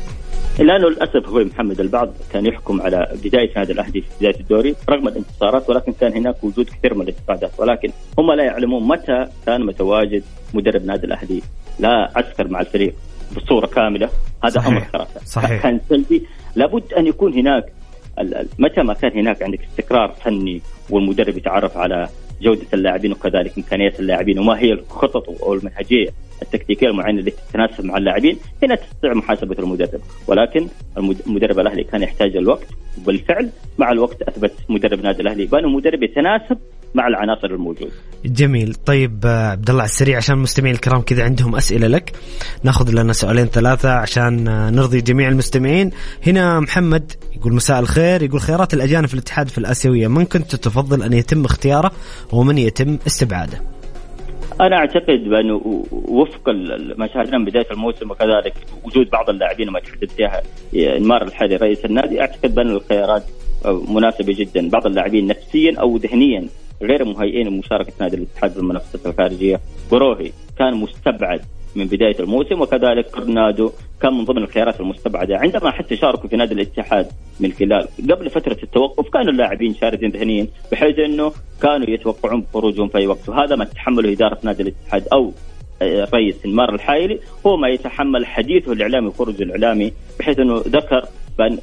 لأنه 0.59 0.89
للأسف 0.89 1.25
أخوي 1.25 1.45
محمد 1.45 1.79
البعض 1.79 2.13
كان 2.33 2.45
يحكم 2.45 2.81
على 2.81 3.07
بداية 3.23 3.49
نادي 3.55 3.73
الأهلي 3.73 4.01
في 4.01 4.07
بداية 4.19 4.39
الدوري 4.39 4.75
رغم 4.89 5.07
الانتصارات 5.07 5.69
ولكن 5.69 5.93
كان 6.01 6.13
هناك 6.13 6.43
وجود 6.43 6.69
كثير 6.69 6.93
من 6.93 7.01
الانتقادات 7.01 7.51
ولكن 7.57 7.89
هم 8.19 8.31
لا 8.31 8.43
يعلمون 8.43 8.87
متى 8.87 9.27
كان 9.45 9.65
متواجد 9.65 10.23
مدرب 10.53 10.85
نادي 10.85 11.05
الأهلي. 11.05 11.41
لا 11.79 12.11
عسكر 12.15 12.47
مع 12.47 12.61
الفريق 12.61 12.93
بصورة 13.35 13.67
كاملة. 13.67 14.09
هذا 14.43 14.59
صحيح. 14.59 14.67
أمر 14.67 14.81
خرافي 14.93 15.25
صحيح. 15.25 15.63
كان 15.63 15.79
سلبي. 15.89 16.27
لابد 16.55 16.93
أن 16.93 17.07
يكون 17.07 17.33
هناك 17.33 17.63
متى 18.59 18.81
ما 18.81 18.93
كان 18.93 19.11
هناك 19.19 19.43
عندك 19.43 19.59
استقرار 19.63 20.11
فني 20.11 20.61
والمدرب 20.89 21.37
يتعرف 21.37 21.77
على 21.77 22.07
جودة 22.41 22.65
اللاعبين 22.73 23.11
وكذلك 23.11 23.57
إمكانيات 23.57 23.99
اللاعبين 23.99 24.39
وما 24.39 24.59
هي 24.59 24.71
الخطط 24.73 25.29
أو 25.43 25.53
المنهجية 25.53 26.07
التكتيكية 26.41 26.87
المعينة 26.87 27.19
التي 27.19 27.31
تتناسب 27.49 27.85
مع 27.85 27.97
اللاعبين 27.97 28.37
هنا 28.63 28.75
تستطيع 28.75 29.13
محاسبة 29.13 29.55
المدرب. 29.59 30.01
ولكن 30.27 30.67
المدرب 30.97 31.59
الأهلي 31.59 31.83
كان 31.83 32.01
يحتاج 32.01 32.37
الوقت 32.37 32.67
وبالفعل 33.01 33.49
مع 33.77 33.91
الوقت 33.91 34.21
أثبت 34.21 34.53
مدرب 34.69 35.03
نادي 35.03 35.21
الأهلي 35.21 35.45
بانه 35.45 35.69
مدرب 35.69 36.03
يتناسب 36.03 36.57
مع 36.97 37.07
العناصر 37.07 37.47
الموجودة. 37.47 37.91
جميل، 38.25 38.73
طيب 38.73 39.25
آه، 39.25 39.51
عبد 39.51 39.69
الله 39.69 39.81
على 39.81 39.89
السريع 39.89 40.17
عشان 40.17 40.35
المستمعين 40.35 40.75
الكرام 40.75 41.01
كذا 41.01 41.23
عندهم 41.23 41.55
أسئلة 41.55 41.87
لك، 41.87 42.11
ناخذ 42.63 42.91
لنا 42.91 43.13
سؤالين 43.13 43.45
ثلاثة 43.45 43.89
عشان 43.89 44.47
آه، 44.47 44.69
نرضي 44.69 45.01
جميع 45.01 45.27
المستمعين. 45.27 45.91
هنا 46.27 46.59
محمد 46.59 47.11
يقول 47.35 47.53
مساء 47.53 47.79
الخير، 47.79 48.23
يقول 48.23 48.41
خيارات 48.41 48.73
الأجانب 48.73 49.07
في 49.07 49.13
الاتحاد 49.13 49.47
في 49.47 49.57
الآسيوية 49.57 50.07
من 50.07 50.25
كنت 50.25 50.55
تفضل 50.55 51.03
أن 51.03 51.13
يتم 51.13 51.45
اختياره 51.45 51.91
ومن 52.31 52.57
يتم 52.57 52.97
استبعاده؟ 53.07 53.61
أنا 54.61 54.75
أعتقد 54.75 55.23
بانه 55.29 55.83
وفق 55.91 56.49
ما 56.97 57.07
شاهدناه 57.07 57.37
من 57.37 57.45
بداية 57.45 57.71
الموسم 57.71 58.11
وكذلك 58.11 58.53
وجود 58.83 59.09
بعض 59.09 59.29
اللاعبين 59.29 59.69
ما 59.69 59.79
تحدث 59.79 60.15
فيها 60.15 60.41
إنمار 60.97 61.23
الحالي 61.23 61.55
رئيس 61.55 61.85
النادي 61.85 62.21
أعتقد 62.21 62.55
بأن 62.55 62.69
الخيارات 62.69 63.23
مناسبة 63.65 64.33
جدا 64.33 64.69
بعض 64.69 64.85
اللاعبين 64.85 65.27
نفسيا 65.27 65.79
أو 65.79 65.97
ذهنيا 65.97 66.47
غير 66.81 67.05
مهيئين 67.05 67.47
لمشاركة 67.47 67.93
نادي 67.99 68.15
الاتحاد 68.15 68.51
في 68.51 68.57
المنافسات 68.57 69.05
الخارجية. 69.05 69.59
بروهي 69.91 70.31
كان 70.57 70.73
مستبعد 70.73 71.41
من 71.75 71.85
بداية 71.85 72.19
الموسم 72.19 72.61
وكذلك 72.61 73.11
كورنادو 73.11 73.71
كان 74.01 74.13
من 74.13 74.25
ضمن 74.25 74.43
الخيارات 74.43 74.79
المستبعدة. 74.79 75.37
عندما 75.37 75.71
حتى 75.71 75.95
شاركوا 75.95 76.29
في 76.29 76.35
نادي 76.35 76.53
الاتحاد 76.53 77.07
من 77.39 77.51
خلال 77.51 77.87
قبل 78.11 78.29
فترة 78.29 78.57
التوقف 78.63 79.09
كانوا 79.09 79.31
اللاعبين 79.31 79.73
شاردين 79.73 80.09
ذهنيا 80.09 80.47
بحيث 80.71 80.99
إنه 80.99 81.31
كانوا 81.61 81.89
يتوقعون 81.89 82.41
بخروجهم 82.41 82.87
في 82.87 82.97
أي 82.97 83.07
وقت. 83.07 83.29
وهذا 83.29 83.55
ما 83.55 83.65
تحمله 83.65 84.11
إدارة 84.11 84.37
نادي 84.43 84.63
الاتحاد 84.63 85.07
أو 85.13 85.31
الرئيس 85.81 86.35
إنمار 86.45 86.75
الحايلي 86.75 87.19
هو 87.45 87.57
ما 87.57 87.67
يتحمل 87.67 88.25
حديثه 88.25 88.71
الإعلامي 88.71 89.07
وخروجه 89.07 89.43
الإعلامي 89.43 89.93
بحيث 90.19 90.39
إنه 90.39 90.63
ذكر 90.67 91.05
بأن 91.37 91.57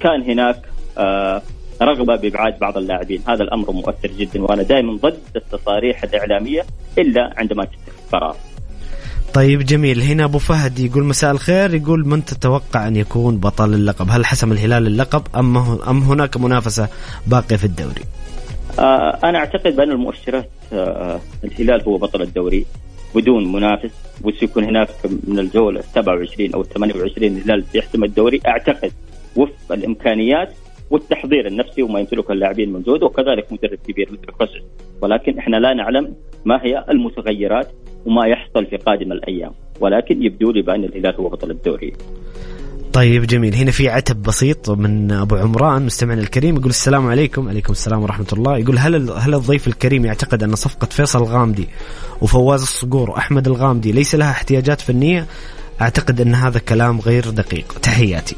كان 0.00 0.22
هناك 0.22 0.56
آه 0.98 1.42
رغبة 1.84 2.16
بإبعاد 2.16 2.58
بعض 2.58 2.76
اللاعبين. 2.76 3.22
هذا 3.28 3.42
الأمر 3.42 3.70
مؤثر 3.70 4.08
جدا 4.18 4.42
وأنا 4.42 4.62
دائما 4.62 4.92
ضد 4.96 5.18
التصاريح 5.36 6.02
الإعلامية 6.04 6.66
إلا 6.98 7.34
عندما 7.36 7.64
تتخذ 7.64 8.10
قرار 8.12 8.36
طيب 9.34 9.62
جميل. 9.62 10.00
هنا 10.02 10.24
أبو 10.24 10.38
فهد 10.38 10.78
يقول 10.78 11.04
مساء 11.04 11.30
الخير. 11.30 11.74
يقول 11.74 12.08
من 12.08 12.24
تتوقع 12.24 12.88
أن 12.88 12.96
يكون 12.96 13.36
بطل 13.36 13.74
اللقب؟ 13.74 14.06
هل 14.10 14.26
حسم 14.26 14.52
الهلال 14.52 14.86
اللقب 14.86 15.22
أم 15.36 15.56
أم 15.56 16.02
هناك 16.02 16.36
منافسة 16.36 16.88
باقية 17.26 17.56
في 17.56 17.64
الدوري؟ 17.64 18.02
آه 18.78 19.18
أنا 19.24 19.38
أعتقد 19.38 19.76
بأن 19.76 19.90
المؤشرات 19.90 20.50
آه 20.72 21.20
الهلال 21.44 21.82
هو 21.82 21.96
بطل 21.98 22.22
الدوري 22.22 22.66
بدون 23.14 23.52
منافس 23.52 23.90
وسيكون 24.22 24.64
هناك 24.64 24.88
من 25.24 25.38
الجولة 25.38 25.82
27 25.94 26.54
أو 26.54 26.62
28 26.62 27.36
الهلال 27.36 27.64
يحسم 27.74 28.04
الدوري. 28.04 28.40
أعتقد 28.46 28.92
وفق 29.36 29.72
الإمكانيات 29.72 30.54
والتحضير 30.92 31.46
النفسي 31.46 31.82
وما 31.82 32.00
يمتلكه 32.00 32.32
اللاعبين 32.32 32.72
من 32.72 32.82
جهد 32.82 33.02
وكذلك 33.02 33.52
مدرب 33.52 33.78
كبير 33.88 34.08
مثل 34.12 34.32
كوسس 34.38 34.62
ولكن 35.02 35.38
إحنا 35.38 35.56
لا 35.56 35.74
نعلم 35.74 36.14
ما 36.44 36.60
هي 36.64 36.84
المتغيرات 36.90 37.68
وما 38.06 38.26
يحصل 38.26 38.66
في 38.66 38.76
قادم 38.76 39.12
الأيام. 39.12 39.52
ولكن 39.80 40.22
يبدو 40.22 40.50
لي 40.50 40.62
بأن 40.62 40.84
الهلال 40.84 41.14
هو 41.14 41.28
بطل 41.28 41.50
الدوري. 41.50 41.92
طيب 42.92 43.22
جميل. 43.22 43.54
هنا 43.54 43.70
في 43.70 43.88
عتب 43.88 44.22
بسيط 44.22 44.70
من 44.70 45.12
أبو 45.12 45.36
عمران 45.36 45.86
مستمعنا 45.86 46.20
الكريم 46.20 46.56
يقول 46.56 46.68
السلام 46.68 47.06
عليكم. 47.06 47.48
عليكم 47.48 47.72
السلام 47.72 48.02
ورحمة 48.02 48.26
الله. 48.32 48.58
يقول 48.58 48.78
هل 48.78 49.10
هل 49.10 49.34
الضيف 49.34 49.68
الكريم 49.68 50.04
يعتقد 50.04 50.42
أن 50.42 50.54
صفقة 50.54 50.86
فيصل 50.86 51.22
الغامدي 51.22 51.68
وفواز 52.22 52.62
الصقور 52.62 53.10
واحمد 53.10 53.46
الغامدي 53.48 53.92
ليس 53.92 54.14
لها 54.14 54.30
احتياجات 54.30 54.80
فنية؟ 54.80 55.26
أعتقد 55.80 56.20
أن 56.20 56.34
هذا 56.34 56.58
كلام 56.58 57.00
غير 57.00 57.30
دقيق. 57.30 57.72
تحياتي. 57.82 58.36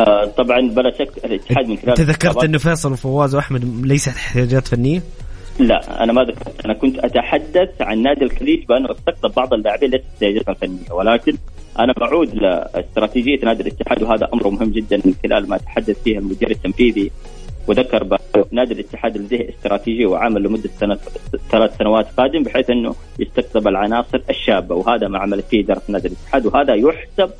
آه 0.00 0.24
طبعا 0.24 0.60
بلا 0.60 0.90
شك 0.90 1.24
الاتحاد 1.24 1.68
من 1.68 1.76
خلال 1.76 1.94
تذكرت 1.94 2.44
إنه 2.44 2.58
فيصل 2.58 2.92
وفواز 2.92 3.34
وأحمد 3.34 3.86
ليست 3.86 4.08
احتياجات 4.08 4.68
فنية؟ 4.68 5.02
لا 5.58 6.04
أنا 6.04 6.12
ما 6.12 6.22
ذكرت. 6.24 6.64
أنا 6.64 6.74
كنت 6.74 6.98
أتحدث 6.98 7.68
عن 7.80 8.02
نادي 8.02 8.24
الخليج 8.24 8.64
بأنه 8.64 8.90
استقطب 8.90 9.34
بعض 9.34 9.54
اللاعبين 9.54 9.90
ليست 9.90 10.04
احتياجات 10.14 10.58
فنية. 10.58 10.92
ولكن 10.92 11.36
أنا 11.78 11.92
بعود 11.92 12.34
لاستراتيجية 12.34 13.44
نادي 13.44 13.62
الاتحاد 13.62 14.02
وهذا 14.02 14.28
أمر 14.34 14.48
مهم 14.50 14.70
جدا 14.70 14.96
من 15.04 15.14
خلال 15.22 15.48
ما 15.48 15.56
تحدث 15.56 16.02
فيه 16.02 16.18
المدير 16.18 16.50
التنفيذي. 16.50 17.10
وذكر 17.68 18.18
نادي 18.52 18.74
الاتحاد 18.74 19.18
لديه 19.18 19.48
استراتيجيه 19.48 20.06
وعمل 20.06 20.42
لمدة 20.42 20.70
سنه 20.80 20.98
ثلاث 21.50 21.76
سنوات 21.78 22.06
قادم 22.16 22.42
بحيث 22.42 22.70
أنه 22.70 22.94
يستقطب 23.18 23.68
العناصر 23.68 24.20
الشابة. 24.30 24.74
وهذا 24.74 25.08
ما 25.08 25.18
عملت 25.18 25.44
فيه 25.50 25.64
إدارة 25.64 25.82
نادي 25.88 26.08
الاتحاد 26.08 26.46
وهذا 26.46 26.74
يحسب 26.74 27.30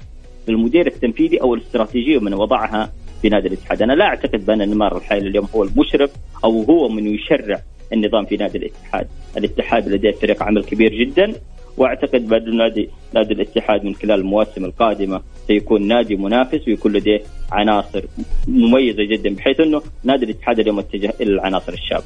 للمدير 0.51 0.87
التنفيذي 0.87 1.41
أو 1.41 1.55
الاستراتيجية 1.55 2.19
من 2.19 2.35
وضعها 2.35 2.93
في 3.23 3.29
نادي 3.29 3.49
الاتحاد، 3.49 3.83
أنا 3.83 3.93
لا 3.93 4.05
أعتقد 4.05 4.47
بأن 4.47 4.69
نيمار 4.69 4.97
الحالي 4.97 5.29
اليوم 5.29 5.49
هو 5.55 5.63
المشرف 5.65 6.11
أو 6.45 6.63
هو 6.63 6.89
من 6.89 7.15
يشرع 7.15 7.61
النظام 7.93 8.25
في 8.25 8.37
نادي 8.37 8.59
الاتحاد، 8.59 9.07
الاتحاد 9.37 9.89
لديه 9.89 10.11
فريق 10.11 10.43
عمل 10.43 10.65
كبير 10.65 10.95
جدا 10.95 11.33
وأعتقد 11.77 12.29
بأن 12.29 12.57
نادي 12.57 12.89
نادي 13.15 13.35
الاتحاد 13.35 13.85
من 13.85 13.95
خلال 13.95 14.21
المواسم 14.21 14.65
القادمة 14.65 15.21
سيكون 15.47 15.89
نادي 15.89 16.17
منافس 16.17 16.69
ويكون 16.69 16.93
لديه 16.93 17.23
عناصر 17.53 18.05
مميزة 18.49 19.05
جدا 19.13 19.35
بحيث 19.35 19.61
أنه 19.61 19.83
نادي 20.05 20.25
الاتحاد 20.25 20.59
اليوم 20.59 20.79
اتجه 20.79 21.15
إلى 21.21 21.31
العناصر 21.31 21.73
الشابة. 21.73 22.05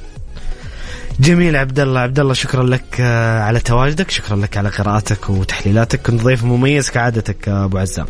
جميل 1.19 1.55
عبد 1.55 1.79
الله 1.79 1.99
عبد 1.99 2.19
الله 2.19 2.33
شكرا 2.33 2.63
لك 2.63 3.01
آه، 3.01 3.39
على 3.39 3.59
تواجدك 3.59 4.11
شكرا 4.11 4.37
لك 4.37 4.57
على 4.57 4.69
قراءتك 4.69 5.29
وتحليلاتك. 5.29 6.01
كنت 6.01 6.21
ضيف 6.21 6.43
مميز 6.43 6.89
كعادتك 6.89 7.49
أبو 7.49 7.77
عزام. 7.77 8.05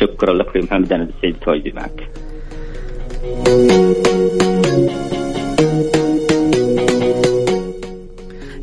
شكرا 0.00 0.32
لك 0.32 0.56
يا 0.56 0.62
محمد 0.62 0.92
أنا 0.92 1.08
سعيد 1.22 1.36
تواجدي 1.36 1.72
معك. 1.72 2.08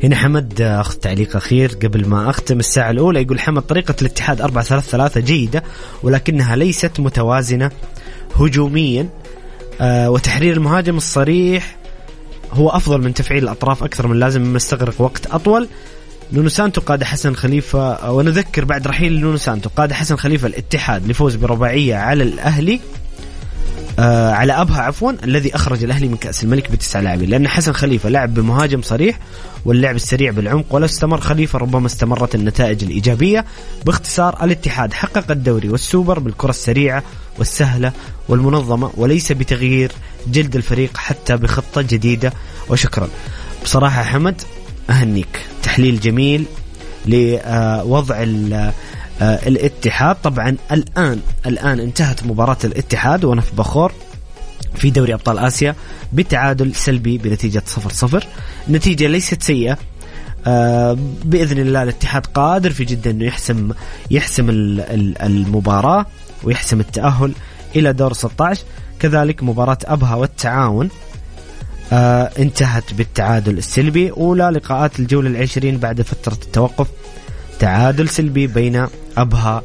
هنا 0.04 0.16
حمد 0.16 0.60
أخذ 0.60 0.94
تعليق 0.94 1.36
أخير 1.36 1.70
قبل 1.82 2.08
ما 2.08 2.30
أختم 2.30 2.58
الساعة 2.58 2.90
الأولى 2.90 3.22
يقول 3.22 3.40
حمد 3.40 3.62
طريقة 3.62 3.94
الاتحاد 4.02 4.40
4 4.40 4.64
3 4.64 4.86
3 4.90 5.20
جيدة 5.20 5.62
ولكنها 6.02 6.56
ليست 6.56 7.00
متوازنة 7.00 7.70
هجوميا 8.40 9.08
آه 9.80 10.10
وتحرير 10.10 10.56
المهاجم 10.56 10.96
الصريح 10.96 11.76
هو 12.52 12.68
أفضل 12.68 13.00
من 13.00 13.14
تفعيل 13.14 13.42
الأطراف 13.42 13.84
أكثر 13.84 14.06
من 14.06 14.18
لازم 14.18 14.42
مما 14.42 14.56
استغرق 14.56 15.00
وقت 15.00 15.26
أطول. 15.26 15.68
نونو 16.32 16.48
سانتو 16.48 16.80
قاد 16.80 17.04
حسن 17.04 17.34
خليفة. 17.34 18.12
ونذكر 18.12 18.64
بعد 18.64 18.86
رحيل 18.86 19.20
نونو 19.20 19.36
سانتو 19.36 19.70
قاد 19.76 19.92
حسن 19.92 20.16
خليفة 20.16 20.46
الاتحاد 20.46 21.06
لفوز 21.06 21.34
برباعية 21.34 21.94
على 21.94 22.22
الأهلي. 22.22 22.80
آه 23.98 24.32
على 24.32 24.52
أبها 24.52 24.80
عفوا 24.80 25.12
الذي 25.24 25.54
أخرج 25.54 25.84
الأهلي 25.84 26.08
من 26.08 26.16
كأس 26.16 26.44
الملك 26.44 26.70
بتسع 26.70 27.00
لاعبين. 27.00 27.28
لأن 27.28 27.48
حسن 27.48 27.72
خليفة 27.72 28.08
لعب 28.08 28.34
بمهاجم 28.34 28.82
صريح 28.82 29.18
واللعب 29.64 29.96
السريع 29.96 30.30
بالعمق 30.30 30.64
ولو 30.70 30.84
استمر 30.84 31.20
خليفة 31.20 31.58
ربما 31.58 31.86
استمرت 31.86 32.34
النتائج 32.34 32.84
الإيجابية. 32.84 33.44
باختصار 33.86 34.44
الاتحاد 34.44 34.92
حقق 34.92 35.30
الدوري 35.30 35.68
والسوبر 35.68 36.18
بالكرة 36.18 36.50
السريعة 36.50 37.02
والسهلة 37.38 37.92
والمنظمة 38.28 38.90
وليس 38.96 39.32
بتغيير 39.32 39.92
جلد 40.26 40.56
الفريق 40.56 40.96
حتى 40.96 41.36
بخطة 41.36 41.82
جديدة. 41.82 42.32
وشكرا. 42.68 43.08
بصراحة 43.64 44.02
حمد 44.02 44.42
أهنيك. 44.90 45.46
تحليل 45.62 46.00
جميل 46.00 46.44
لوضع 47.06 48.16
آه، 48.22 48.72
الاتحاد. 49.22 50.16
طبعا 50.22 50.56
الان 50.72 51.20
الآن 51.46 51.80
انتهت 51.80 52.26
مباراة 52.26 52.56
الاتحاد 52.64 53.24
وأنا 53.24 53.40
في 53.40 53.56
بخور 53.56 53.92
في 54.74 54.90
دوري 54.90 55.14
أبطال 55.14 55.38
آسيا 55.38 55.74
بتعادل 56.12 56.74
سلبي 56.74 57.18
بنتيجة 57.18 57.62
0-0 57.66 58.24
نتيجة 58.70 59.06
ليست 59.06 59.42
سيئة. 59.42 59.78
آه 60.46 60.98
بإذن 61.24 61.58
الله 61.58 61.82
الاتحاد 61.82 62.26
قادر 62.26 62.70
في 62.70 62.84
جدة 62.84 63.10
إنه 63.10 63.24
يحسم 63.24 63.70
يحسم 64.10 64.46
المباراة 65.22 66.06
ويحسم 66.44 66.80
التأهل 66.80 67.32
إلى 67.76 67.92
دور 67.92 68.12
16 68.12 68.62
كذلك 69.00 69.42
مباراة 69.42 69.78
أبها 69.84 70.14
والتعاون 70.14 70.88
آه 71.92 72.30
انتهت 72.38 72.94
بالتعادل 72.94 73.58
السلبي. 73.58 74.10
أولى 74.10 74.50
لقاءات 74.54 75.00
الجولة 75.00 75.28
العشرين 75.28 75.78
بعد 75.78 76.02
فترة 76.02 76.32
التوقف. 76.32 76.86
تعادل 77.58 78.08
سلبي 78.08 78.46
بين 78.46 78.86
أبها 79.16 79.62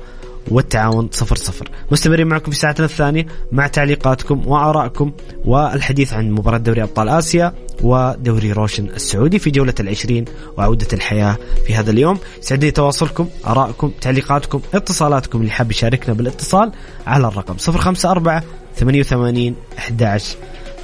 والتعاون 0.47 1.09
صفر 1.11 1.35
صفر. 1.35 1.69
مستمرين 1.91 2.27
معكم 2.27 2.51
في 2.51 2.57
ساعتنا 2.57 2.85
الثانية 2.85 3.25
مع 3.51 3.67
تعليقاتكم 3.67 4.47
وآرائكم 4.47 5.11
والحديث 5.45 6.13
عن 6.13 6.31
مباراة 6.31 6.57
دوري 6.57 6.83
أبطال 6.83 7.09
آسيا 7.09 7.53
ودوري 7.81 8.51
روشن 8.51 8.85
السعودي 8.85 9.39
في 9.39 9.51
جولة 9.51 9.73
العشرين 9.79 10.25
وعودة 10.57 10.87
الحياة 10.93 11.37
في 11.67 11.75
هذا 11.75 11.91
اليوم. 11.91 12.19
سعدني 12.41 12.71
تواصلكم 12.71 13.27
آرائكم 13.47 13.91
تعليقاتكم 14.01 14.61
اتصالاتكم. 14.73 15.39
اللي 15.41 15.51
حاب 15.51 15.71
يشاركنا 15.71 16.13
بالاتصال 16.13 16.71
على 17.07 17.27
الرقم 17.27 17.55
054 17.69 18.41
88 18.75 19.55
11 19.77 20.37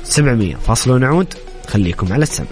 700 0.04 0.56
فاصل 0.56 0.92
ونعود. 0.92 1.34
خليكم 1.68 2.14
على 2.14 2.24
السمع. 2.24 2.48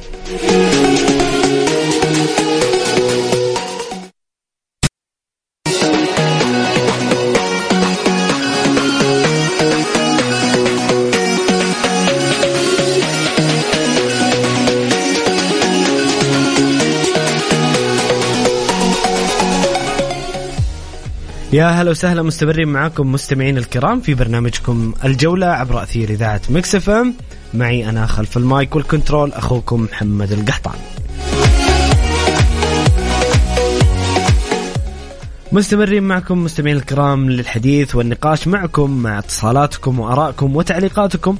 يا 21.54 21.68
هلا 21.68 21.92
وسهلا 21.92 22.22
مستمرين 22.24 22.68
معاكم 22.68 23.12
مستمعين 23.12 23.58
الكرام 23.58 24.02
في 24.02 24.14
برنامجكم 24.14 24.94
الجولة 25.06 25.48
عبر 25.48 25.84
أثير 25.84 26.10
إذاعة 26.10 26.42
Mix 26.50 26.76
FM. 26.76 27.14
معي 27.54 27.90
أنا 27.90 28.06
خلف 28.06 28.38
ال 28.38 28.47
mic 28.47 28.76
وال 28.76 28.88
control 28.88 29.34
أخوكم 29.34 29.82
محمد 29.82 30.32
القحطاني. 30.32 30.76
مستمرين 35.52 36.04
معكم 36.04 36.44
مستمعين 36.44 36.78
الكرام 36.78 37.30
للحديث 37.30 37.96
والنقاش 37.96 38.48
معكم 38.48 38.92
مع 38.92 39.20
اتصالاتكم 39.20 40.00
وارائكم 40.00 40.56
وتعليقاتكم 40.56 41.38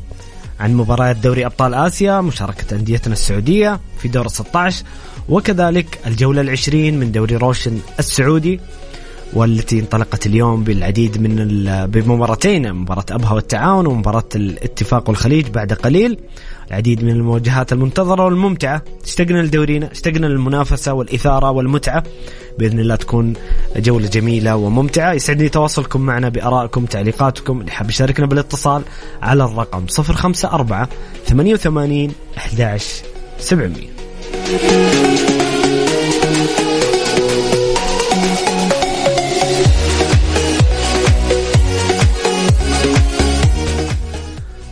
عن 0.60 0.74
مباريات 0.74 1.16
دوري 1.16 1.46
أبطال 1.46 1.74
آسيا 1.74 2.22
مشاركة 2.22 2.76
أنديتنا 2.76 3.14
السعودية 3.14 3.80
في 4.00 4.08
دور 4.08 4.28
16 4.28 4.86
وكذلك 5.30 6.00
الجولة 6.08 6.42
العشرين 6.42 7.00
من 7.00 7.12
دوري 7.12 7.36
روشن 7.36 7.80
السعودي. 8.00 8.60
والتي 9.34 9.80
انطلقت 9.80 10.26
اليوم 10.26 10.64
بالعديد 10.64 11.22
من 11.22 11.36
بمباراتين 11.86 12.74
مباراة 12.74 13.06
أبها 13.12 13.34
والتعاون 13.34 13.88
ومباراة 13.88 14.30
الاتفاق 14.36 15.10
والخليج 15.10 15.48
بعد 15.48 15.74
قليل. 15.74 16.18
العديد 16.68 17.04
من 17.04 17.12
المواجهات 17.12 17.74
المنتظرة 17.74 18.26
والممتعة. 18.26 18.82
اشتقنا 19.04 19.42
لدورينا 19.42 19.92
اشتقنا 19.92 20.28
للمنافسة 20.28 20.94
والإثارة 20.94 21.52
والمتعة. 21.52 22.04
بإذن 22.60 22.80
الله 22.80 22.96
تكون 22.96 23.34
جولة 23.76 24.08
جميلة 24.08 24.56
وممتعة. 24.56 25.14
يسعدني 25.14 25.50
تواصلكم 25.50 26.02
معنا 26.02 26.30
بآرائكم 26.30 26.86
تعليقاتكم. 26.86 27.60
اللي 27.62 27.72
حاب 27.72 27.90
يشاركنا 27.90 28.26
بالاتصال 28.26 28.82
على 29.22 29.44
الرقم 29.44 29.86
054 30.00 30.88
88 31.26 32.12
11 32.38 33.04
700 33.40 35.37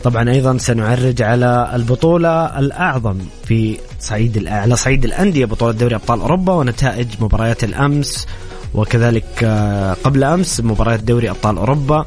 طبعا 0.06 0.30
أيضا 0.30 0.58
سنعرج 0.58 1.22
على 1.22 1.72
البطولة 1.74 2.60
الأعظم 2.60 3.18
في 3.45 3.78
صعيد 3.99 4.47
على 4.47 4.76
صعيد 4.76 5.06
الأندية 5.06 5.45
بطولة 5.45 5.72
دوري 5.72 5.95
أبطال 5.95 6.20
أوروبا 6.20 6.53
ونتائج 6.53 7.08
مباريات 7.20 7.64
الأمس 7.64 8.28
وكذلك 8.74 9.26
آه، 9.43 9.93
قبل 10.03 10.24
أمس 10.24 10.62
مباريات 10.62 10.99
دوري 10.99 11.30
أبطال 11.30 11.58
أوروبا 11.58 12.06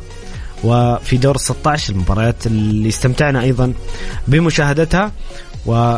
وفي 0.64 1.16
دور 1.16 1.36
16 1.36 1.92
المباريات 1.92 2.46
اللي 2.46 2.88
استمتعنا 2.88 3.42
أيضا 3.42 3.72
بمشاهدتها 4.28 5.12
و 5.66 5.96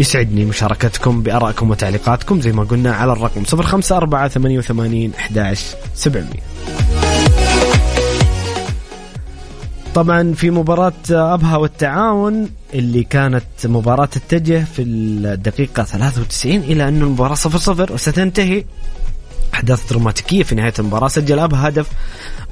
يسعدني 0.00 0.44
مشاركتكم 0.44 1.22
بأرائكم 1.22 1.70
وتعليقاتكم 1.70 2.40
زي 2.40 2.52
ما 2.52 2.64
قلنا 2.64 2.92
على 2.92 3.12
الرقم 3.12 3.42
054 3.52 4.28
88 4.28 5.12
11 5.14 5.76
700 5.94 6.99
طبعا 9.94 10.32
في 10.32 10.50
مباراة 10.50 10.92
أبها 11.10 11.56
والتعاون 11.56 12.50
اللي 12.74 13.04
كانت 13.04 13.44
مباراة 13.64 14.04
تتجه 14.04 14.64
في 14.64 14.82
الدقيقة 14.82 15.82
93 15.82 16.56
إلى 16.56 16.88
أن 16.88 17.02
المباراة 17.02 17.34
0-0 17.34 17.90
وستنتهي. 17.90 18.64
أحداث 19.54 19.90
دراماتيكية 19.90 20.42
في 20.42 20.54
نهاية 20.54 20.72
المباراة. 20.78 21.08
سجل 21.08 21.38
أبها 21.38 21.68
هدف 21.68 21.88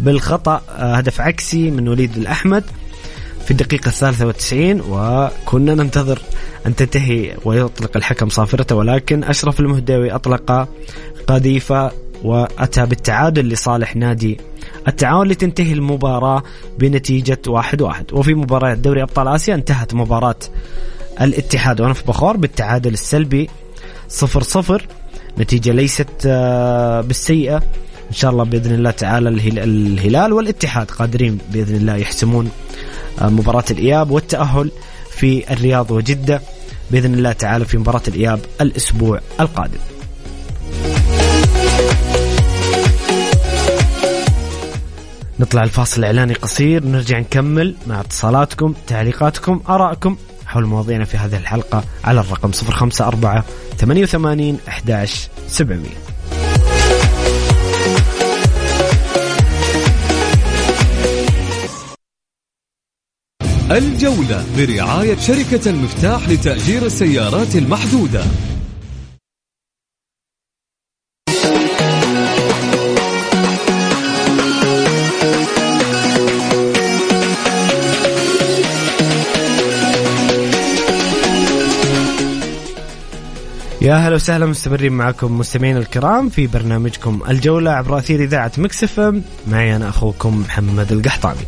بالخطأ 0.01 0.63
هدف 0.77 1.21
عكسي 1.21 1.71
من 1.71 1.89
وليد 1.89 2.17
الأحمد 2.17 2.65
في 3.45 3.51
الدقيقة 3.51 3.89
الثالثة 3.89 4.27
والتسعين 4.27 4.81
وكنا 4.89 5.75
ننتظر 5.75 6.23
أن 6.67 6.77
تنتهي 6.77 7.37
ويطلق 7.45 7.97
الحكم 7.97 8.29
صافرته 8.29 8.77
ولكن 8.77 9.25
أشرف 9.25 9.61
المهدوي 9.61 10.13
أطلق 10.13 10.69
قذيفة 11.27 11.91
وأتى 12.25 12.87
بالتعادل 12.87 13.49
لصالح 13.49 13.97
نادي. 13.97 14.41
التعاون 14.89 15.29
لتنتهي 15.29 15.73
المباراة 15.73 16.43
بنتيجة 16.79 17.39
واحد 17.47 17.83
واحد. 17.83 18.13
وفي 18.13 18.35
مباراة 18.35 18.75
دوري 18.75 19.03
أبطال 19.03 19.29
آسيا 19.29 19.55
انتهت 19.55 19.95
مباراة 19.95 20.39
الاتحاد 21.21 21.81
ونف 21.81 22.09
بخور 22.09 22.37
بالتعادل 22.37 22.93
السلبي 22.93 23.51
صفر 24.09 24.43
صفر. 24.43 24.87
نتيجة 25.39 25.73
ليست 25.73 26.09
آه، 26.27 27.01
بالسيئة. 27.01 27.57
إن 28.11 28.15
شاء 28.15 28.31
الله 28.31 28.45
بإذن 28.45 28.75
الله 28.75 28.91
تعالى 28.91 29.29
الهلال 29.29 30.33
والاتحاد 30.33 30.91
قادرين 30.91 31.39
بإذن 31.53 31.77
الله 31.77 31.97
يحسمون 31.97 32.51
آه، 33.21 33.29
مباراة 33.29 33.65
الإياب 33.71 34.11
والتأهل 34.11 34.71
في 35.11 35.53
الرياض 35.53 35.91
وجدة. 35.91 36.41
بإذن 36.91 37.15
الله 37.15 37.33
تعالى 37.33 37.65
في 37.65 37.79
مباراة 37.79 38.03
الإياب 38.09 38.41
الأسبوع 38.61 39.21
القادم. 39.41 39.98
نطلع 45.41 45.65
الفاصل 45.65 46.01
الإعلاني 46.01 46.35
قصير 46.35 46.85
نرجع 46.85 47.19
نكمل 47.19 47.75
مع 47.87 48.01
اتصالاتكم 48.01 48.75
تعليقاتكم 48.87 49.61
آرائكم 49.69 50.17
حول 50.47 50.67
مواضيعنا 50.67 51.05
في 51.05 51.17
هذه 51.17 51.37
الحلقة 51.37 51.85
على 52.05 52.21
الرقم 52.21 52.51
054 53.01 53.43
88 53.79 54.59
11 54.69 55.29
700 55.49 55.89
الجولة 63.71 64.45
برعاية 64.57 65.17
شركة 65.17 65.71
المفتاح 65.71 66.29
لتأجير 66.29 66.87
السيارات 66.87 67.57
المحدودة. 67.57 68.25
يا 83.89 83.95
هلا 83.95 84.15
وسهلا 84.15 84.47
مستمرين 84.47 84.93
معكم 84.93 85.39
مستمعينا 85.39 85.79
الكرام 85.79 86.29
في 86.29 86.47
برنامجكم 86.47 87.23
الجولة 87.29 87.71
عبر 87.71 87.99
أثير 87.99 88.21
إذاعة 88.21 88.53
Mix 88.59 88.92
FM 88.92 89.15
معي 89.47 89.77
أنا 89.77 89.89
أخوكم 89.89 90.41
محمد 90.41 90.93
القحطاني. 90.93 91.41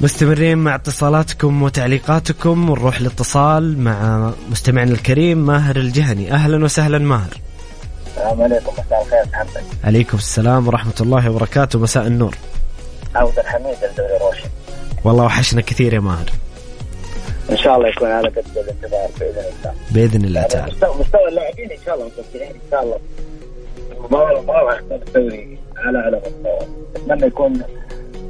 مستمرين 0.00 0.58
مع 0.58 0.74
اتصالاتكم 0.74 1.62
وتعليقاتكم 1.62 2.70
ونروح 2.70 2.96
الاتصال 2.96 3.78
مع 3.80 4.30
مستمعنا 4.50 4.92
الكريم 4.92 5.46
ماهر 5.46 5.76
الجهني. 5.76 6.32
أهلا 6.32 6.64
وسهلا 6.64 6.98
ماهر. 6.98 7.40
السلام 8.06 8.42
عليكم 8.42 8.72
مساء 8.72 9.02
الخير 9.02 9.24
محمد. 9.32 9.64
عليكم 9.84 10.18
السلام 10.18 10.68
ورحمة 10.68 10.94
الله 11.00 11.30
وبركاته. 11.30 11.78
مساء 11.78 12.06
النور. 12.06 12.36
عودة 13.14 13.42
الحميد 13.42 13.76
الدوري 13.90 14.18
روشن 14.20 14.48
والله 15.04 15.24
وحشنا 15.24 15.60
كثير 15.60 15.94
يا 15.94 16.00
ماهر. 16.00 16.30
إن 17.52 17.56
شاء 17.56 17.76
الله 17.76 17.88
يكون 17.88 18.08
على 18.08 18.28
قد 18.28 18.44
الانتظار 18.56 19.08
بإذن 19.20 19.38
الله. 19.38 19.74
بإذن 19.94 20.24
الله 20.24 20.42
تعالى. 20.42 20.72
مستوى, 20.72 20.94
مستوى 21.00 21.28
اللاعبين 21.28 21.70
إن 21.70 21.78
شاء 21.86 21.94
الله 21.94 22.06
متوقعين 22.06 22.50
إن 22.50 22.70
شاء 22.70 22.82
الله. 22.82 22.98
المباراة 23.96 24.38
المباراه 24.38 24.78
الدوري 24.92 25.58
على 25.76 25.98
على 25.98 26.16
مستوى. 26.16 26.68
أتمنى 26.96 27.26
يكون 27.26 27.62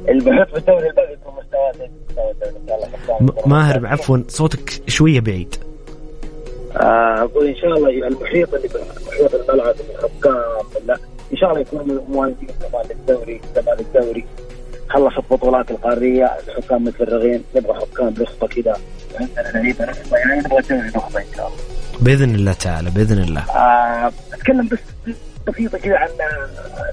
البحوث 0.09 0.49
بالدوري 0.53 0.87
الباقي 0.87 1.13
يكون 1.13 1.33
مستوى 1.33 1.87
مستوى 2.09 2.31
الدوري 2.31 2.55
إن 2.57 2.67
شاء 2.67 3.17
الله 3.17 3.47
ماهر 3.47 3.87
عفوا 3.87 4.17
صوتك 4.27 4.81
شوية 4.87 5.19
بعيد. 5.19 5.55
آه، 6.77 7.23
أقول 7.23 7.47
إن 7.47 7.55
شاء 7.55 7.73
الله 7.77 8.07
المحيط 8.07 8.53
اللي 8.53 8.69
محيط 9.07 9.35
الملعب 9.35 9.75
الحكام 9.89 10.65
لا 10.85 10.97
إن 11.31 11.37
شاء 11.37 11.49
الله 11.49 11.61
يكونوا 11.61 12.01
موازين 12.09 12.49
كمان 12.61 12.85
للدوري 12.89 13.41
كمان 13.55 13.79
الدوري. 13.79 14.25
خلصت 14.89 15.23
بطولات 15.31 15.71
القارية 15.71 16.25
الحكام 16.47 16.83
متفرغين 16.83 17.43
نبغى 17.55 17.73
حكام 17.73 18.13
نخبه 18.19 18.47
كذا 18.47 18.77
عندنا 19.19 19.59
لعيبه 19.59 19.85
نخبه 19.85 20.17
يعني 20.17 20.39
نبغى 20.39 20.61
نخبه 20.95 21.19
ان 21.19 21.25
شاء 21.35 21.47
الله 21.47 21.57
بإذن 21.99 22.35
الله 22.35 22.53
تعالى 22.53 22.89
بإذن 22.89 23.17
الله. 23.17 23.41
آه 23.41 24.11
أتكلم 24.33 24.67
بس 24.67 24.79
بسيطة 25.47 25.77
كذا 25.77 25.97
عن 25.97 26.09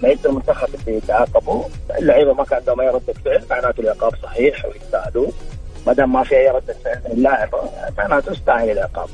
لعيبة 0.03 0.21
المنتخب 0.27 0.69
اللي 0.89 1.01
تعاقبوا. 1.01 1.65
اللعيبة 1.99 2.35
ما 2.35 2.45
كان 2.45 2.59
عندهم 2.59 2.81
أي 2.81 2.89
ردة 2.89 3.13
فعل 3.25 3.43
معناته 3.51 3.81
العقاب 3.81 4.13
صحيح 4.23 4.65
ويستاهلوا. 4.65 5.31
ما 5.87 5.93
دام 5.93 6.13
ما 6.13 6.25
في 6.25 6.37
أي 6.37 6.49
ردة 6.49 6.75
فعل 6.85 7.01
من 7.05 7.13
اللاعب 7.13 7.49
معناته 7.99 8.33
يستاهل 8.33 8.71
العقاب. 8.71 9.09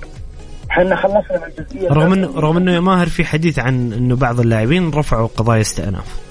إحنا 0.70 0.96
خلصنا 0.96 1.38
من 1.38 1.52
الجزئية. 1.58 1.88
رغم 1.88 2.12
انه 2.12 2.40
رغم 2.40 2.56
إنه 2.56 2.74
يا 2.74 2.80
ماهر 2.80 3.06
في 3.06 3.24
حديث 3.24 3.58
عن 3.58 3.92
إنه 3.92 4.16
بعض 4.16 4.40
اللاعبين 4.40 4.90
رفعوا 4.90 5.28
قضايا 5.36 5.60
استئناف. 5.60 6.26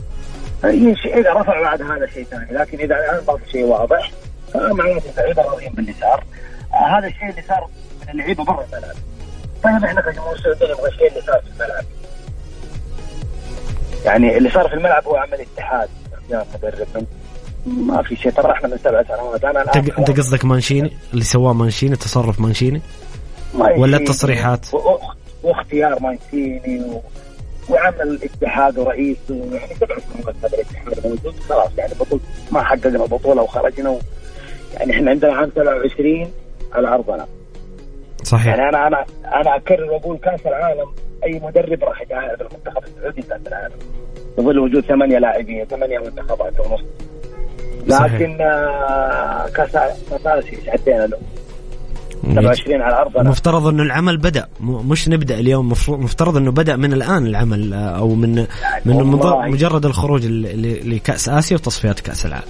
إذا 0.65 1.33
رفع 1.33 1.61
بعد 1.61 1.81
هذا 1.81 2.07
شيء 2.13 2.23
ثاني 2.23 2.51
لكن 2.51 2.79
إذا 2.79 2.95
الآن 2.95 3.21
ما 3.27 3.37
في 3.37 3.51
شيء 3.51 3.65
واضح 3.65 4.11
فمعناته 4.53 5.09
اللعيبه 5.09 5.41
راضيين 5.41 5.71
باللي 5.73 5.93
صار 6.01 6.23
هذا 6.75 7.07
الشيء 7.07 7.29
اللي 7.29 7.41
صار 7.47 7.69
من 8.01 8.09
اللعيبة 8.09 8.43
برا 8.43 8.65
الملعب. 8.65 8.95
طيب 9.63 9.83
إحنا 9.83 10.01
كجمهور 10.01 10.37
سعودي 10.37 10.65
نبغى 10.65 10.89
الشيء 10.89 11.09
اللي 11.09 11.21
صار 11.21 11.41
في 11.41 11.47
الملعب. 11.49 11.83
يعني 14.05 14.37
اللي 14.37 14.49
صار 14.49 14.67
في 14.69 14.73
الملعب 14.73 15.05
هو 15.07 15.15
عمل 15.15 15.41
اتحاد 15.41 15.89
اختيار 16.13 16.45
مدرب 16.55 17.05
ما 17.65 18.01
في 18.01 18.15
شيء. 18.15 18.31
ترى 18.31 18.51
إحنا 18.51 18.69
من 18.69 18.77
سبع 18.77 19.03
سنوات 19.03 19.43
أنا 19.43 19.61
الآن 19.61 19.91
انت 19.99 20.19
قصدك 20.19 20.45
مانشيني؟ 20.45 20.91
اللي 21.13 21.23
سواه 21.23 21.53
مانشيني 21.53 21.95
تصرف 21.95 22.39
مانشيني؟ 22.39 22.81
ولا 23.53 23.97
التصريحات؟ 23.97 24.65
واختيار 25.43 25.99
مانشيني 26.01 26.79
و... 26.79 27.01
وعمل 27.69 28.01
الاتحاد 28.01 28.77
ورئيسه 28.77 29.19
يعني 29.29 29.75
سبع 29.75 29.95
سنوات 30.13 30.35
هذا 30.43 30.53
الاتحاد 30.57 31.07
موجود 31.07 31.35
خلاص 31.49 31.69
يعني 31.77 31.93
بطولة 31.99 32.21
ما 32.51 32.63
حققنا 32.63 33.05
بطولة 33.05 33.41
وخرجنا 33.41 33.89
و... 33.89 33.99
يعني 34.73 34.91
إحنا 34.91 35.11
عندنا 35.11 35.33
عام 35.33 35.51
27 35.55 36.31
على 36.75 36.87
أرضنا. 36.87 37.25
صحيح. 38.23 38.45
يعني 38.45 38.69
أنا 38.69 38.87
أنا 38.87 39.05
أنا 39.41 39.55
أكرر 39.55 39.91
وأقول 39.91 40.17
كأس 40.17 40.47
العالم 40.47 40.87
أي 41.23 41.39
مدرب 41.39 41.83
راح 41.83 42.01
يتعاهد 42.01 42.41
المنتخب 42.41 42.83
السعودي 42.83 43.21
كأس 43.21 43.47
العالم. 43.47 43.75
بظل 44.37 44.59
وجود 44.59 44.83
ثمانية 44.83 45.17
لاعبين 45.17 45.65
ثمانية 45.65 45.99
منتخبات 45.99 46.59
ونص. 46.59 46.81
لكن 47.87 48.41
آه 48.41 49.47
كاس 49.47 49.71
كأس 49.71 50.27
آسيا 50.27 50.71
عدينا 50.71 51.07
له. 51.07 51.17
27 52.33 52.81
على 52.81 52.95
ارضنا 53.01 53.21
المفترض 53.21 53.67
إنه 53.67 53.83
العمل 53.83 54.17
بدأ. 54.17 54.47
مش 54.61 55.09
نبدأ 55.09 55.39
اليوم 55.39 55.69
مفترض 55.87 56.37
إنه 56.37 56.51
بدأ 56.51 56.75
من 56.75 56.93
الآن 56.93 57.25
العمل 57.27 57.73
آه، 57.73 57.77
أو 57.97 58.15
من 58.15 58.35
من 58.85 58.95
والله. 58.95 59.39
مض- 59.47 59.51
مجرد 59.53 59.85
الخروج 59.85 60.25
لكأس 60.25 61.29
آسيا 61.29 61.57
وتصفيات 61.57 61.99
كأس 61.99 62.25
العالم. 62.25 62.45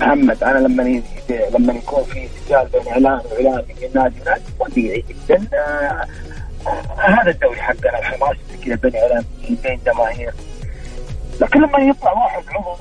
محمد 0.00 0.42
أنا 0.44 0.58
لما 0.58 1.02
لما 1.58 1.72
يكون 1.72 2.04
في 2.04 2.28
سجال 2.46 2.68
بين 2.72 2.88
اعلان 2.92 3.20
واعلان 3.32 3.62
بين 3.80 3.90
نادي 3.94 4.14
ونادي 4.26 4.42
طبيعي 4.60 5.04
جدا 5.28 5.46
آه، 5.54 6.06
هذا 6.98 7.30
الدوري 7.30 7.56
حقنا 7.60 7.98
الحماس 7.98 8.36
كذا 8.64 8.74
بين 8.74 8.92
اعلان 8.96 9.24
بين 9.64 9.78
جماهير. 9.86 10.32
لكن 11.40 11.60
لما 11.60 11.78
يطلع 11.78 12.12
واحد 12.12 12.42
عضو 12.50 12.76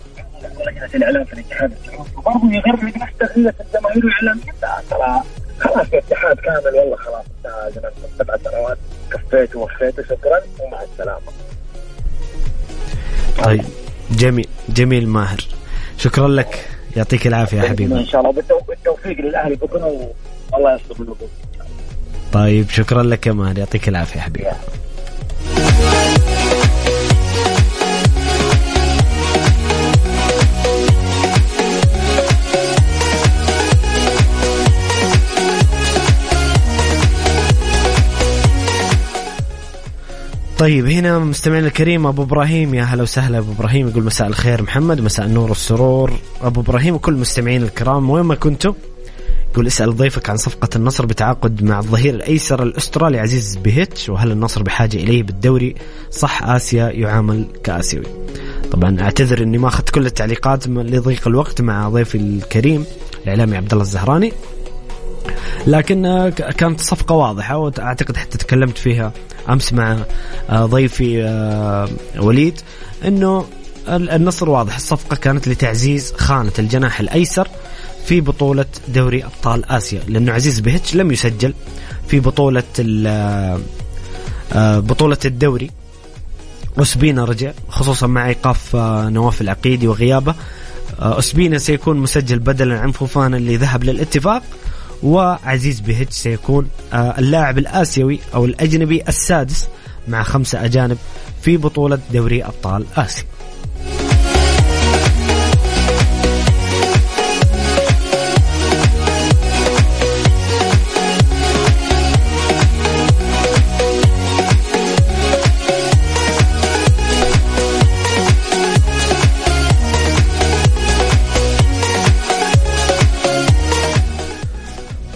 لجنه 0.71 0.89
الإعلام 0.95 1.23
في 1.25 1.33
الاتحاد 1.33 1.71
السعودي 1.71 2.09
وبرضه 2.17 2.53
يغرد 2.53 2.83
نفسه 2.97 3.33
قله 3.35 3.53
الجماهير 3.59 4.05
والاعلاميين 4.05 4.53
لا 4.61 4.81
ترى 4.89 5.21
خلاص 5.59 5.93
يا 5.93 5.99
اتحاد 5.99 6.37
كامل 6.39 6.75
والله 6.75 6.95
خلاص 6.95 7.25
انتهى 7.37 7.71
زمان 7.75 7.91
سبع 8.19 8.37
سنوات 8.37 8.77
كفيت 9.11 9.55
ووفيت 9.55 10.01
شكرا 10.01 10.39
ومع 10.59 10.81
السلامة. 10.81 11.31
طيب 13.43 13.63
جميل 14.11 14.47
جميل 14.69 15.07
ماهر. 15.07 15.47
شكرا 15.97 16.27
لك 16.27 16.65
يعطيك 16.97 17.27
العافية 17.27 17.57
يا 17.57 17.63
ان 17.63 17.69
حبيبي. 17.69 18.05
شاء 18.05 18.21
الله 18.21 18.33
بالتو- 18.41 18.67
بالتوفيق 18.67 19.21
للاهلي 19.21 19.55
بكره 19.55 20.09
والله 20.53 20.79
الوقوف 20.99 21.29
طيب 22.33 22.69
شكرا 22.69 23.03
لك 23.03 23.27
يا 23.27 23.31
ماهر 23.31 23.57
يعطيك 23.57 23.89
العافية 23.89 24.17
يا 24.19 24.23
حبيبي. 24.23 24.49
طيب 40.57 40.85
هنا 40.85 41.19
مستمعنا 41.19 41.67
الكريم 41.67 42.07
أبو 42.07 42.23
إبراهيم. 42.23 42.73
يا 42.73 42.83
هلا 42.83 43.03
وسهلا 43.03 43.37
أبو 43.37 43.51
إبراهيم. 43.51 43.87
يقول 43.87 44.03
مساء 44.03 44.27
الخير 44.27 44.61
محمد 44.61 45.01
مساء 45.01 45.25
النور 45.25 45.49
والسرور. 45.49 46.13
أبو 46.41 46.61
إبراهيم 46.61 46.95
وكل 46.95 47.13
المستمعين 47.13 47.63
الكرام 47.63 48.09
وين 48.09 48.23
ما 48.23 48.35
كنتوا 48.35 48.73
يقول 49.51 49.67
اسأل 49.67 49.95
ضيفك 49.95 50.29
عن 50.29 50.37
صفقة 50.37 50.69
النصر 50.75 51.05
بتعاقد 51.05 51.63
مع 51.63 51.79
الظهير 51.79 52.13
الأيسر 52.13 52.63
الأسترالي 52.63 53.19
عزيز 53.19 53.55
بيهتش 53.55 54.09
وهل 54.09 54.31
النصر 54.31 54.63
بحاجة 54.63 54.97
إليه 54.97 55.23
بالدوري؟ 55.23 55.75
صح 56.11 56.43
آسيا 56.43 56.89
يعامل 56.89 57.47
كآسيوي. 57.63 58.05
طبعا 58.71 59.01
أعتذر 59.01 59.43
إني 59.43 59.57
ما 59.57 59.67
أخذت 59.67 59.89
كل 59.89 60.05
التعليقات 60.05 60.67
لضيق 60.67 61.27
الوقت 61.27 61.61
مع 61.61 61.89
ضيفي 61.89 62.15
الكريم 62.17 62.85
الإعلامي 63.23 63.57
عبد 63.57 63.71
الله 63.71 63.83
الزهراني. 63.83 64.33
لكن 65.67 66.05
آه، 66.05 66.29
كانت 66.29 66.81
صفقة 66.81 67.15
واضحة 67.15 67.57
وأعتقد 67.57 68.17
حتى 68.17 68.37
تكلمت 68.37 68.77
فيها 68.77 69.11
أمس 69.49 69.73
مع 69.73 69.97
آه، 70.49 70.65
ضيفي 70.65 71.23
آه، 71.23 71.89
وليد 72.19 72.61
ال- 73.05 74.09
النصر 74.09 74.49
واضح 74.49 74.75
الصفقة 74.75 75.15
كانت 75.15 75.47
لتعزيز 75.47 76.13
خانة 76.17 76.51
الجناح 76.59 76.99
الأيسر 76.99 77.47
في 78.05 78.21
بطولة 78.21 78.65
دوري 78.87 79.23
أبطال 79.25 79.65
آسيا 79.71 80.01
لأنه 80.07 80.33
عزيز 80.33 80.59
بيهتش 80.59 80.95
لم 80.95 81.11
يسجل 81.11 81.53
في 82.07 82.19
بطولة 82.19 82.63
بطولة 84.79 85.17
الدوري. 85.25 85.71
أسبينا 86.77 87.25
رجع 87.25 87.51
خصوصا 87.69 88.07
مع 88.07 88.27
إيقاف 88.27 88.75
نواف 89.09 89.41
العقيدي 89.41 89.87
وغيابه. 89.87 90.35
أسبينا 90.99 91.57
سيكون 91.57 91.97
مسجل 91.97 92.39
بدلا 92.39 92.79
عن 92.79 92.91
فوفانا 92.91 93.37
اللي 93.37 93.57
ذهب 93.57 93.83
للاتفاق. 93.83 94.43
وعزيز 95.03 95.79
بيهج 95.79 96.09
سيكون 96.09 96.69
آه، 96.93 97.19
اللاعب 97.19 97.57
الآسيوي 97.57 98.19
أو 98.33 98.45
الأجنبي 98.45 99.03
السادس 99.07 99.67
مع 100.07 100.23
خمسة 100.23 100.65
أجانب 100.65 100.97
في 101.41 101.57
بطولة 101.57 101.99
دوري 102.13 102.43
أبطال 102.43 102.85
آسيا. 102.97 103.23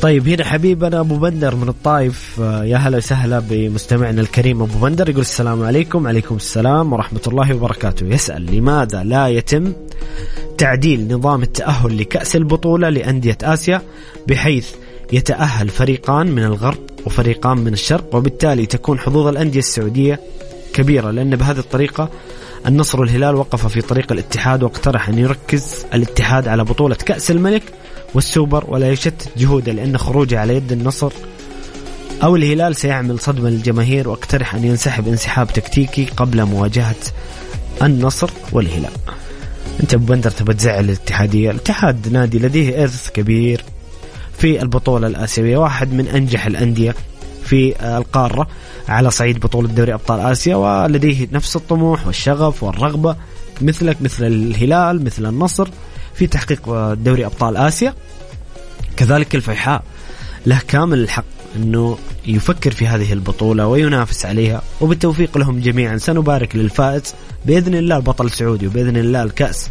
طيب 0.02 0.28
هنا 0.28 0.46
حبيبنا 0.46 1.00
أبو 1.00 1.16
بندر 1.16 1.56
من 1.56 1.70
الطايف 1.70 2.40
آه، 2.42 2.64
يا 2.64 2.78
هلا 2.78 2.98
وسهلا 2.98 3.40
بمستمعنا 3.40 4.22
الكريم 4.22 4.62
أبو 4.62 4.80
بندر. 4.80 5.10
يقول 5.10 5.22
السلام 5.22 5.64
عليكم. 5.64 6.08
عليكم 6.08 6.36
السلام 6.36 6.94
ورحمة 6.94 7.22
الله 7.28 7.56
وبركاته. 7.56 8.06
يسأل 8.06 8.56
لماذا 8.56 9.04
لا 9.04 9.28
يتم 9.28 9.74
تعديل 10.58 11.14
نظام 11.14 11.42
التأهل 11.42 11.98
لكأس 11.98 12.36
البطولة 12.36 12.90
لأندية 12.90 13.38
آسيا 13.44 13.82
بحيث 14.28 14.70
يتأهل 15.14 15.70
فريقان 15.70 16.28
من 16.28 16.44
الغرب 16.44 16.80
وفريقان 17.06 17.58
من 17.58 17.74
الشرق؟ 17.74 18.16
وبالتالي 18.16 18.66
تكون 18.66 19.00
حظوظ 19.00 19.28
الأندية 19.28 19.60
السعودية 19.60 20.20
كبيرة 20.74 21.12
لأن 21.12 21.36
بهذه 21.36 21.60
الطريقة 21.60 22.10
النصر 22.66 23.00
والهلال 23.00 23.36
وقف 23.36 23.68
في 23.68 23.82
طريق 23.82 24.12
الاتحاد 24.12 24.64
واقترح 24.64 25.10
أن 25.10 25.20
يركز 25.20 25.86
الاتحاد 25.94 26.48
على 26.48 26.64
بطولة 26.64 26.96
كأس 26.96 27.32
الملك 27.32 27.64
والسوبر 28.14 28.66
ولا 28.68 28.90
يشتت 28.90 29.30
جهوده 29.38 29.72
لأن 29.72 29.98
خروجه 29.98 30.40
على 30.40 30.56
يد 30.56 30.72
النصر 30.72 31.12
أو 32.24 32.36
الهلال 32.36 32.76
سيعمل 32.76 33.20
صدمة 33.20 33.50
للجماهير 33.50 34.10
وأقترح 34.10 34.56
أن 34.56 34.64
ينسحب 34.64 35.08
انسحاب 35.08 35.48
تكتيكي 35.54 36.06
قبل 36.18 36.46
مواجهة 36.46 36.96
النصر 37.82 38.30
والهلال. 38.52 38.92
أنت 39.80 39.94
أبو 39.94 40.06
بندر 40.06 40.32
تبى 40.32 40.54
تزعل 40.54 40.86
الاتحادية؟ 40.86 41.52
الاتحاد 41.52 42.14
نادي 42.14 42.40
لديه 42.40 42.84
إرث 42.84 43.10
كبير 43.10 43.64
في 44.38 44.62
البطولة 44.62 45.08
الآسيوية 45.08 45.58
واحد 45.58 45.94
من 45.94 46.08
أنجح 46.08 46.46
الأندية 46.46 46.96
في 47.44 47.76
القارة 47.98 48.48
على 48.90 49.12
صعيد 49.12 49.40
بطولة 49.40 49.68
دوري 49.68 49.94
أبطال 49.94 50.20
آسيا 50.20 50.56
ولديه 50.56 51.28
نفس 51.32 51.56
الطموح 51.56 52.08
والشغف 52.08 52.64
والرغبة 52.64 53.16
مثلك 53.62 54.02
مثل 54.02 54.26
الهلال 54.26 55.04
مثل 55.04 55.26
النصر. 55.26 55.68
في 56.22 56.28
تحقيق 56.28 56.94
دوري 56.94 57.26
أبطال 57.26 57.58
آسيا. 57.58 57.94
كذلك 58.98 59.36
الفيحاء 59.36 59.84
له 60.46 60.62
كامل 60.68 61.00
الحق 61.00 61.26
إنه 61.56 61.98
يفكر 62.26 62.72
في 62.72 62.88
هذه 62.88 63.14
البطولة 63.14 63.68
وينافس 63.68 64.26
عليها 64.26 64.62
وبالتوفيق 64.82 65.38
لهم 65.38 65.60
جميعا 65.60 65.98
سنبارك 65.98 66.56
للفائز. 66.56 67.14
بإذن 67.46 67.76
الله 67.76 67.98
البطل 67.98 68.26
السعودي 68.26 68.68
وبإذن 68.68 68.98
الله 68.98 69.24
الكأس 69.24 69.70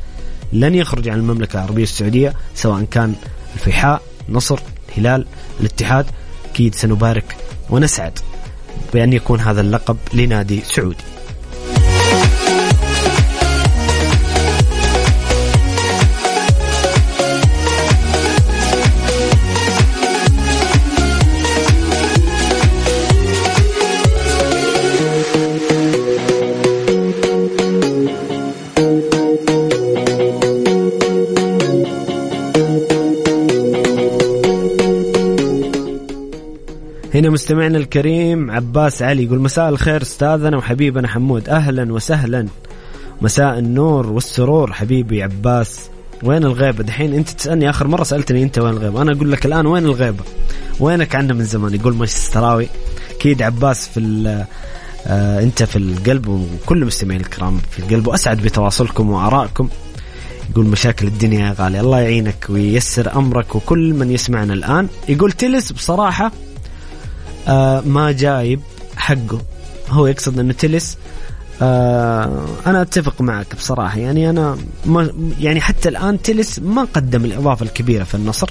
لن 0.52 0.74
يخرج 0.74 1.08
عن 1.08 1.18
المملكة 1.18 1.56
العربية 1.56 1.82
السعودية 1.82 2.34
سواء 2.54 2.84
كان 2.84 3.14
الفيحاء 3.54 4.02
نصر 4.28 4.58
الهلال 4.88 5.26
الاتحاد. 5.60 6.06
أكيد 6.50 6.74
سنبارك 6.74 7.36
ونسعد 7.70 8.18
بأن 8.92 9.12
يكون 9.12 9.40
هذا 9.40 9.60
اللقب 9.60 9.96
لنادي 10.14 10.60
سعودي. 10.64 11.04
هنا 37.20 37.30
مستمعنا 37.30 37.78
الكريم 37.78 38.50
عباس 38.50 39.02
علي 39.02 39.24
يقول 39.24 39.40
مساء 39.40 39.68
الخير 39.68 40.02
أستاذنا 40.02 40.56
وحبيبنا 40.56 41.08
حمود. 41.08 41.48
أهلا 41.48 41.92
وسهلا. 41.92 42.46
مساء 43.22 43.58
النور 43.58 44.06
والسرور 44.06 44.72
حبيبي 44.72 45.22
عباس. 45.22 45.80
وين 46.22 46.44
الغيبة؟ 46.44 46.84
دحين 46.84 47.14
أنت 47.14 47.28
تسألني 47.28 47.70
آخر 47.70 47.88
مرة 47.88 48.02
سألتني 48.02 48.42
أنت 48.42 48.58
وين 48.58 48.72
الغيبة. 48.72 49.02
أنا 49.02 49.12
أقول 49.12 49.32
لك 49.32 49.46
الآن 49.46 49.66
وين 49.66 49.84
الغيبة؟ 49.84 50.24
وينك 50.80 51.14
عنا 51.14 51.34
من 51.34 51.44
زمان؟ 51.44 51.74
يقول 51.74 51.94
مانشستراوي 51.94 52.68
أكيد 53.10 53.42
عباس 53.42 53.88
في 53.88 54.00
آه 55.06 55.42
أنت 55.42 55.62
في 55.62 55.76
القلب 55.76 56.28
وكل 56.28 56.84
مستمعين 56.84 57.20
الكرام 57.20 57.58
في 57.70 57.78
القلب. 57.78 58.06
وأسعد 58.06 58.42
بتواصلكم 58.42 59.10
وآرائكم. 59.10 59.68
يقول 60.50 60.66
مشاكل 60.66 61.06
الدنيا 61.06 61.48
يا 61.48 61.54
غالي. 61.58 61.80
الله 61.80 62.00
يعينك 62.00 62.46
وييسر 62.48 63.16
أمرك 63.16 63.54
وكل 63.54 63.94
من 63.94 64.10
يسمعنا 64.10 64.52
الآن. 64.52 64.88
يقول 65.08 65.32
تلس 65.32 65.72
بصراحة 65.72 66.32
آه 67.48 67.80
ما 67.80 68.12
جايب 68.12 68.60
حقه. 68.96 69.40
هو 69.90 70.06
يقصد 70.06 70.38
إنه 70.38 70.52
تلس. 70.52 70.98
آه 71.62 72.46
أنا 72.66 72.82
أتفق 72.82 73.20
معك 73.20 73.54
بصراحة. 73.56 73.98
يعني 73.98 74.30
أنا 74.30 74.58
ما 74.86 75.12
يعني 75.40 75.60
حتى 75.60 75.88
الآن 75.88 76.22
تلس 76.22 76.58
ما 76.58 76.86
قدم 76.94 77.24
الإضافة 77.24 77.64
الكبيرة 77.64 78.04
في 78.04 78.14
النصر. 78.14 78.50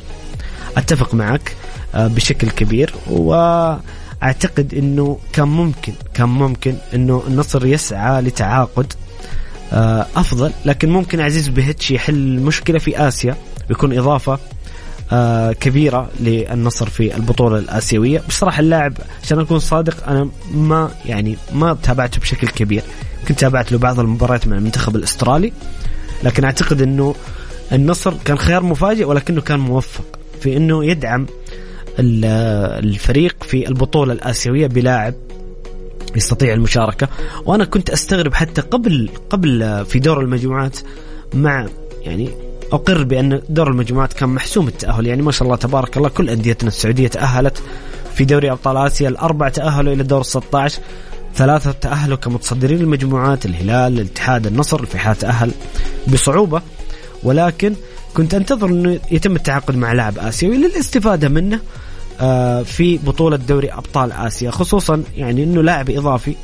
أتفق 0.78 1.14
معك 1.14 1.56
آه، 1.96 2.08
بشكل 2.08 2.50
كبير. 2.50 2.94
وأعتقد 3.10 4.74
إنه 4.74 5.18
كان 5.34 5.48
ممكن 5.48 5.94
كان 6.14 6.30
ممكن 6.30 6.76
إنه 6.94 7.24
النصر 7.28 7.66
يسعى 7.66 8.22
لتعاقد 8.22 8.94
أفضل. 10.16 10.52
لكن 10.66 10.90
ممكن 10.90 11.20
عزيز 11.22 11.48
بهتش 11.48 11.92
يحل 11.92 12.14
المشكلة 12.14 12.80
في 12.80 13.08
آسيا 13.08 13.36
ويكون 13.70 13.98
إضافة 13.98 14.40
آه، 15.12 15.51
كبيرة 15.51 16.10
للنصر 16.20 16.89
في 16.89 17.16
البطولة 17.16 17.57
الآسيوية. 17.60 18.24
بصراحة 18.30 18.60
اللاعب 18.60 18.93
عشان 19.24 19.39
أكون 19.39 19.60
صادق 19.60 20.07
أنا 20.07 20.30
ما 20.53 20.91
يعني 21.05 21.38
ما 21.53 21.78
تابعته 21.84 22.20
بشكل 22.20 22.47
كبير. 22.47 22.84
كنت 23.28 23.39
تابعت 23.39 23.72
له 23.72 23.78
بعض 23.78 23.99
المباريات 23.99 24.47
مع 24.47 24.57
المنتخب 24.57 24.95
الأسترالي 24.95 25.53
لكن 26.24 26.43
أعتقد 26.43 26.82
أنه 26.82 27.16
النصر 27.72 28.14
كان 28.26 28.38
خيار 28.38 28.64
مفاجئ 28.64 29.03
ولكنه 29.03 29.41
كان 29.41 29.60
موفق 29.60 30.05
في 30.41 30.57
أنه 30.57 30.86
يدعم 30.86 31.26
الفريق 31.99 33.43
في 33.43 33.68
البطولة 33.68 34.14
الآسيوية 34.14 34.68
بلاعب 34.68 35.14
يستطيع 36.16 36.53
المشاركة. 36.53 37.07
وأنا 37.45 37.66
كنت 37.66 37.89
أستغرب 37.89 38.34
حتى 38.34 38.62
قبل 38.62 39.10
قبل 39.30 39.86
في 39.86 39.99
دور 39.99 40.22
المجموعات 40.22 40.78
مع 41.34 41.66
يعني 42.01 42.30
أقر 42.72 43.03
بأن 43.03 43.41
دور 43.49 43.67
المجموعات 43.67 44.13
كان 44.13 44.30
محسوم 44.30 44.67
التأهل. 44.67 45.07
يعني 45.07 45.22
ما 45.22 45.32
شاء 45.32 45.43
الله 45.43 45.55
تبارك 45.55 45.97
الله 45.97 46.09
كل 46.09 46.30
أنديتنا 46.30 46.67
السعودية 46.67 47.07
تأهلت 47.07 47.63
في 48.15 48.26
دوري 48.26 48.51
أبطال 48.51 48.78
آسيا. 48.78 49.09
الأربع 49.09 49.49
تأهلوا 49.49 49.93
إلى 49.93 50.01
الدور 50.01 50.24
16 50.24 50.80
ثلاثة 51.36 51.72
تأهلوا 51.72 52.17
كمتصدرين 52.17 52.80
المجموعات. 52.80 53.45
الهلال 53.45 53.93
الاتحاد 53.93 54.47
النصر. 54.47 54.80
الفيحاء 54.80 55.13
تأهل 55.13 55.51
بصعوبة. 56.07 56.61
ولكن 57.24 57.74
كنت 58.13 58.34
أنتظر 58.34 58.70
إنه 58.70 58.99
يتم 59.11 59.36
التعاقد 59.36 59.76
مع 59.76 59.93
لاعب 59.93 60.20
آسيوي 60.20 60.57
للاستفادة 60.57 61.30
منه 61.30 61.59
آه، 62.22 62.63
في 62.63 62.97
بطولة 62.97 63.38
دوري 63.38 63.72
أبطال 63.72 64.11
آسيا. 64.11 64.51
خصوصا 64.51 65.03
يعني 65.17 65.43
أنه 65.43 65.63
لاعب 65.63 65.89
إضافي 65.89 66.36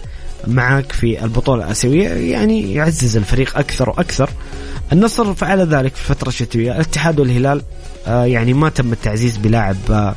معك 0.48 0.92
في 0.92 1.24
البطولة 1.24 1.66
الآسيوية 1.66 2.10
يعني 2.10 2.74
يعزز 2.74 3.18
الفريق 3.18 3.58
أكثر 3.58 3.90
وأكثر. 3.90 4.30
النصر 4.94 5.34
فعل 5.34 5.60
ذلك 5.68 5.96
في 5.96 6.10
الفترة 6.12 6.28
الشتوية 6.30 6.72
الاتحاد 6.72 7.20
والهلال 7.20 7.62
آه، 8.08 8.26
يعني 8.26 8.54
ما 8.54 8.70
تم 8.70 8.92
التعزيز 8.94 9.38
بلاعب 9.38 9.78
آه، 9.90 10.16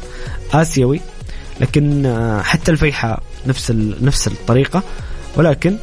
آسيوي 0.53 1.01
لكن 1.61 2.13
حتى 2.45 2.71
الفيحاء 2.71 3.23
نفس 3.47 3.71
نفس 4.01 4.27
الطريقة. 4.29 4.83
ولكن 5.37 5.77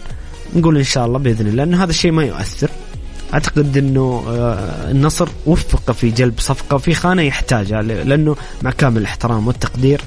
نقول 0.55 0.77
إن 0.77 0.83
شاء 0.83 1.05
الله 1.05 1.19
بإذن 1.19 1.47
الله 1.47 1.63
أن 1.63 1.73
هذا 1.73 1.89
الشيء 1.89 2.11
ما 2.11 2.23
يؤثر. 2.23 2.69
أعتقد 3.33 3.77
إنه 3.77 4.23
آه، 4.27 4.91
النصر 4.91 5.27
وفق 5.45 5.91
في 5.91 6.09
جلب 6.09 6.33
صفقة 6.39 6.77
في 6.77 6.93
خانة 6.93 7.21
يحتاجها 7.21 7.81
لأنه 7.81 8.35
مع 8.61 8.71
كامل 8.71 8.97
الاحترام 8.97 9.47
والتقدير 9.47 10.01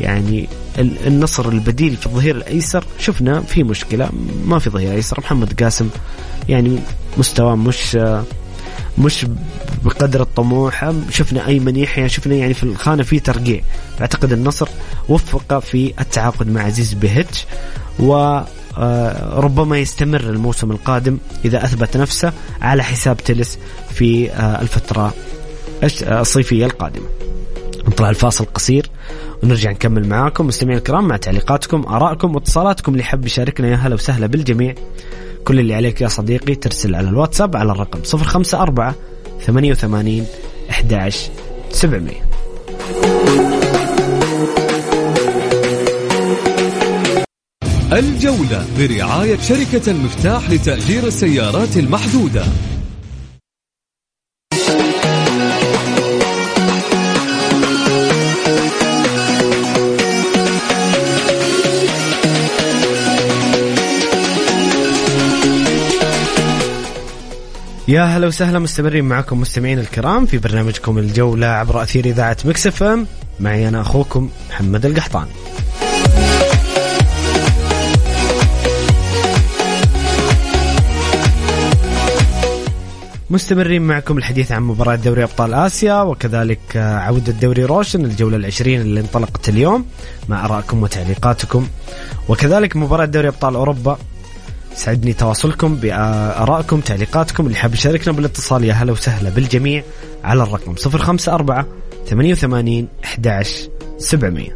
يعني 0.00 0.48
النصر 0.78 1.48
البديل 1.48 1.96
في 1.96 2.06
الظهير 2.06 2.36
الأيسر 2.36 2.84
شفنا 2.98 3.40
في 3.40 3.62
مشكلة 3.62 4.08
ما 4.44 4.58
في 4.58 4.70
ظهير 4.70 4.92
أيسر. 4.92 5.20
محمد 5.20 5.62
قاسم 5.62 5.88
يعني 6.48 6.78
مستواه 7.18 7.54
مش 7.54 7.96
آه، 7.96 8.24
مش 8.98 9.26
بقدر 9.84 10.22
الطموح. 10.22 10.92
شفنا 11.10 11.46
ايمن 11.46 11.76
يحيى 11.76 12.08
شفنا 12.08 12.34
يعني 12.34 12.54
في 12.54 12.62
الخانة 12.62 13.02
في 13.02 13.20
ترقيع. 13.20 13.60
أعتقد 14.00 14.32
النصر 14.32 14.68
وفق 15.08 15.58
في 15.58 15.92
التعاقد 16.00 16.48
مع 16.48 16.62
عزيز 16.62 16.94
بهتش 16.94 17.46
و 17.98 18.40
آه، 18.78 19.40
ربما 19.40 19.78
يستمر 19.78 20.20
الموسم 20.20 20.70
القادم 20.70 21.18
إذا 21.44 21.64
أثبت 21.64 21.96
نفسه 21.96 22.32
على 22.62 22.82
حساب 22.82 23.16
تلس 23.16 23.58
في 23.90 24.30
آه، 24.30 24.62
الفترة 24.62 25.14
الصيفية 26.02 26.66
القادمة. 26.66 27.06
نطلع 27.88 28.10
الفاصل 28.10 28.44
قصير 28.44 28.90
ونرجع 29.42 29.70
نكمل 29.70 30.08
معاكم. 30.08 30.46
مستمعين 30.46 30.78
الكرام 30.78 31.08
مع 31.08 31.16
تعليقاتكم 31.16 31.86
آرائكم 31.86 32.34
واتصالاتكم 32.34 32.92
اللي 32.92 33.02
يحب 33.02 33.26
يشاركنا. 33.26 33.68
يا 33.68 33.76
هلا 33.76 33.94
وسهلا 33.94 34.26
بالجميع. 34.26 34.74
كل 35.46 35.60
اللي 35.60 35.74
عليك 35.74 36.00
يا 36.00 36.08
صديقي 36.08 36.54
ترسل 36.54 36.94
على 36.94 37.08
الواتساب 37.08 37.56
على 37.56 37.72
الرقم 37.72 38.00
054 38.14 38.94
88 39.46 40.26
11 40.70 41.30
700 41.70 42.14
الجولة 47.92 48.66
برعاية 48.78 49.36
شركة 49.36 49.90
المفتاح 49.90 50.50
لتأجير 50.50 51.06
السيارات 51.06 51.76
المحدودة. 51.76 52.44
يا 67.88 68.02
هلا 68.02 68.26
وسهلا 68.26 68.58
مستمرين 68.58 69.04
معكم 69.04 69.40
مستمعين 69.40 69.78
الكرام 69.78 70.26
في 70.26 70.38
برنامجكم 70.38 70.98
الجولة 70.98 71.46
عبر 71.46 71.82
أثير 71.82 72.04
إذاعة 72.04 72.36
Mix 72.44 72.82
FM. 72.82 73.06
معي 73.40 73.68
أنا 73.68 73.80
أخوكم 73.80 74.30
محمد 74.50 74.86
القحطاني 74.86 75.30
مستمرين 83.30 83.82
معكم 83.82 84.18
الحديث 84.18 84.52
عن 84.52 84.62
مباراة 84.62 84.96
دوري 84.96 85.22
أبطال 85.22 85.54
آسيا 85.54 86.02
وكذلك 86.02 86.76
عودة 86.76 87.32
دوري 87.32 87.64
روشن 87.64 88.04
الجولة 88.04 88.36
العشرين 88.36 88.80
اللي 88.80 89.00
انطلقت 89.00 89.48
اليوم. 89.48 89.86
مع 90.28 90.44
آرائكم 90.44 90.82
وتعليقاتكم. 90.82 91.66
وكذلك 92.28 92.76
مباراة 92.76 93.04
دوري 93.04 93.28
أبطال 93.28 93.54
أوروبا 93.54 93.98
سعدني 94.76 95.12
تواصلكم 95.12 95.76
بآرائكم 95.76 96.80
تعليقاتكم. 96.80 97.46
اللي 97.46 97.56
حاب 97.56 97.74
يشاركنا 97.74 98.12
بالاتصال 98.12 98.64
يا 98.64 98.72
هلا 98.72 98.92
وسهلا 98.92 99.30
بالجميع 99.30 99.82
على 100.24 100.42
الرقم 100.42 100.74
054 100.86 101.64
88 102.06 102.88
11 103.04 103.68
700 103.98 104.48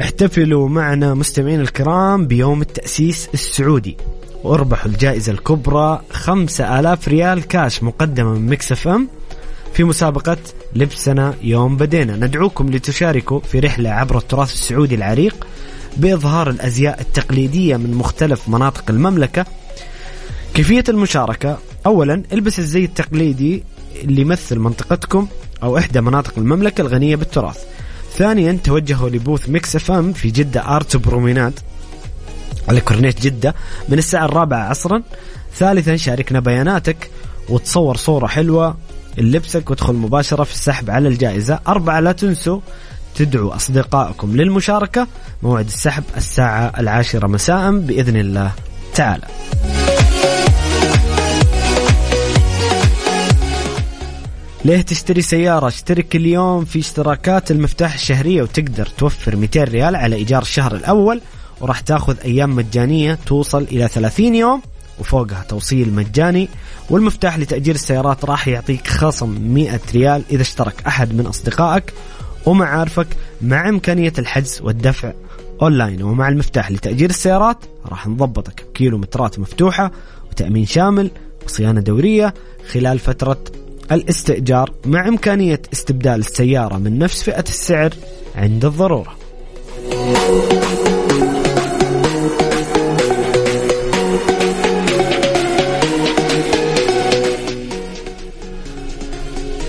احتفلوا 0.00 0.68
معنا 0.68 1.14
مستمعين 1.14 1.60
الكرام 1.60 2.26
بيوم 2.26 2.62
التأسيس 2.62 3.28
السعودي. 3.34 3.96
واربحوا 4.44 4.90
الجائزة 4.90 5.32
الكبرى 5.32 6.00
خمسة 6.10 6.80
آلاف 6.80 7.08
ريال 7.08 7.48
كاش 7.48 7.82
مقدمة 7.82 8.34
من 8.34 8.46
Mix 8.46 8.72
FM. 8.72 9.08
في 9.74 9.84
مسابقة 9.84 10.36
لبسنا 10.74 11.34
يوم 11.42 11.76
بدينا. 11.76 12.16
ندعوكم 12.16 12.70
لتشاركوا 12.70 13.40
في 13.40 13.60
رحلة 13.60 13.90
عبر 13.90 14.18
التراث 14.18 14.52
السعودي 14.52 14.94
العريق 14.94 15.46
بإظهار 15.96 16.50
الأزياء 16.50 17.00
التقليدية 17.00 17.76
من 17.76 17.94
مختلف 17.94 18.48
مناطق 18.48 18.84
المملكة. 18.90 19.46
كيفية 20.54 20.84
المشاركة؟ 20.88 21.58
أولا 21.86 22.22
البس 22.32 22.58
الزي 22.58 22.84
التقليدي 22.84 23.64
اللي 24.02 24.20
يمثل 24.20 24.58
منطقتكم 24.58 25.26
أو 25.62 25.78
إحدى 25.78 26.00
مناطق 26.00 26.32
المملكة 26.38 26.82
الغنية 26.82 27.16
بالتراث. 27.16 27.58
ثانيا 28.16 28.58
توجهوا 28.64 29.08
ل 29.08 29.48
booth 29.48 29.76
Mix 29.76 29.90
FM 29.90 30.12
في 30.12 30.30
جدة 30.30 30.76
Art 30.76 30.96
Promenade 30.96 31.54
على 32.68 32.80
كورنيش 32.80 33.14
جدة 33.14 33.54
من 33.88 33.98
الساعة 33.98 34.24
الرابعة 34.24 34.68
عصرا. 34.68 35.02
ثالثا 35.54 35.96
شاركنا 35.96 36.40
بياناتك 36.40 37.10
وتصور 37.48 37.96
صورة 37.96 38.26
حلوة 38.26 38.76
لبسك 39.18 39.70
وادخل 39.70 39.94
مباشرة 39.94 40.44
في 40.44 40.52
السحب 40.52 40.90
على 40.90 41.08
الجائزة. 41.08 41.60
أربعة 41.68 42.00
لا 42.00 42.12
تنسوا 42.12 42.60
تدعوا 43.14 43.56
أصدقائكم 43.56 44.36
للمشاركة. 44.36 45.06
موعد 45.42 45.66
السحب 45.66 46.04
الساعة 46.16 46.72
العاشرة 46.78 47.26
مساء 47.26 47.78
بإذن 47.78 48.16
الله 48.16 48.52
تعالى. 48.94 49.26
ليه 54.64 54.82
تشتري 54.82 55.22
سيارة؟ 55.22 55.68
اشترك 55.68 56.16
اليوم 56.16 56.64
في 56.64 56.78
اشتراكات 56.78 57.50
المفتاح 57.50 57.94
الشهرية 57.94 58.42
وتقدر 58.42 58.86
توفر 58.86 59.36
200 59.36 59.64
ريال 59.64 59.96
على 59.96 60.16
إيجار 60.16 60.42
الشهر 60.42 60.74
الأول 60.74 61.20
وراح 61.60 61.80
تاخذ 61.80 62.16
أيام 62.24 62.56
مجانية 62.56 63.18
توصل 63.26 63.62
إلى 63.62 63.88
30 63.88 64.34
يوم. 64.34 64.62
وفوقها 65.00 65.44
توصيل 65.48 65.92
مجاني 65.92 66.48
والمفتاح 66.90 67.38
لتأجير 67.38 67.74
السيارات 67.74 68.24
راح 68.24 68.48
يعطيك 68.48 68.86
خصم 68.86 69.54
100 69.54 69.80
ريال 69.94 70.22
إذا 70.30 70.42
اشترك 70.42 70.74
أحد 70.86 71.14
من 71.14 71.26
أصدقائك 71.26 71.92
ومعارفك 72.46 73.06
مع 73.42 73.68
إمكانية 73.68 74.12
الحجز 74.18 74.60
والدفع 74.62 75.12
أونلاين 75.62 76.02
ومع 76.02 76.28
المفتاح 76.28 76.70
لتأجير 76.70 77.10
السيارات 77.10 77.58
راح 77.86 78.06
نضبطك 78.06 78.66
كيلومترات 78.74 79.38
مفتوحة 79.38 79.90
وتأمين 80.30 80.66
شامل 80.66 81.10
وصيانة 81.46 81.80
دورية 81.80 82.34
خلال 82.72 82.98
فترة 82.98 83.38
الاستئجار 83.92 84.70
مع 84.86 85.08
إمكانية 85.08 85.62
استبدال 85.72 86.20
السيارة 86.20 86.78
من 86.78 86.98
نفس 86.98 87.22
فئة 87.22 87.44
السعر 87.48 87.94
عند 88.36 88.64
الضرورة. 88.64 89.16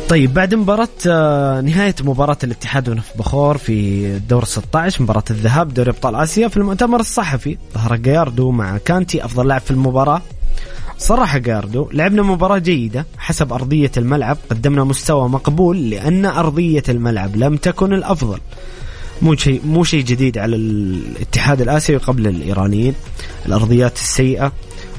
طيب 0.09 0.33
بعد 0.33 0.55
مباراة 0.55 0.87
آه، 1.07 1.61
نهاية 1.61 1.95
مباراة 2.03 2.37
الاتحاد 2.43 2.89
ونف 2.89 3.11
بخور 3.17 3.57
في 3.57 4.05
الدور 4.05 4.45
16 4.45 5.03
مباراة 5.03 5.23
الذهاب 5.29 5.73
دوري 5.73 5.89
أبطال 5.89 6.15
آسيا 6.15 6.47
في 6.47 6.57
المؤتمر 6.57 6.99
الصحفي. 6.99 7.57
ظهر 7.73 7.95
جاياردو 7.95 8.51
مع 8.51 8.77
كانتي 8.77 9.25
أفضل 9.25 9.47
لاعب 9.47 9.61
في 9.61 9.71
المباراة. 9.71 10.21
صرح 10.97 11.37
جاردو 11.37 11.89
لعبنا 11.93 12.21
مباراة 12.21 12.57
جيدة 12.57 13.05
حسب 13.17 13.53
أرضية 13.53 13.91
الملعب 13.97 14.37
قدمنا 14.49 14.83
مستوى 14.83 15.29
مقبول 15.29 15.89
لأن 15.89 16.25
أرضية 16.25 16.83
الملعب 16.89 17.35
لم 17.35 17.57
تكن 17.57 17.93
الأفضل. 17.93 18.39
مو 19.21 19.35
شيء 19.35 19.61
مو 19.65 19.83
شيء 19.83 20.03
جديد 20.03 20.37
على 20.37 20.55
الاتحاد 20.55 21.61
الآسيوي 21.61 21.99
قبل 21.99 22.27
الإيرانيين. 22.27 22.93
الأرضيات 23.45 23.95
السيئة 23.95 24.51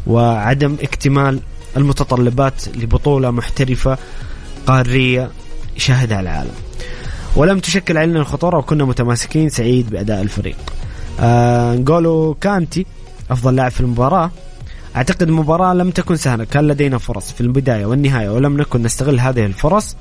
وعدم 0.07 0.76
اكتمال 0.82 1.40
المتطلبات 1.76 2.76
لبطولة 2.76 3.30
محترفة. 3.30 3.98
قارية 4.66 5.30
يشاهدها 5.76 6.20
العالم. 6.20 6.54
ولم 7.36 7.58
تشكل 7.58 7.98
علينا 7.98 8.20
الخطورة 8.20 8.58
وكنا 8.58 8.84
متماسكين 8.84 9.48
سعيد 9.48 9.90
بأداء 9.90 10.22
الفريق. 10.22 10.56
آه 11.20 11.74
نقولوا 11.74 12.34
كانتي 12.40 12.86
أفضل 13.30 13.56
لاعب 13.56 13.70
في 13.70 13.80
المباراة. 13.80 14.30
أعتقد 14.96 15.22
المباراة 15.22 15.74
لم 15.74 15.90
تكن 15.90 16.16
سهلة 16.16 16.44
كان 16.44 16.68
لدينا 16.68 16.98
فرص 16.98 17.32
في 17.32 17.40
البداية 17.40 17.86
والنهاية 17.86 18.28
ولم 18.28 18.56
نكن 18.56 18.82
نستغل 18.82 19.20
هذه 19.20 19.46
الفرص 19.46 19.96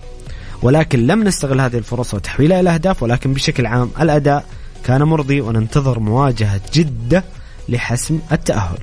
ولكن 0.62 1.08
لم 1.08 1.24
نستغل 1.24 1.62
هذه 1.62 1.78
الفرص 1.78 2.14
وتحويلها 2.14 2.60
إلى 2.60 2.70
أهداف 2.70 3.04
ولكن 3.04 3.34
بشكل 3.34 3.66
عام 3.66 3.90
الأداء 4.02 4.46
كان 4.84 5.04
مرضي 5.04 5.42
وننتظر 5.42 6.00
مواجهة 6.00 6.62
جدة 6.74 7.24
لحسم 7.70 8.20
التأهل. 8.32 8.78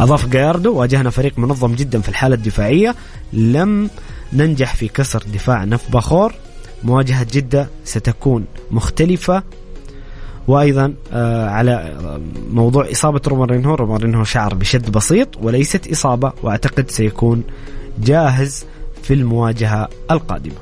أضاف 0.00 0.26
جاياردو 0.26 0.74
واجهنا 0.74 1.10
فريق 1.10 1.38
منظم 1.38 1.74
جدا 1.74 2.00
في 2.00 2.08
الحالة 2.08 2.34
الدفاعية 2.34 2.94
لم 3.32 3.90
ننجح 4.32 4.74
في 4.74 4.88
كسر 4.88 5.22
دفاع 5.34 5.64
نف 5.64 5.92
باخور 5.92 6.34
مواجهة 6.82 7.26
جدة 7.32 7.68
ستكون 7.84 8.44
مختلفة. 8.70 9.42
وأيضا 10.48 10.94
آه 11.12 11.48
على 11.48 11.96
موضوع 12.50 12.90
إصابة 12.92 13.20
رومارينهو 13.26 13.74
رومارينهو 13.74 14.24
شعر 14.24 14.54
بشد 14.54 14.90
بسيط 14.90 15.36
وليست 15.36 15.90
إصابة 15.90 16.32
وأعتقد 16.42 16.90
سيكون 16.90 17.42
جاهز 17.98 18.64
في 19.02 19.14
المواجهة 19.14 19.88
القادمة. 20.10 20.56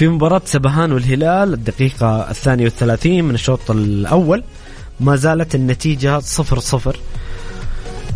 في 0.00 0.08
مباراة 0.08 0.42
سبهان 0.44 0.92
والهلال 0.92 1.54
الدقيقة 1.54 2.30
الثانية 2.30 2.64
والثلاثين 2.64 3.24
من 3.24 3.34
الشوط 3.34 3.70
الأول 3.70 4.42
ما 5.00 5.16
زالت 5.16 5.54
النتيجة 5.54 6.18
صفر 6.18 6.58
صفر. 6.58 6.96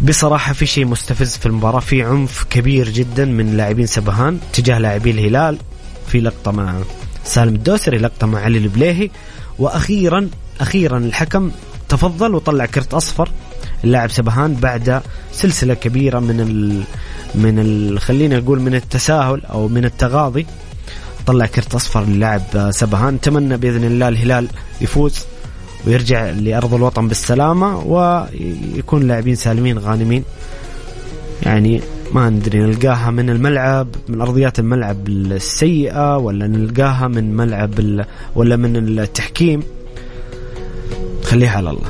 بصراحة 0.03 0.53
في 0.53 0.67
شيء 0.67 0.85
مستفز 0.85 1.37
في 1.37 1.47
المباراة 1.47 1.81
في 1.81 2.03
عنف 2.03 2.45
كبير 2.51 2.89
جدا 2.89 3.25
من 3.25 3.57
لاعبين 3.57 3.87
سبهان 3.87 4.39
تجاه 4.53 4.79
لاعبي 4.79 5.11
الهلال. 5.11 5.59
في 6.07 6.21
لقطة 6.21 6.51
مع 6.51 6.81
سالم 7.25 7.55
الدوسري 7.55 7.99
لقطة 7.99 8.27
مع 8.27 8.41
علي 8.41 8.59
البليهي 8.59 9.11
وأخيرا 9.59 10.29
أخيرا 10.61 10.99
الحكم 10.99 11.51
تفضل 11.89 12.35
وطلع 12.35 12.67
كرت 12.67 12.95
أصفر. 12.95 13.29
اللاعب 13.85 14.11
سبهان 14.11 14.55
بعد 14.55 15.03
سلسلة 15.33 15.75
كبيرة 15.75 16.19
من 16.19 16.41
ال 16.41 16.83
من 17.35 17.59
ال 17.59 18.01
خلينا 18.01 18.39
نقول 18.39 18.61
من 18.61 18.75
التساهل 18.75 19.45
أو 19.45 19.69
من 19.69 19.85
التغاضي 19.85 20.47
طلع 21.27 21.47
كرت 21.47 21.75
أصفر 21.75 22.05
للاعب 22.05 22.71
سبهان. 22.71 23.15
نتمنى 23.15 23.57
بإذن 23.57 23.85
الله 23.85 24.09
الهلال 24.09 24.49
يفوز 24.81 25.25
ويرجع 25.87 26.31
لأرض 26.31 26.75
الوطن 26.75 27.09
بالسلامة 27.09 27.79
ويكون 27.79 29.03
لاعبين 29.03 29.35
سالمين 29.35 29.79
غانمين. 29.79 30.25
يعني 31.43 31.81
ما 32.13 32.31
ندري 32.31 32.59
نلقاها 32.59 33.11
من 33.11 33.31
الملعب 33.31 33.89
من 34.09 34.21
أرضيات 34.21 34.59
الملعب 34.59 35.09
السيئة 35.09 36.19
ولا 36.19 36.47
نلقاها 36.47 37.09
من 37.09 37.37
ملعب 37.37 38.05
ولا 38.35 38.57
من 38.57 38.77
التحكيم. 38.77 39.63
خليها 41.23 41.57
على 41.57 41.71
الله. 41.71 41.89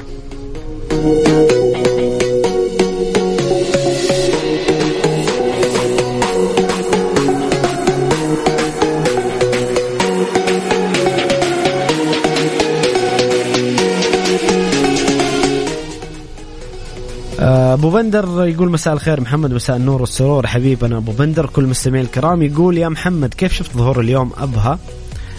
بندر 17.95 18.47
يقول 18.47 18.71
مساء 18.71 18.95
الخير 18.95 19.21
محمد 19.21 19.53
مساء 19.53 19.77
النور 19.77 20.01
والسرور. 20.01 20.47
حبيبنا 20.47 20.97
أبو 20.97 21.13
بندر. 21.13 21.47
كل 21.47 21.65
مستمعين 21.65 22.05
الكرام 22.05 22.43
يقول 22.43 22.79
يا 22.79 22.89
محمد 22.89 23.35
كيف 23.35 23.53
شفت 23.53 23.77
ظهور 23.77 24.01
اليوم؟ 24.01 24.33
ابها 24.39 24.79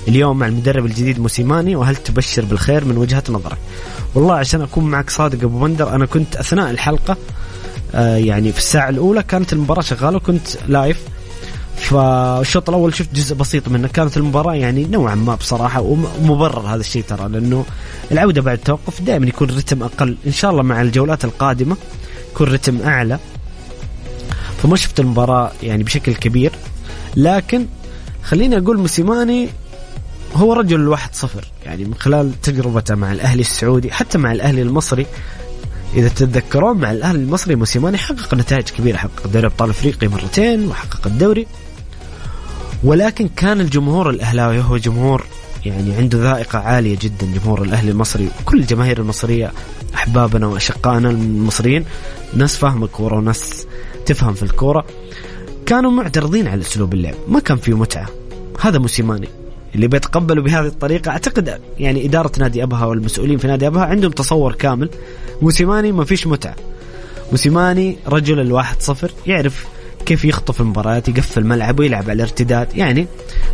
اليوم 0.08 0.40
مع 0.40 0.48
المدرب 0.48 0.86
الجديد 0.86 1.20
موسيماني 1.20 1.76
وهل 1.76 1.96
تبشر 1.96 2.46
بالخير 2.46 2.86
من 2.86 2.98
وجهة 2.98 3.24
نظرك؟ 3.30 3.58
والله 4.16 4.36
عشان 4.36 4.62
أكون 4.62 4.84
معك 4.84 5.10
صادق 5.10 5.44
أبو 5.44 5.60
بندر 5.60 5.96
أنا 5.96 6.06
كنت 6.06 6.36
أثناء 6.36 6.72
الحلقة 6.72 7.18
آه 7.96 8.18
يعني 8.18 8.52
في 8.52 8.58
الساعة 8.58 8.90
الأولى 8.90 9.24
كانت 9.24 9.54
المباراة 9.54 9.82
شغالة 9.82 10.18
وكنت 10.18 10.48
لايف. 10.68 11.02
فالشوط 11.76 12.70
الأول 12.70 12.96
شفت 12.96 13.16
جزء 13.16 13.36
بسيط 13.36 13.68
منه 13.70 13.88
كانت 13.88 14.18
المباراة 14.18 14.56
يعني 14.56 14.86
نوعا 14.86 15.16
ما 15.16 15.36
بصراحة 15.36 15.82
ومبرر 15.82 16.60
هذا 16.60 16.80
الشيء 16.80 17.04
ترى 17.04 17.30
لأنه 17.30 17.66
العودة 18.12 18.42
بعد 18.42 18.58
التوقف 18.58 19.02
دائما 19.02 19.28
يكون 19.28 19.50
الرتم 19.50 19.84
أقل 19.84 20.18
إن 20.28 20.32
شاء 20.32 20.52
الله 20.52 20.64
مع 20.64 20.82
الجولات 20.82 21.26
القادمة. 21.26 21.78
يكون 22.36 22.48
رتم 22.48 22.82
أعلى. 22.82 23.20
فما 24.64 24.76
شفت 24.76 25.00
المباراة 25.00 25.52
يعني 25.64 25.84
بشكل 25.84 26.16
كبير. 26.16 26.52
لكن 27.16 27.66
خليني 28.24 28.58
أقول 28.58 28.78
موسيماني 28.78 29.50
هو 30.36 30.54
رجل 30.54 30.76
الواحد 30.76 31.16
صفر. 31.16 31.46
يعني 31.66 31.86
من 31.86 31.94
خلال 31.94 32.42
تجربته 32.42 32.96
مع 32.96 33.12
الأهلي 33.12 33.42
السعودي 33.42 33.92
حتى 33.92 34.18
مع 34.18 34.32
الأهلي 34.32 34.62
المصري 34.62 35.06
إذا 35.96 36.08
تتذكرون 36.08 36.78
مع 36.78 36.92
الأهلي 36.92 37.20
المصري 37.20 37.56
موسيماني 37.56 37.98
حقق 37.98 38.34
نتائج 38.34 38.70
كبيرة. 38.70 38.98
حقق 38.98 39.28
دوري 39.28 39.46
أبطال 39.48 39.70
أفريقيا 39.70 40.08
مرتين 40.08 40.68
وحقق 40.68 41.08
الدوري. 41.08 41.48
ولكن 42.84 43.28
كان 43.28 43.62
الجمهور 43.62 44.10
الأهلاوي 44.10 44.62
هو 44.62 44.78
جمهور 44.78 45.26
يعني 45.66 45.96
عنده 45.96 46.18
ذائقة 46.18 46.60
عالية 46.60 46.98
جدا 47.02 47.28
جمهور 47.34 47.62
الأهلي 47.62 47.92
المصري 47.92 48.30
كل 48.46 48.60
الجماهير 48.60 49.00
المصرية 49.00 49.52
أحبابنا 49.96 50.48
وأشقائنا 50.48 51.10
المصريين 51.10 51.86
ناس 52.34 52.58
فاهمة 52.58 52.88
كورة 52.88 53.16
وناس 53.16 53.68
تفهم 54.06 54.34
في 54.34 54.44
الكورة 54.44 54.86
كانوا 55.66 55.92
معترضين 55.92 56.48
على 56.48 56.62
أسلوب 56.62 56.94
اللعب 56.94 57.16
ما 57.28 57.40
كان 57.40 57.58
فيه 57.58 57.78
متعة. 57.78 58.08
هذا 58.62 58.80
موسيماني 58.80 59.28
اللي 59.76 59.88
بيتقبلوا 59.88 60.44
بهذه 60.44 60.68
الطريقة 60.68 61.12
أعتقد 61.12 61.62
يعني 61.80 62.06
إدارة 62.06 62.32
نادي 62.40 62.64
أبها 62.64 62.86
والمسؤولين 62.86 63.38
في 63.38 63.48
نادي 63.48 63.68
أبها 63.68 63.86
عندهم 63.86 64.12
تصور 64.12 64.56
كامل. 64.56 64.90
موسيماني 65.42 65.92
ما 65.92 66.06
فيش 66.06 66.28
متعة. 66.28 66.56
موسيماني 67.32 67.98
رجل 68.08 68.40
الواحد 68.40 68.82
صفر 68.82 69.12
يعرف 69.28 69.66
كيف 70.06 70.26
يخطف 70.26 70.62
المباريات 70.62 71.10
يقفل 71.10 71.42
الملعب 71.42 71.80
ويلعب 71.80 72.04
على 72.04 72.14
الارتداد 72.14 72.78
يعني 72.78 73.08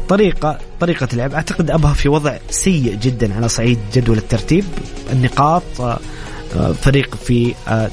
طريقة 0.10 0.58
طريقة 0.80 1.08
لعب. 1.14 1.34
أعتقد 1.34 1.72
أبها 1.72 1.94
في 1.94 2.10
وضع 2.10 2.38
سيء 2.50 2.96
جدا 2.96 3.36
على 3.36 3.50
صعيد 3.50 3.80
جدول 3.94 4.18
الترتيب. 4.18 4.66
النقاط 5.12 5.64
آه، 5.80 6.00
آه، 6.56 6.72
فريق 6.72 7.16
في 7.16 7.54
آه، 7.68 7.90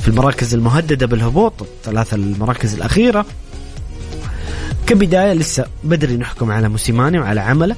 في 0.00 0.08
المراكز 0.08 0.54
المهددة 0.54 1.06
بالهبوط 1.06 1.52
الثلاثة 1.62 2.14
المراكز 2.14 2.74
الأخيرة. 2.74 3.26
كبداية 4.86 5.32
لسه 5.32 5.66
بدري 5.84 6.16
نحكم 6.16 6.50
على 6.50 6.68
موسيماني 6.68 7.18
وعلى 7.18 7.40
عمله 7.40 7.76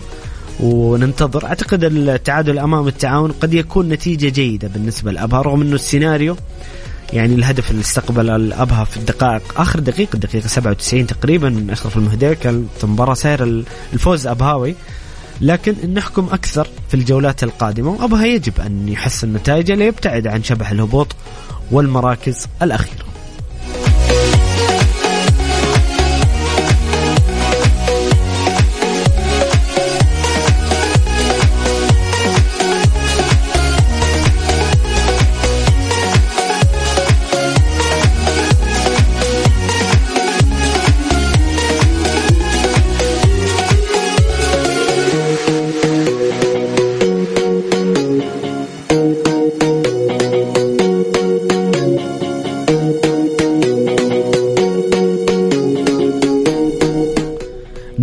وننتظر. 0.60 1.46
أعتقد 1.46 1.84
التعادل 1.84 2.58
أمام 2.58 2.88
التعاون 2.88 3.32
قد 3.32 3.54
يكون 3.54 3.88
نتيجة 3.88 4.28
جيدة 4.28 4.68
بالنسبة 4.68 5.12
لأبها 5.12 5.42
رغم 5.42 5.62
إنه 5.62 5.74
السيناريو 5.74 6.36
يعني 7.12 7.34
الهدف 7.34 7.70
اللي 7.70 7.80
استقبل 7.80 8.30
الأبها 8.30 8.84
في 8.84 8.96
الدقائق 8.96 9.60
آخر 9.60 9.80
دقيقة 9.80 10.14
الدقيقة 10.14 10.46
97 10.46 11.06
تقريبا 11.06 11.48
من 11.48 11.70
أشرف 11.70 11.96
المهدي 11.96 12.34
كانت 12.34 12.68
المباراه 12.84 13.14
سائر 13.14 13.64
الفوز 13.92 14.26
أبهاوي. 14.26 14.74
لكن 15.40 15.94
نحكم 15.94 16.28
أكثر 16.32 16.68
في 16.88 16.94
الجولات 16.94 17.42
القادمة 17.44 17.90
وأبها 17.90 18.26
يجب 18.26 18.60
أن 18.60 18.88
يحسن 18.88 19.32
نتائجه 19.32 19.74
ليبتعد 19.74 20.26
عن 20.26 20.42
شبح 20.42 20.70
الهبوط 20.70 21.16
والمراكز 21.70 22.46
الأخيرة. 22.62 23.04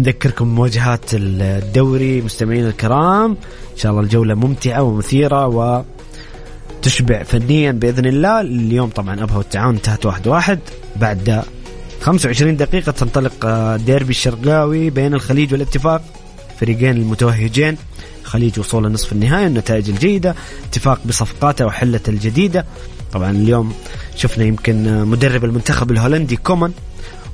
نذكركم 0.05 0.47
مواجهات 0.47 1.05
الدوري 1.13 2.21
مستمعين 2.21 2.65
الكرام. 2.65 3.31
إن 3.73 3.77
شاء 3.77 3.91
الله 3.91 4.03
الجولة 4.03 4.35
ممتعة 4.35 4.83
ومثيرة 4.83 5.47
و 5.47 5.83
تشبع 6.81 7.23
فنيا 7.23 7.71
بإذن 7.71 8.05
الله. 8.05 8.41
اليوم 8.41 8.89
طبعا 8.89 9.23
ابها 9.23 9.37
والتعاون 9.37 9.75
انتهت 9.75 10.05
واحد 10.05 10.27
واحد. 10.27 10.59
بعد 10.95 11.43
25 12.01 12.57
دقيقة 12.57 12.91
تنطلق 12.91 13.45
آه، 13.45 13.77
ديربي 13.77 14.09
الشرقاوي 14.09 14.89
بين 14.89 15.13
الخليج 15.13 15.53
والاتفاق. 15.53 16.01
فريقين 16.59 16.97
المتوهجين. 16.97 17.77
الخليج 18.21 18.59
وصول 18.59 18.91
نصف 18.91 19.11
النهائي 19.11 19.47
النتائج 19.47 19.89
الجيدة. 19.89 20.35
اتفاق 20.69 20.99
بصفقاته 21.05 21.65
وحلة 21.65 22.01
الجديدة. 22.07 22.65
طبعا 23.13 23.31
اليوم 23.31 23.73
شفنا 24.15 24.43
يمكن 24.43 24.87
آه، 24.87 25.03
مدرب 25.03 25.45
المنتخب 25.45 25.91
الهولندي 25.91 26.35
كومان. 26.35 26.71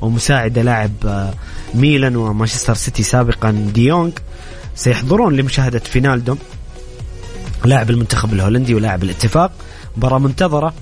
ومساعد 0.01 0.59
لاعب 0.59 0.91
آه، 1.05 1.33
ميلان 1.73 2.15
ومانشستر 2.15 2.73
سيتي 2.73 3.03
سابقا 3.03 3.51
ديونغ 3.73 4.11
سيحضرون 4.75 5.35
لمشاهدة 5.35 5.79
فينالدوم 5.79 6.37
لاعب 7.65 7.89
المنتخب 7.89 8.33
الهولندي 8.33 8.75
ولاعب 8.75 9.03
الاتفاق. 9.03 9.51
مباراة 9.97 10.19
منتظرة 10.19 10.73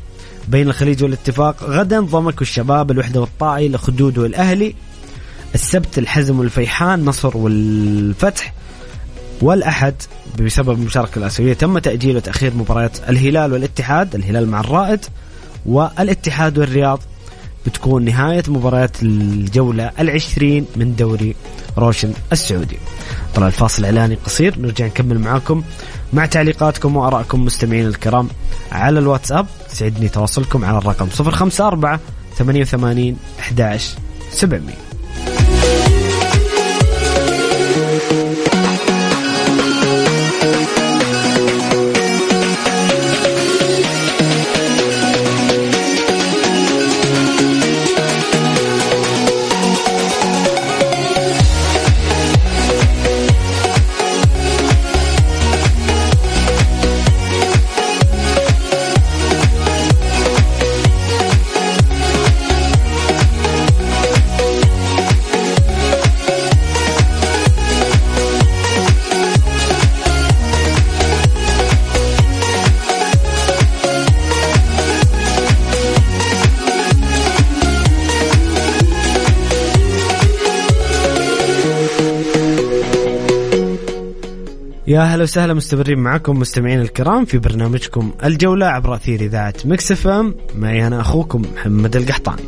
بين 0.48 0.68
الخليج 0.68 1.04
والاتفاق. 1.04 1.64
غدا 1.64 2.00
ضمك 2.00 2.42
الشباب 2.42 2.92
الوحدة 2.92 3.22
والطائي 3.22 3.68
الخدود 3.68 4.18
والأهلي 4.18 4.76
السبت 5.56 5.98
الحزم 5.98 6.40
والفيحان 6.40 7.06
نصر 7.06 7.38
والفتح. 7.38 8.54
والأحد 9.42 9.94
بسبب 10.40 10.70
المشاركة 10.70 11.20
الآسيوية 11.20 11.54
تم 11.54 11.80
تأجيل 11.80 12.16
وتأخير 12.16 12.54
مباريات 12.54 13.10
الهلال 13.10 13.54
والاتحاد 13.54 14.16
الهلال 14.16 14.48
مع 14.48 14.60
الرائد 14.60 15.06
والاتحاد 15.66 16.58
والرياض. 16.58 17.00
بتكون 17.66 18.06
نهاية 18.06 18.44
مباريات 18.48 19.04
الجولة 19.04 19.92
العشرين 20.00 20.66
من 20.76 20.96
دوري 20.96 21.36
روشن 21.78 22.14
السعودي. 22.32 22.78
طلع 23.36 23.48
الفاصل 23.48 23.86
إعلاني 23.86 24.16
قصير 24.16 24.60
نرجع 24.60 24.86
نكمل 24.86 25.20
معاكم 25.20 25.64
مع 26.14 26.26
تعليقاتكم 26.26 26.96
وآرائكم 26.96 27.46
مستمعين 27.46 27.88
الكرام 27.88 28.28
على 28.72 29.00
الواتساب. 29.00 29.46
سعدني 29.68 30.10
تواصلكم 30.10 30.66
على 30.66 30.78
الرقم 30.78 31.08
054 31.20 32.00
88 32.38 33.18
11 33.40 33.98
700 34.32 34.89
يا 84.90 85.02
هلا 85.02 85.24
وسهلا 85.24 85.54
مستمرين 85.54 86.00
معكم 86.00 86.40
مستمعين 86.40 86.82
الكرام 86.82 87.26
في 87.26 87.38
برنامجكم 87.38 88.12
الجولة 88.24 88.66
عبر 88.66 88.96
أثير 88.96 89.22
إذاعة 89.22 89.54
Mix 89.66 89.92
FM. 89.92 90.36
معي 90.56 90.88
أنا 90.88 91.02
أخوكم 91.02 91.42
محمد 91.56 91.96
القحطاني. 91.96 92.42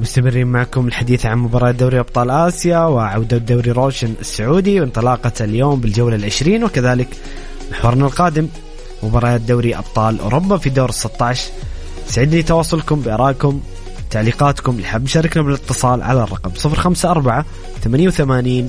مستمرين 0.00 0.46
معكم 0.46 0.86
الحديث 0.86 1.26
عن 1.26 1.38
مباراة 1.38 1.70
دوري 1.70 2.00
أبطال 2.00 2.30
آسيا 2.30 2.78
وعودة 2.78 3.36
دوري 3.36 3.70
روشن 3.70 4.14
السعودي 4.20 4.80
وانطلاقة 4.80 5.44
اليوم 5.44 5.80
بالجولة 5.80 6.16
العشرين 6.16 6.64
وكذلك 6.64 7.08
محورنا 7.70 8.06
القادم 8.06 8.48
مباريات 9.02 9.40
دوري 9.40 9.76
أبطال 9.76 10.20
أوروبا 10.20 10.56
في 10.56 10.70
دور 10.70 10.90
16 10.90 11.50
سعدني 12.06 12.42
تواصلكم 12.42 13.00
بآرائكم 13.00 13.60
تعليقاتكم 14.14 14.72
اللي 14.76 14.86
حاب 14.86 15.04
يشاركنا 15.04 15.42
بالاتصال 15.42 16.02
على 16.02 16.22
الرقم 16.22 16.50
054 16.64 17.44
88 17.82 18.68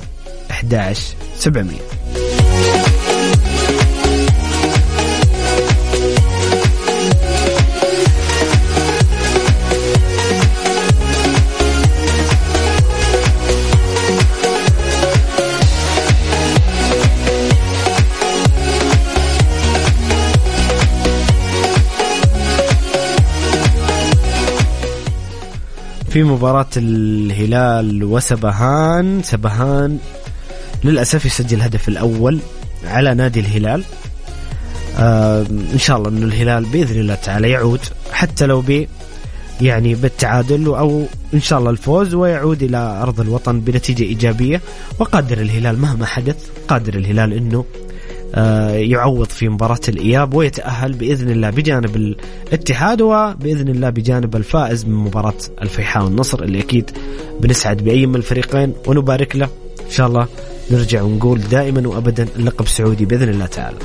11 0.50 1.14
700 1.38 2.25
في 26.16 26.22
مباراة 26.22 26.66
الهلال 26.76 28.04
وسبهان. 28.04 29.22
سبهان 29.22 29.98
للأسف 30.84 31.26
يسجل 31.26 31.56
الهدف 31.56 31.88
الأول 31.88 32.38
على 32.84 33.14
نادي 33.14 33.40
الهلال. 33.40 33.82
آه 34.98 35.46
إن 35.72 35.78
شاء 35.78 35.96
الله 35.96 36.08
أن 36.08 36.22
الهلال 36.22 36.64
بإذن 36.64 37.00
الله 37.00 37.14
تعالى 37.14 37.50
يعود 37.50 37.80
حتى 38.12 38.46
لو 38.46 38.60
ب 38.60 38.86
يعني 39.60 39.94
بالتعادل 39.94 40.66
أو 40.66 41.06
إن 41.34 41.40
شاء 41.40 41.58
الله 41.58 41.70
الفوز 41.70 42.14
ويعود 42.14 42.62
إلى 42.62 42.78
أرض 43.02 43.20
الوطن 43.20 43.60
بنتيجة 43.60 44.02
إيجابية. 44.02 44.60
وقادر 44.98 45.38
الهلال 45.38 45.78
مهما 45.78 46.06
حدث 46.06 46.36
قادر 46.68 46.94
الهلال 46.94 47.32
أنه 47.32 47.64
يعوض 48.74 49.26
في 49.28 49.48
مباراة 49.48 49.80
الإياب 49.88 50.34
ويتأهل 50.34 50.92
بإذن 50.92 51.30
الله 51.30 51.50
بجانب 51.50 51.96
الاتحاد 51.96 53.00
وبإذن 53.00 53.68
الله 53.68 53.90
بجانب 53.90 54.36
الفائز 54.36 54.84
من 54.84 54.94
مباراة 54.94 55.34
الفيحاء 55.62 56.04
والنصر 56.04 56.42
اللي 56.42 56.60
أكيد 56.60 56.90
بنسعد 57.40 57.76
بأي 57.76 58.06
من 58.06 58.16
الفريقين 58.16 58.72
ونبارك 58.86 59.36
له. 59.36 59.48
إن 59.86 59.90
شاء 59.90 60.06
الله 60.06 60.26
نرجع 60.70 61.02
ونقول 61.02 61.40
دائما 61.40 61.88
وأبدا 61.88 62.28
اللقب 62.36 62.66
سعودي 62.66 63.04
بإذن 63.04 63.28
الله 63.28 63.46
تعالى. 63.46 63.76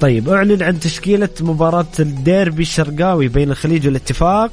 طيب 0.00 0.28
أعلن 0.28 0.62
عن 0.62 0.80
تشكيلة 0.80 1.28
مباراة 1.40 1.86
الديربي 2.00 2.62
الشرقاوي 2.62 3.28
بين 3.28 3.50
الخليج 3.50 3.86
والاتفاق. 3.86 4.50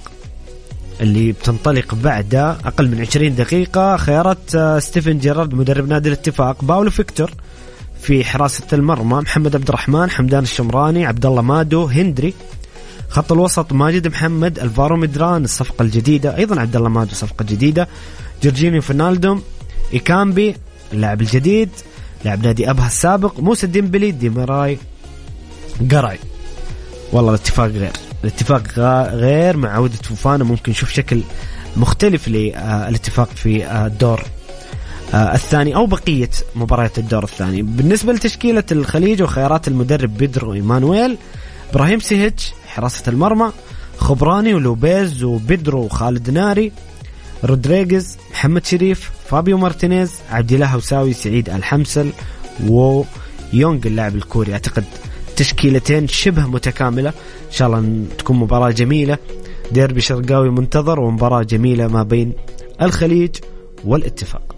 اللي 1.01 1.31
بتنطلق 1.31 1.95
بعد 1.95 2.35
أقل 2.35 2.87
من 2.87 3.01
20 3.01 3.35
دقيقة 3.35 3.97
خيارات 3.97 4.55
آه، 4.55 4.79
ستيفن 4.79 5.17
جيرارد 5.17 5.53
مدرب 5.53 5.87
نادي 5.87 6.09
الاتفاق 6.09 6.63
باولو 6.63 6.89
فيكتور 6.91 7.31
في 8.01 8.23
حراسه 8.23 8.63
المرمى 8.73 9.21
محمد 9.21 9.55
عبد 9.55 9.67
الرحمن 9.67 10.09
حمدان 10.09 10.43
الشمراني 10.43 11.05
عبد 11.05 11.25
الله 11.25 11.41
مادو 11.41 11.85
هندري. 11.85 12.33
خط 13.09 13.31
الوسط 13.31 13.73
ماجد 13.73 14.07
محمد 14.07 14.59
الفارو 14.59 14.97
مدران 14.97 15.43
الصفقة 15.43 15.83
الجديدة 15.83 16.37
أيضا 16.37 16.61
عبد 16.61 16.75
الله 16.75 16.89
مادو 16.89 17.15
صفقة 17.15 17.45
جديدة. 17.45 17.87
جورجينيو 18.43 18.81
فينالدوم 18.81 19.41
إيكامبي 19.93 20.55
اللاعب 20.93 21.21
الجديد 21.21 21.69
لاعب 22.25 22.45
نادي 22.45 22.69
أبها 22.69 22.87
السابق 22.87 23.39
موسى 23.39 23.67
ديمبلي 23.67 24.11
ديميراي 24.11 24.77
قرعي 25.91 26.19
والله 27.13 27.29
الاتفاق 27.29 27.67
غير. 27.67 28.08
الاتفاق 28.23 28.79
غير 29.13 29.57
مع 29.57 29.69
عودة 29.69 29.97
فوفانا 30.03 30.43
ممكن 30.43 30.71
نشوف 30.71 30.91
شكل 30.91 31.21
مختلف 31.77 32.27
للاتفاق 32.27 33.29
في 33.29 33.71
الدور 33.85 34.23
آه، 35.13 35.33
الثاني 35.33 35.75
أو 35.75 35.85
بقية 35.85 36.29
مباريات 36.55 36.97
الدور 36.99 37.23
الثاني. 37.23 37.61
بالنسبة 37.61 38.13
لتشكيلة 38.13 38.63
الخليج 38.71 39.21
وخيارات 39.21 39.67
المدرب 39.67 40.17
بيدرو 40.17 40.53
إيمانويل 40.53 41.17
إبراهيم 41.71 41.99
شيهيتش 41.99 42.51
حراسة 42.67 43.03
المرمى 43.07 43.51
خبراني 43.97 44.53
ولوبيز 44.53 45.23
وبيدرو 45.23 45.79
وخالد 45.79 46.29
ناري 46.29 46.71
رودريغيز 47.43 48.17
محمد 48.31 48.65
شريف 48.65 49.11
فابيو 49.29 49.57
مارتينيز 49.57 50.11
عبد 50.31 50.51
الله 50.51 50.65
هوساوي 50.65 51.13
سعيد 51.13 51.49
الحمسل 51.49 52.11
ويونغ 52.67 53.79
اللاعب 53.85 54.15
الكوري. 54.15 54.53
أعتقد 54.53 54.83
تشكيلتين 55.39 56.07
شبه 56.07 56.47
متكاملة. 56.47 57.09
إن 57.09 57.51
شاء 57.51 57.67
الله 57.67 58.05
تكون 58.17 58.37
مباراة 58.37 58.71
جميلة. 58.71 59.17
ديربي 59.71 60.01
شرقاوي 60.01 60.49
منتظر 60.49 60.99
ومباراة 60.99 61.43
جميلة 61.43 61.87
ما 61.87 62.03
بين 62.03 62.33
الخليج 62.81 63.35
والاتفاق. 63.85 64.55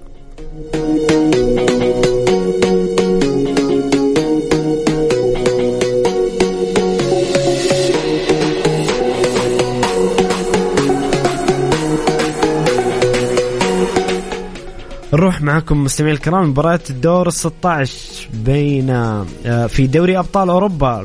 معكم 15.44 15.84
مستمعي 15.84 16.12
الكرام 16.12 16.50
مباراة 16.50 16.80
الدور 16.90 17.28
ال 17.28 17.34
16 17.34 18.30
بين 18.34 18.90
آه، 18.90 19.68
في 19.68 19.88
دوري 19.88 20.20
أبطال 20.20 20.50
أوروبا 20.50 21.02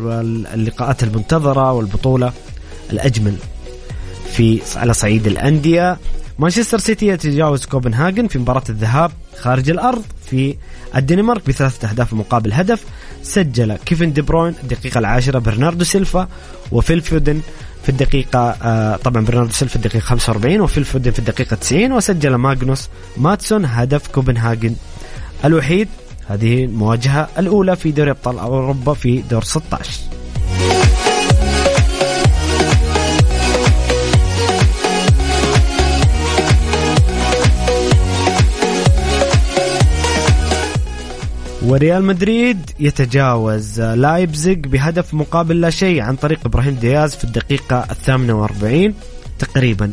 اللقاءات 0.55 1.03
المنتظرة 1.03 1.73
والبطولة 1.73 2.33
الأجمل 2.93 3.37
في 4.33 4.61
على 4.77 4.95
صعيد 4.95 5.27
الأندية. 5.27 5.99
مانشستر 6.39 6.79
سيتي 6.79 7.07
يتجاوز 7.07 7.65
كوبنهاجن 7.65 8.27
في 8.27 8.39
مباراة 8.39 8.65
الذهاب 8.69 9.11
خارج 9.39 9.71
الأرض 9.71 10.03
في 10.27 10.57
الدنمارك 10.97 11.49
بثلاثة 11.49 11.91
أهداف 11.91 12.13
مقابل 12.13 12.53
هدف. 12.53 12.85
سجل 13.23 13.77
كيفن 13.77 14.13
دي 14.13 14.23
بروين 14.23 14.55
الدقيقة 14.63 14.99
العاشرة 14.99 15.39
برناردو 15.39 15.85
سيلفا 15.85 16.29
وفيل 16.73 17.01
فودن 17.01 17.41
في 17.87 17.93
الدقيقة 17.93 18.39
آه 18.63 18.97
طبعا 18.97 19.25
برناردو 19.25 19.53
سيلفا 19.53 19.79
في 19.79 19.87
الدقيقة 19.87 20.03
45 20.05 20.61
وفيل 20.61 20.85
فودن 20.85 21.11
في 21.11 21.19
الدقيقة 21.19 21.57
90 21.57 21.93
وسجل 21.93 22.35
ماغنوس 22.35 22.89
ماتسون 23.17 23.65
هدف 23.65 24.09
كوبنهاجن 24.09 24.75
الوحيد. 25.45 25.89
هذه 26.29 26.65
المواجهة 26.65 27.29
الأولى 27.39 27.77
في 27.77 27.91
دوري 27.91 28.11
أبطال 28.11 28.39
أوروبا 28.39 28.95
في 28.95 29.23
دور 29.31 29.43
16 29.43 29.93
وريال 41.67 42.05
مدريد 42.05 42.71
يتجاوز 42.81 43.81
لايبزيج 43.81 44.67
بهدف 44.67 45.15
مقابل 45.15 45.61
لا 45.61 45.71
شيء 45.71 46.01
عن 46.01 46.17
طريق 46.17 46.39
إبراهيم 46.45 46.75
دياز 46.75 47.15
في 47.15 47.25
الدقيقة 47.25 47.87
الثامنة 47.91 48.41
وأربعين. 48.41 48.95
تقريبا 49.39 49.93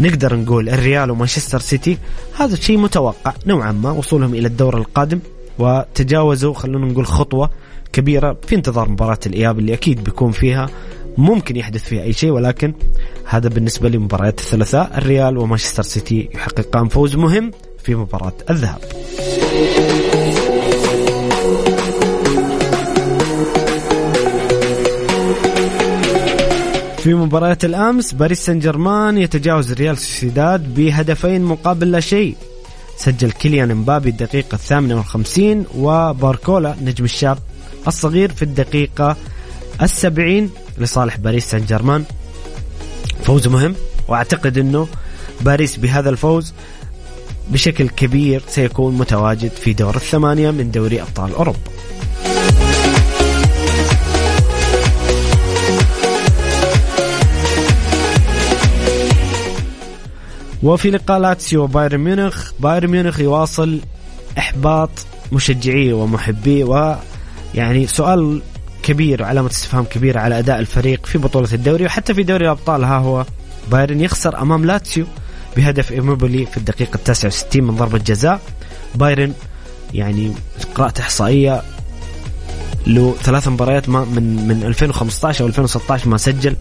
نقدر 0.00 0.36
نقول 0.36 0.68
الريال 0.68 1.10
ومانشستر 1.10 1.58
سيتي 1.58 1.98
هذا 2.38 2.56
شيء 2.56 2.78
متوقع 2.78 3.32
نوعا 3.46 3.72
ما 3.72 3.90
وصولهم 3.90 4.34
إلى 4.34 4.48
الدور 4.48 4.78
القادم 4.78 5.18
وتجاوزوا 5.58 6.54
خلونا 6.54 6.86
نقول 6.86 7.06
خطوة 7.06 7.50
كبيرة 7.92 8.36
في 8.46 8.54
انتظار 8.54 8.88
مباراة 8.88 9.18
الإياب 9.26 9.58
اللي 9.58 9.74
أكيد 9.74 10.04
بيكون 10.04 10.32
فيها 10.32 10.68
ممكن 11.18 11.56
يحدث 11.56 11.84
فيها 11.84 12.02
أي 12.02 12.12
شيء 12.12 12.30
ولكن 12.30 12.72
هذا 13.24 13.48
بالنسبة 13.48 13.88
لمباريات 13.88 14.38
الثلاثاء 14.38 14.98
الريال 14.98 15.38
ومانشستر 15.38 15.82
سيتي 15.82 16.28
يحققان 16.34 16.88
فوز 16.88 17.16
مهم 17.16 17.50
في 17.82 17.94
مباراة 17.94 18.34
الذهاب. 18.50 18.80
في 27.04 27.14
مباراة 27.14 27.58
الأمس 27.64 28.12
باريس 28.12 28.46
سان 28.46 28.58
جيرمان 28.58 29.18
يتجاوز 29.18 29.72
ريال 29.72 29.98
سوسيداد 29.98 30.74
بهدفين 30.74 31.42
مقابل 31.42 31.90
لا 31.90 32.00
شيء. 32.00 32.36
سجل 32.96 33.30
كيليان 33.30 33.74
مبابي 33.74 34.08
الدقيقة 34.08 34.54
الثامنة 34.54 34.96
والخمسين 34.96 35.64
وباركولا 35.74 36.76
نجم 36.82 37.04
الشاب 37.04 37.38
الصغير 37.86 38.32
في 38.32 38.42
الدقيقة 38.42 39.16
السبعين 39.82 40.50
لصالح 40.78 41.16
باريس 41.16 41.50
سان 41.50 41.64
جيرمان 41.64 42.04
فوز 43.22 43.48
مهم 43.48 43.74
وأعتقد 44.08 44.58
إنه 44.58 44.88
باريس 45.40 45.76
بهذا 45.76 46.10
الفوز 46.10 46.52
بشكل 47.48 47.88
كبير 47.88 48.42
سيكون 48.48 48.94
متواجد 48.94 49.50
في 49.50 49.72
دور 49.72 49.96
الثمانية 49.96 50.50
من 50.50 50.70
دوري 50.70 51.02
أبطال 51.02 51.34
أوروبا. 51.34 51.58
وفي 60.64 60.90
لقاء 60.90 61.18
لاتسيو 61.18 61.62
وبايرن 61.62 62.00
ميونخ. 62.00 62.52
بايرن 62.60 62.90
ميونخ 62.90 63.20
يواصل 63.20 63.80
إحباط 64.38 64.90
مشجعيه 65.32 65.92
ومحبيه 65.92 66.64
ويعني 66.64 67.86
سؤال 67.86 68.42
كبير 68.82 69.22
وعلامة 69.22 69.50
استفهام 69.50 69.84
كبيرة 69.84 70.20
على 70.20 70.38
أداء 70.38 70.58
الفريق 70.58 71.06
في 71.06 71.18
بطولة 71.18 71.48
الدوري 71.52 71.84
وحتى 71.84 72.14
في 72.14 72.22
دوري 72.22 72.44
الأبطال. 72.44 72.84
ها 72.84 72.98
هو 72.98 73.24
بايرن 73.70 74.00
يخسر 74.00 74.42
أمام 74.42 74.64
لاتسيو 74.64 75.06
بهدف 75.56 75.92
إيموبيلي 75.92 76.46
في 76.46 76.56
الدقيقة 76.56 76.96
69 77.04 77.64
من 77.64 77.76
ضربة 77.76 77.98
جزاء. 77.98 78.40
بايرن 78.94 79.32
يعني 79.94 80.32
قرأت 80.74 81.00
إحصائية 81.00 81.62
له 82.86 83.14
ثلاث 83.22 83.48
مباريات 83.48 83.88
ما 83.88 84.04
من 84.04 84.48
من 84.48 84.62
2015 84.64 85.42
أو 85.42 85.48
2016 85.48 86.08
ما 86.08 86.16
سجل. 86.16 86.56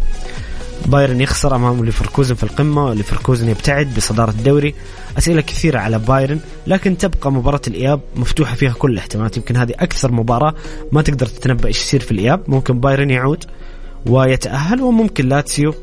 بايرن 0.85 1.21
يخسر 1.21 1.55
أمام 1.55 1.85
ليفركوزن 1.85 2.35
في 2.35 2.43
القمة 2.43 2.85
وليفركوزن 2.85 3.49
يبتعد 3.49 3.95
بصدارة 3.95 4.29
الدوري. 4.29 4.75
أسئلة 5.17 5.41
كثيرة 5.41 5.79
على 5.79 5.99
بايرن 5.99 6.39
لكن 6.67 6.97
تبقى 6.97 7.31
مباراة 7.31 7.61
الإياب 7.67 8.01
مفتوحة 8.15 8.55
فيها 8.55 8.73
كل 8.73 8.91
الاحتمالات. 8.91 9.37
يمكن 9.37 9.57
هذه 9.57 9.73
أكثر 9.79 10.11
مباراة 10.11 10.53
ما 10.91 11.01
تقدر 11.01 11.25
تتنبأ 11.25 11.67
إيش 11.67 11.81
يصير 11.81 11.99
في 11.99 12.11
الإياب. 12.11 12.43
ممكن 12.47 12.79
بايرن 12.79 13.09
يعود 13.09 13.45
ويتأهل 14.05 14.81
وممكن 14.81 15.29
لاتسيو 15.29 15.73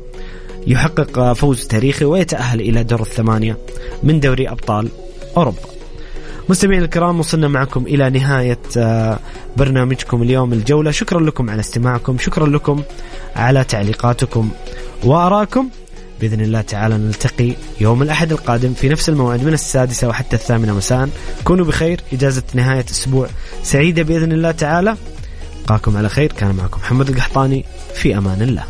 يحقق 0.67 1.33
فوز 1.33 1.67
تاريخي 1.67 2.05
ويتأهل 2.05 2.61
إلى 2.61 2.83
دور 2.83 3.01
الثمانية 3.01 3.57
من 4.03 4.19
دوري 4.19 4.49
أبطال 4.49 4.89
أوروبا. 5.37 5.70
مستمعينا 6.49 6.85
الكرام 6.85 7.19
وصلنا 7.19 7.47
معكم 7.47 7.83
إلى 7.87 8.09
نهاية 8.09 8.59
آه، 8.77 9.19
برنامجكم 9.57 10.21
اليوم 10.21 10.53
الجولة. 10.53 10.91
شكرا 10.91 11.19
لكم 11.19 11.49
على 11.49 11.59
استماعكم 11.59 12.17
شكرا 12.17 12.47
لكم 12.47 12.83
على 13.35 13.63
تعليقاتكم 13.63 14.49
وارائكم 15.03 15.69
بإذن 16.21 16.41
الله 16.41 16.61
تعالى 16.61 16.97
نلتقي 16.97 17.53
يوم 17.81 18.01
الأحد 18.01 18.31
القادم 18.31 18.73
في 18.73 18.89
نفس 18.89 19.09
الموعد 19.09 19.43
من 19.43 19.53
السادسة 19.53 20.07
وحتى 20.07 20.35
الثامنة 20.35 20.73
مساء. 20.73 21.09
كونوا 21.43 21.65
بخير 21.65 22.01
إجازة 22.13 22.43
نهاية 22.53 22.85
أسبوع 22.91 23.27
سعيدة 23.63 24.03
بإذن 24.03 24.31
الله 24.31 24.51
تعالى. 24.51 24.95
ألقاكم 25.61 25.97
على 25.97 26.09
خير 26.09 26.31
كان 26.31 26.55
معكم 26.55 26.79
محمد 26.79 27.09
القحطاني 27.09 27.65
في 27.93 28.17
أمان 28.17 28.41
الله. 28.41 28.63